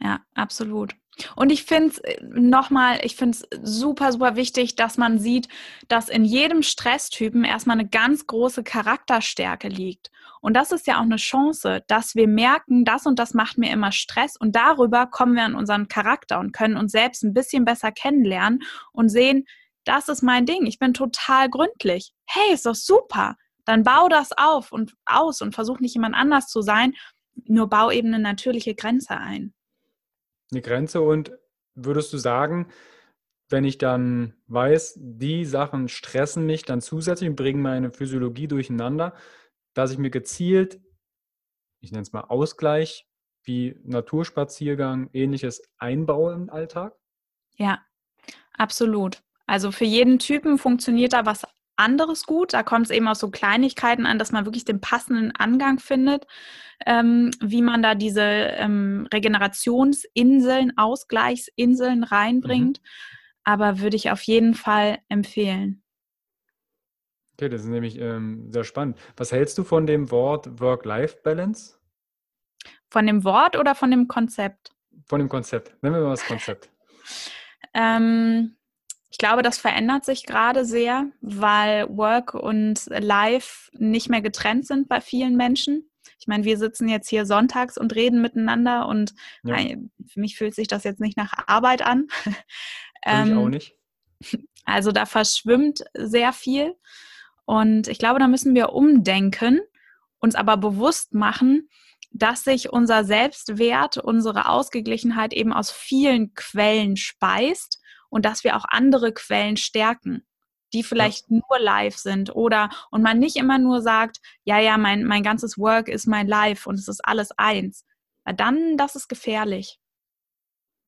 Ja, 0.00 0.24
absolut. 0.34 0.94
Und 1.36 1.52
ich 1.52 1.64
finde 1.64 1.90
es 1.90 1.98
äh, 1.98 2.22
nochmal, 2.22 3.00
ich 3.02 3.16
finde 3.16 3.38
es 3.38 3.48
super, 3.62 4.12
super 4.12 4.36
wichtig, 4.36 4.76
dass 4.76 4.98
man 4.98 5.18
sieht, 5.18 5.48
dass 5.88 6.08
in 6.08 6.24
jedem 6.24 6.62
Stresstypen 6.62 7.44
erstmal 7.44 7.78
eine 7.78 7.88
ganz 7.88 8.26
große 8.26 8.64
Charakterstärke 8.64 9.68
liegt. 9.68 10.10
Und 10.40 10.54
das 10.54 10.72
ist 10.72 10.86
ja 10.86 10.98
auch 10.98 11.04
eine 11.04 11.16
Chance, 11.16 11.82
dass 11.86 12.14
wir 12.14 12.28
merken, 12.28 12.84
das 12.84 13.06
und 13.06 13.18
das 13.18 13.34
macht 13.34 13.58
mir 13.58 13.70
immer 13.70 13.92
Stress. 13.92 14.36
Und 14.36 14.56
darüber 14.56 15.06
kommen 15.06 15.34
wir 15.34 15.44
an 15.44 15.54
unseren 15.54 15.88
Charakter 15.88 16.38
und 16.40 16.52
können 16.52 16.76
uns 16.76 16.92
selbst 16.92 17.22
ein 17.22 17.34
bisschen 17.34 17.64
besser 17.64 17.92
kennenlernen 17.92 18.62
und 18.92 19.08
sehen, 19.08 19.46
das 19.84 20.08
ist 20.08 20.22
mein 20.22 20.46
Ding. 20.46 20.66
Ich 20.66 20.78
bin 20.78 20.94
total 20.94 21.48
gründlich. 21.48 22.12
Hey, 22.26 22.54
ist 22.54 22.66
doch 22.66 22.74
super. 22.74 23.36
Dann 23.64 23.82
bau 23.82 24.08
das 24.08 24.32
auf 24.36 24.72
und 24.72 24.94
aus 25.06 25.40
und 25.40 25.54
versuch 25.54 25.80
nicht 25.80 25.94
jemand 25.94 26.14
anders 26.14 26.48
zu 26.48 26.60
sein. 26.62 26.94
Nur 27.46 27.68
bau 27.68 27.90
eben 27.90 28.08
eine 28.08 28.18
natürliche 28.18 28.74
Grenze 28.74 29.16
ein 29.16 29.54
eine 30.54 30.62
Grenze 30.62 31.00
und 31.00 31.32
würdest 31.74 32.12
du 32.12 32.18
sagen, 32.18 32.68
wenn 33.48 33.64
ich 33.64 33.78
dann 33.78 34.34
weiß, 34.46 34.94
die 34.96 35.44
Sachen 35.44 35.88
stressen 35.88 36.46
mich 36.46 36.64
dann 36.64 36.80
zusätzlich 36.80 37.28
und 37.28 37.36
bringen 37.36 37.60
meine 37.60 37.90
Physiologie 37.90 38.48
durcheinander, 38.48 39.14
dass 39.74 39.90
ich 39.90 39.98
mir 39.98 40.10
gezielt, 40.10 40.80
ich 41.80 41.92
nenne 41.92 42.02
es 42.02 42.12
mal 42.12 42.22
Ausgleich, 42.22 43.06
wie 43.42 43.78
Naturspaziergang, 43.84 45.10
ähnliches 45.12 45.62
einbaue 45.76 46.32
im 46.32 46.48
Alltag? 46.48 46.96
Ja, 47.56 47.84
absolut. 48.56 49.22
Also 49.46 49.70
für 49.70 49.84
jeden 49.84 50.18
Typen 50.18 50.56
funktioniert 50.56 51.12
da 51.12 51.26
was 51.26 51.44
anderes 51.76 52.24
gut. 52.26 52.52
Da 52.52 52.62
kommt 52.62 52.86
es 52.86 52.90
eben 52.90 53.08
aus 53.08 53.18
so 53.18 53.30
Kleinigkeiten 53.30 54.06
an, 54.06 54.18
dass 54.18 54.32
man 54.32 54.44
wirklich 54.44 54.64
den 54.64 54.80
passenden 54.80 55.32
Angang 55.32 55.78
findet, 55.78 56.26
ähm, 56.86 57.30
wie 57.40 57.62
man 57.62 57.82
da 57.82 57.94
diese 57.94 58.22
ähm, 58.22 59.08
Regenerationsinseln, 59.12 60.76
Ausgleichsinseln 60.76 62.04
reinbringt. 62.04 62.80
Mhm. 62.80 62.86
Aber 63.44 63.80
würde 63.80 63.96
ich 63.96 64.10
auf 64.10 64.22
jeden 64.22 64.54
Fall 64.54 64.98
empfehlen. 65.08 65.82
Okay, 67.34 67.48
das 67.48 67.62
ist 67.62 67.68
nämlich 67.68 67.98
ähm, 67.98 68.50
sehr 68.52 68.64
spannend. 68.64 68.96
Was 69.16 69.32
hältst 69.32 69.58
du 69.58 69.64
von 69.64 69.86
dem 69.86 70.10
Wort 70.10 70.60
Work-Life-Balance? 70.60 71.78
Von 72.90 73.06
dem 73.06 73.24
Wort 73.24 73.58
oder 73.58 73.74
von 73.74 73.90
dem 73.90 74.06
Konzept? 74.06 74.72
Von 75.06 75.18
dem 75.18 75.28
Konzept. 75.28 75.76
Nennen 75.82 75.96
wir 75.96 76.02
mal 76.02 76.10
das 76.10 76.24
Konzept. 76.24 76.70
ähm, 77.74 78.56
ich 79.14 79.18
glaube, 79.18 79.42
das 79.42 79.58
verändert 79.58 80.04
sich 80.04 80.26
gerade 80.26 80.64
sehr, 80.64 81.06
weil 81.20 81.86
Work 81.88 82.34
und 82.34 82.86
Life 82.88 83.70
nicht 83.78 84.08
mehr 84.08 84.22
getrennt 84.22 84.66
sind 84.66 84.88
bei 84.88 85.00
vielen 85.00 85.36
Menschen. 85.36 85.88
Ich 86.18 86.26
meine, 86.26 86.42
wir 86.42 86.58
sitzen 86.58 86.88
jetzt 86.88 87.08
hier 87.08 87.24
sonntags 87.24 87.78
und 87.78 87.94
reden 87.94 88.20
miteinander 88.20 88.88
und 88.88 89.14
ja. 89.44 89.56
für 89.56 90.18
mich 90.18 90.36
fühlt 90.36 90.56
sich 90.56 90.66
das 90.66 90.82
jetzt 90.82 90.98
nicht 90.98 91.16
nach 91.16 91.32
Arbeit 91.46 91.82
an. 91.82 92.08
Ähm, 93.06 93.28
mich 93.28 93.36
auch 93.36 93.48
nicht. 93.50 93.74
Also 94.64 94.90
da 94.90 95.04
verschwimmt 95.04 95.84
sehr 95.92 96.32
viel 96.32 96.74
und 97.44 97.86
ich 97.86 97.98
glaube, 97.98 98.18
da 98.18 98.28
müssen 98.28 98.54
wir 98.54 98.72
umdenken, 98.72 99.60
uns 100.20 100.34
aber 100.34 100.56
bewusst 100.56 101.12
machen, 101.12 101.68
dass 102.12 102.44
sich 102.44 102.72
unser 102.72 103.04
Selbstwert, 103.04 103.98
unsere 103.98 104.48
Ausgeglichenheit 104.48 105.34
eben 105.34 105.52
aus 105.52 105.70
vielen 105.70 106.32
Quellen 106.32 106.96
speist 106.96 107.83
und 108.14 108.24
dass 108.24 108.44
wir 108.44 108.56
auch 108.56 108.64
andere 108.68 109.12
Quellen 109.12 109.56
stärken, 109.56 110.24
die 110.72 110.84
vielleicht 110.84 111.28
ja. 111.28 111.38
nur 111.38 111.58
live 111.58 111.96
sind 111.96 112.34
oder 112.34 112.70
und 112.92 113.02
man 113.02 113.18
nicht 113.18 113.34
immer 113.34 113.58
nur 113.58 113.82
sagt, 113.82 114.18
ja, 114.44 114.60
ja, 114.60 114.78
mein, 114.78 115.02
mein 115.02 115.24
ganzes 115.24 115.58
Work 115.58 115.88
ist 115.88 116.06
mein 116.06 116.28
Live 116.28 116.68
und 116.68 116.76
es 116.78 116.86
ist 116.86 117.00
alles 117.04 117.32
eins. 117.36 117.84
Weil 118.24 118.36
dann, 118.36 118.76
das 118.76 118.94
ist 118.94 119.08
gefährlich. 119.08 119.80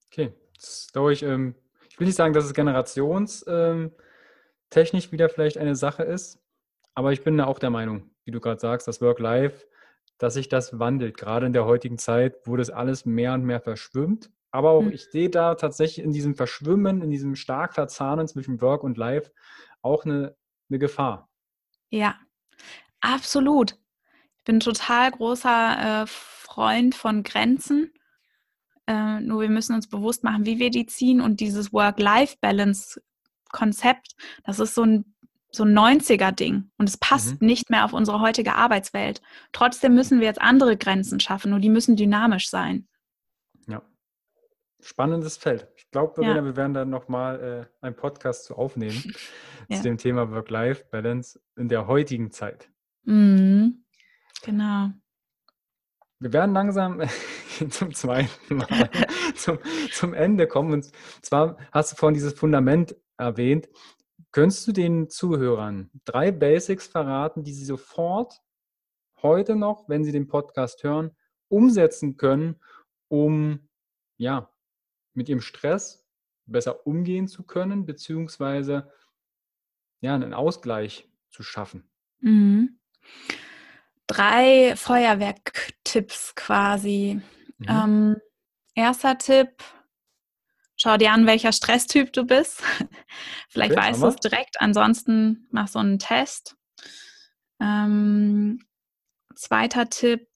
Okay, 0.06 0.34
das 0.54 0.86
glaube 0.92 1.12
ich, 1.12 1.24
ähm, 1.24 1.56
ich 1.90 1.98
will 1.98 2.06
nicht 2.06 2.14
sagen, 2.14 2.32
dass 2.32 2.44
es 2.44 2.54
generationstechnisch 2.54 3.90
ähm, 5.06 5.10
wieder 5.10 5.28
vielleicht 5.28 5.58
eine 5.58 5.74
Sache 5.74 6.04
ist, 6.04 6.38
aber 6.94 7.12
ich 7.12 7.24
bin 7.24 7.36
da 7.36 7.46
auch 7.46 7.58
der 7.58 7.70
Meinung, 7.70 8.08
wie 8.24 8.30
du 8.30 8.38
gerade 8.38 8.60
sagst, 8.60 8.86
das 8.86 9.00
Work-Life, 9.00 9.66
dass 10.18 10.34
sich 10.34 10.48
das 10.48 10.78
wandelt, 10.78 11.16
gerade 11.16 11.46
in 11.46 11.52
der 11.52 11.64
heutigen 11.64 11.98
Zeit, 11.98 12.36
wo 12.44 12.56
das 12.56 12.70
alles 12.70 13.04
mehr 13.04 13.34
und 13.34 13.42
mehr 13.42 13.60
verschwimmt 13.60 14.30
aber 14.50 14.70
auch, 14.70 14.82
mhm. 14.82 14.92
ich 14.92 15.06
sehe 15.06 15.30
da 15.30 15.54
tatsächlich 15.54 16.04
in 16.04 16.12
diesem 16.12 16.34
Verschwimmen, 16.34 17.00
in 17.02 17.10
diesem 17.10 17.36
stark 17.36 17.74
Verzahnen 17.74 18.26
zwischen 18.28 18.60
Work 18.60 18.84
und 18.84 18.96
Life 18.96 19.30
auch 19.82 20.04
eine, 20.04 20.36
eine 20.68 20.78
Gefahr. 20.78 21.28
Ja, 21.90 22.16
absolut. 23.00 23.78
Ich 24.38 24.44
bin 24.44 24.60
total 24.60 25.10
großer 25.10 26.02
äh, 26.02 26.06
Freund 26.06 26.94
von 26.94 27.22
Grenzen. 27.22 27.92
Äh, 28.86 29.20
nur 29.20 29.42
wir 29.42 29.50
müssen 29.50 29.74
uns 29.74 29.88
bewusst 29.88 30.24
machen, 30.24 30.46
wie 30.46 30.58
wir 30.58 30.70
die 30.70 30.86
ziehen 30.86 31.20
und 31.20 31.40
dieses 31.40 31.70
Work-Life-Balance-Konzept, 31.72 34.14
das 34.44 34.60
ist 34.60 34.74
so 34.74 34.84
ein 34.84 35.12
so 35.52 35.62
ein 35.64 35.78
90er-Ding 35.78 36.70
und 36.76 36.88
es 36.88 36.96
passt 36.98 37.40
mhm. 37.40 37.46
nicht 37.46 37.70
mehr 37.70 37.84
auf 37.86 37.94
unsere 37.94 38.20
heutige 38.20 38.56
Arbeitswelt. 38.56 39.22
Trotzdem 39.52 39.94
müssen 39.94 40.20
wir 40.20 40.26
jetzt 40.26 40.42
andere 40.42 40.76
Grenzen 40.76 41.18
schaffen 41.18 41.54
und 41.54 41.62
die 41.62 41.70
müssen 41.70 41.96
dynamisch 41.96 42.50
sein 42.50 42.86
spannendes 44.86 45.36
Feld. 45.36 45.68
Ich 45.76 45.90
glaube, 45.90 46.24
ja. 46.24 46.44
wir 46.44 46.56
werden 46.56 46.74
dann 46.74 46.90
nochmal 46.90 47.68
äh, 47.82 47.84
einen 47.84 47.96
Podcast 47.96 48.44
zu 48.44 48.56
aufnehmen 48.56 49.02
ja. 49.68 49.76
zu 49.76 49.82
dem 49.82 49.98
Thema 49.98 50.30
Work-Life-Balance 50.30 51.40
in 51.56 51.68
der 51.68 51.86
heutigen 51.86 52.30
Zeit. 52.30 52.70
Mhm. 53.04 53.84
Genau. 54.42 54.90
Wir 56.18 56.32
werden 56.32 56.54
langsam 56.54 57.02
zum 57.70 57.94
zweiten 57.94 58.56
Mal 58.56 58.90
zum, 59.34 59.58
zum 59.92 60.14
Ende 60.14 60.46
kommen. 60.46 60.72
Und 60.72 60.90
zwar 61.22 61.58
hast 61.72 61.92
du 61.92 61.96
vorhin 61.96 62.14
dieses 62.14 62.34
Fundament 62.34 62.96
erwähnt. 63.18 63.68
Könntest 64.32 64.66
du 64.66 64.72
den 64.72 65.10
Zuhörern 65.10 65.90
drei 66.04 66.30
Basics 66.30 66.86
verraten, 66.86 67.42
die 67.42 67.52
sie 67.52 67.64
sofort 67.64 68.40
heute 69.22 69.56
noch, 69.56 69.88
wenn 69.88 70.04
sie 70.04 70.12
den 70.12 70.28
Podcast 70.28 70.82
hören, 70.84 71.10
umsetzen 71.48 72.16
können, 72.16 72.60
um 73.08 73.68
ja, 74.18 74.50
mit 75.16 75.28
ihrem 75.28 75.40
Stress 75.40 76.06
besser 76.46 76.86
umgehen 76.86 77.28
zu 77.28 77.42
können, 77.42 77.86
beziehungsweise 77.86 78.90
ja, 80.00 80.14
einen 80.14 80.34
Ausgleich 80.34 81.08
zu 81.30 81.42
schaffen. 81.42 81.88
Mhm. 82.20 82.78
Drei 84.06 84.74
Feuerwerktipps 84.76 86.34
quasi. 86.34 87.20
Mhm. 87.58 87.66
Ähm, 87.68 88.16
erster 88.74 89.18
Tipp, 89.18 89.62
schau 90.76 90.96
dir 90.96 91.12
an, 91.12 91.26
welcher 91.26 91.52
Stresstyp 91.52 92.12
du 92.12 92.24
bist. 92.24 92.62
Vielleicht 93.48 93.76
okay, 93.76 93.88
weißt 93.88 94.02
du 94.02 94.08
es 94.08 94.16
direkt, 94.16 94.60
ansonsten 94.60 95.48
mach 95.50 95.68
so 95.68 95.78
einen 95.78 95.98
Test. 95.98 96.56
Ähm, 97.60 98.64
zweiter 99.34 99.88
Tipp, 99.88 100.28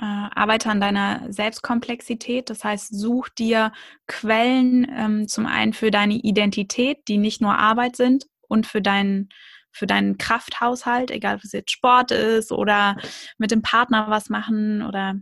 äh, 0.00 0.04
arbeite 0.04 0.70
an 0.70 0.80
deiner 0.80 1.20
Selbstkomplexität. 1.32 2.50
Das 2.50 2.64
heißt, 2.64 2.98
such 2.98 3.28
dir 3.28 3.72
Quellen 4.06 4.86
ähm, 4.90 5.28
zum 5.28 5.46
einen 5.46 5.72
für 5.72 5.90
deine 5.90 6.14
Identität, 6.14 7.06
die 7.08 7.18
nicht 7.18 7.40
nur 7.40 7.56
Arbeit 7.58 7.96
sind 7.96 8.26
und 8.48 8.66
für 8.66 8.82
deinen 8.82 9.28
für 9.76 9.88
deinen 9.88 10.18
Krafthaushalt, 10.18 11.10
egal 11.10 11.34
ob 11.34 11.42
es 11.42 11.50
jetzt 11.50 11.72
Sport 11.72 12.12
ist 12.12 12.52
oder 12.52 12.96
mit 13.38 13.50
dem 13.50 13.60
Partner 13.60 14.06
was 14.08 14.30
machen 14.30 14.82
oder 14.82 15.16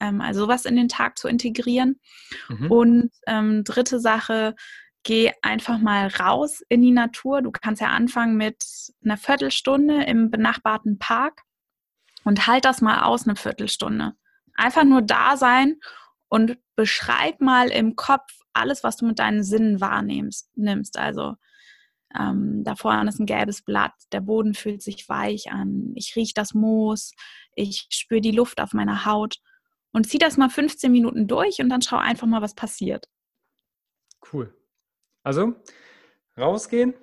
ähm, 0.00 0.22
also 0.22 0.40
sowas 0.40 0.64
in 0.64 0.76
den 0.76 0.88
Tag 0.88 1.18
zu 1.18 1.28
integrieren. 1.28 2.00
Mhm. 2.48 2.70
Und 2.70 3.10
ähm, 3.26 3.64
dritte 3.64 4.00
Sache, 4.00 4.54
geh 5.02 5.30
einfach 5.42 5.78
mal 5.78 6.08
raus 6.08 6.62
in 6.70 6.80
die 6.80 6.90
Natur. 6.90 7.42
Du 7.42 7.50
kannst 7.50 7.82
ja 7.82 7.88
anfangen 7.88 8.36
mit 8.36 8.64
einer 9.04 9.18
Viertelstunde 9.18 10.04
im 10.04 10.30
benachbarten 10.30 10.98
Park 10.98 11.42
und 12.26 12.48
halt 12.48 12.64
das 12.64 12.80
mal 12.80 13.04
aus 13.04 13.26
eine 13.26 13.36
Viertelstunde. 13.36 14.14
Einfach 14.54 14.82
nur 14.82 15.00
da 15.00 15.36
sein 15.36 15.78
und 16.28 16.58
beschreib 16.74 17.40
mal 17.40 17.68
im 17.68 17.94
Kopf 17.94 18.40
alles, 18.52 18.82
was 18.82 18.96
du 18.96 19.06
mit 19.06 19.20
deinen 19.20 19.44
Sinnen 19.44 19.80
wahrnimmst. 19.80 20.50
Nimmst. 20.56 20.98
Also 20.98 21.36
ähm, 22.18 22.64
da 22.64 22.74
vorne 22.74 23.08
ist 23.08 23.20
ein 23.20 23.26
gelbes 23.26 23.62
Blatt, 23.62 23.92
der 24.10 24.22
Boden 24.22 24.54
fühlt 24.54 24.82
sich 24.82 25.08
weich 25.08 25.52
an, 25.52 25.92
ich 25.94 26.16
rieche 26.16 26.32
das 26.34 26.52
Moos, 26.52 27.12
ich 27.54 27.86
spüre 27.90 28.20
die 28.20 28.32
Luft 28.32 28.60
auf 28.60 28.72
meiner 28.72 29.04
Haut 29.04 29.36
und 29.92 30.08
zieh 30.08 30.18
das 30.18 30.36
mal 30.36 30.48
15 30.48 30.90
Minuten 30.90 31.28
durch 31.28 31.60
und 31.60 31.68
dann 31.68 31.82
schau 31.82 31.96
einfach 31.96 32.26
mal, 32.26 32.42
was 32.42 32.54
passiert. 32.54 33.08
Cool. 34.32 34.52
Also 35.22 35.54
rausgehen, 36.36 36.94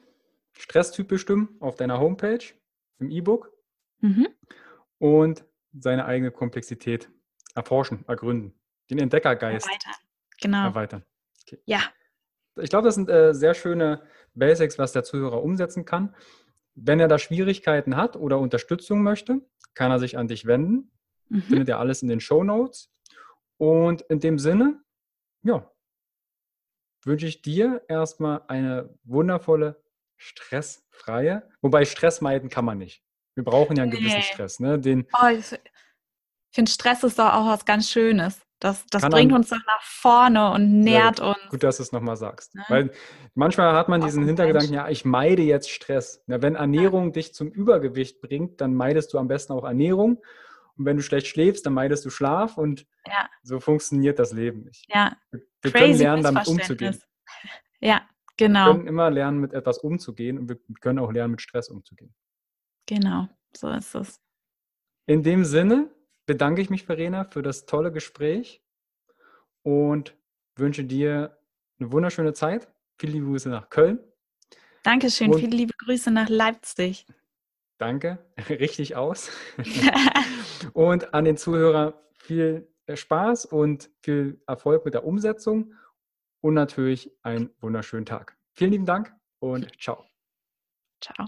Stresstyp 0.52 1.08
bestimmen 1.08 1.56
auf 1.62 1.76
deiner 1.76 2.00
Homepage 2.00 2.44
im 3.00 3.10
E-Book 3.10 3.52
mhm. 4.00 4.28
Und 5.00 5.46
seine 5.74 6.06
eigene 6.06 6.32
Komplexität 6.32 7.10
erforschen, 7.56 8.06
ergründen, 8.08 8.54
den 8.90 9.00
Entdeckergeist 9.00 9.66
erweitern. 9.66 9.94
Genau. 10.42 10.64
Erweitern. 10.66 11.06
Okay. 11.44 11.60
Ja. 11.66 11.82
Ich 12.56 12.70
glaube, 12.70 12.86
das 12.86 12.96
sind 12.96 13.10
äh, 13.10 13.34
sehr 13.34 13.54
schöne 13.54 14.04
Basics, 14.36 14.78
was 14.78 14.92
der 14.92 15.04
Zuhörer 15.04 15.42
umsetzen 15.44 15.86
kann. 15.86 16.16
Wenn 16.76 17.00
er 17.00 17.08
da 17.08 17.18
Schwierigkeiten 17.18 17.96
hat 17.96 18.16
oder 18.16 18.40
Unterstützung 18.40 19.04
möchte, 19.04 19.42
kann 19.74 19.92
er 19.92 20.00
sich 20.00 20.18
an 20.18 20.28
dich 20.28 20.46
wenden. 20.46 20.92
Mhm. 21.30 21.42
Findet 21.44 21.68
ihr 21.70 21.80
alles 21.80 22.02
in 22.02 22.08
den 22.08 22.20
Show 22.20 22.44
Notes. 22.44 22.92
Und 23.58 24.02
in 24.04 24.20
dem 24.20 24.40
Sinne, 24.40 24.84
ja, 25.44 25.72
wünsche 27.04 27.28
ich 27.28 27.42
dir 27.42 27.84
erstmal 27.88 28.44
eine 28.48 28.98
wundervolle, 29.04 29.82
stressfreie, 30.18 31.50
wobei 31.62 31.86
Stress 31.86 32.22
meiden 32.22 32.50
kann 32.50 32.66
man 32.66 32.78
nicht. 32.78 33.04
Wir 33.36 33.44
brauchen 33.44 33.76
ja 33.76 33.84
einen 33.84 33.92
gewissen 33.92 34.18
nee. 34.18 34.22
Stress. 34.22 34.60
Ne? 34.60 34.80
Den, 34.80 35.08
oh, 35.14 35.28
ich 35.28 35.60
finde, 36.52 36.72
Stress 36.72 37.04
ist 37.04 37.20
doch 37.20 37.34
auch 37.34 37.48
was 37.48 37.66
ganz 37.66 37.90
Schönes. 37.90 38.40
Das, 38.64 38.86
das 38.90 39.02
bringt 39.10 39.34
uns 39.34 39.50
doch 39.50 39.58
nach 39.68 39.82
vorne 39.82 40.52
und 40.52 40.80
nährt 40.80 41.20
gut. 41.20 41.36
uns. 41.36 41.50
Gut, 41.50 41.64
dass 41.64 41.78
du 41.78 41.84
es 41.84 41.92
nochmal 41.92 42.16
sagst. 42.16 42.56
Ne? 42.56 42.64
Weil 42.70 42.92
manchmal 43.36 43.74
hat 43.74 43.90
man 43.90 44.00
diesen 44.00 44.26
Hintergedanken, 44.26 44.74
ja, 44.74 44.88
ich 44.88 45.04
meide 45.04 45.42
jetzt 45.42 45.70
Stress. 45.70 46.24
Ja, 46.28 46.42
wenn 46.42 46.56
Ernährung 46.56 47.08
ja. 47.08 47.12
dich 47.12 47.34
zum 47.34 47.50
Übergewicht 47.50 48.22
bringt, 48.22 48.62
dann 48.62 48.74
meidest 48.74 49.14
du 49.14 49.18
am 49.18 49.28
besten 49.28 49.52
auch 49.52 49.66
Ernährung. 49.66 50.22
Und 50.78 50.86
wenn 50.86 50.96
du 50.96 51.04
schlecht 51.04 51.28
schläfst, 51.28 51.66
dann 51.66 51.74
meidest 51.74 52.06
du 52.06 52.10
Schlaf 52.10 52.58
und 52.58 52.88
ja. 53.06 53.30
so 53.44 53.60
funktioniert 53.60 54.18
das 54.18 54.32
Leben 54.32 54.64
nicht. 54.64 54.86
Ja. 54.88 55.18
Wir 55.32 55.42
Crazy 55.72 55.74
können 55.74 55.98
lernen, 55.98 56.24
damit 56.24 56.48
umzugehen. 56.48 57.00
Ja, 57.82 58.02
genau. 58.38 58.68
Wir 58.68 58.74
können 58.76 58.88
immer 58.88 59.12
lernen, 59.12 59.42
mit 59.42 59.52
etwas 59.52 59.80
umzugehen 59.80 60.40
und 60.40 60.48
wir 60.48 60.58
können 60.80 61.00
auch 61.00 61.12
lernen, 61.12 61.32
mit 61.32 61.42
Stress 61.42 61.68
umzugehen. 61.68 62.16
Genau, 62.86 63.30
so 63.56 63.70
ist 63.70 63.96
es. 63.96 64.20
In 65.06 65.24
dem 65.24 65.46
Sinne 65.46 65.90
bedanke 66.26 66.62
ich 66.62 66.70
mich, 66.70 66.84
Verena, 66.86 67.26
für 67.26 67.42
das 67.42 67.66
tolle 67.66 67.92
Gespräch 67.92 68.62
und 69.64 70.16
wünsche 70.56 70.84
dir 70.84 71.38
eine 71.80 71.92
wunderschöne 71.92 72.34
Zeit. 72.34 72.68
Viele 72.98 73.14
liebe 73.14 73.26
Grüße 73.26 73.50
nach 73.50 73.70
Köln. 73.70 74.00
Dankeschön, 74.84 75.32
und 75.32 75.40
viele 75.40 75.56
liebe 75.56 75.74
Grüße 75.78 76.12
nach 76.12 76.30
Leipzig. 76.30 77.06
Danke, 77.78 78.20
richtig 78.50 78.96
aus. 78.96 79.30
und 80.74 81.14
an 81.14 81.26
den 81.26 81.38
Zuhörer 81.38 82.02
viel 82.14 82.68
Spaß 82.94 83.46
und 83.46 83.90
viel 84.02 84.42
Erfolg 84.46 84.86
mit 84.86 84.94
der 84.94 85.06
Umsetzung 85.06 85.74
und 86.42 86.54
natürlich 86.54 87.12
einen 87.24 87.50
wunderschönen 87.60 88.06
Tag. 88.06 88.38
Vielen 88.54 88.72
lieben 88.72 88.86
Dank 88.86 89.14
und 89.40 89.70
ciao. 89.82 90.06
Ciao. 91.02 91.28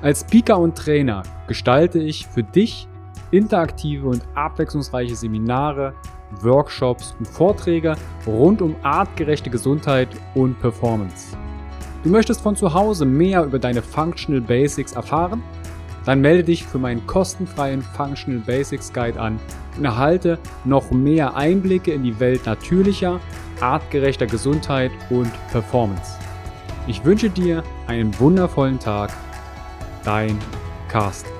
als 0.00 0.20
Speaker 0.20 0.58
und 0.58 0.76
Trainer 0.76 1.22
gestalte 1.48 1.98
ich 1.98 2.26
für 2.26 2.42
dich 2.42 2.86
interaktive 3.30 4.06
und 4.06 4.22
abwechslungsreiche 4.34 5.16
Seminare, 5.16 5.92
Workshops 6.40 7.16
und 7.18 7.26
Vorträge 7.26 7.96
rund 8.26 8.62
um 8.62 8.76
artgerechte 8.82 9.50
Gesundheit 9.50 10.08
und 10.34 10.58
Performance. 10.60 11.36
Du 12.04 12.10
möchtest 12.10 12.42
von 12.42 12.54
zu 12.54 12.72
Hause 12.72 13.04
mehr 13.06 13.44
über 13.44 13.58
deine 13.58 13.82
Functional 13.82 14.40
Basics 14.40 14.92
erfahren? 14.92 15.42
Dann 16.04 16.20
melde 16.20 16.44
dich 16.44 16.64
für 16.64 16.78
meinen 16.78 17.06
kostenfreien 17.06 17.82
Functional 17.82 18.40
Basics 18.40 18.92
Guide 18.92 19.20
an 19.20 19.40
und 19.76 19.84
erhalte 19.84 20.38
noch 20.64 20.90
mehr 20.90 21.34
Einblicke 21.36 21.92
in 21.92 22.04
die 22.04 22.18
Welt 22.20 22.46
natürlicher, 22.46 23.20
artgerechter 23.60 24.26
Gesundheit 24.26 24.92
und 25.10 25.30
Performance. 25.50 26.12
Ich 26.86 27.04
wünsche 27.04 27.28
dir 27.28 27.64
einen 27.88 28.18
wundervollen 28.18 28.78
Tag 28.78 29.10
dein 30.04 30.38
Cast. 30.88 31.37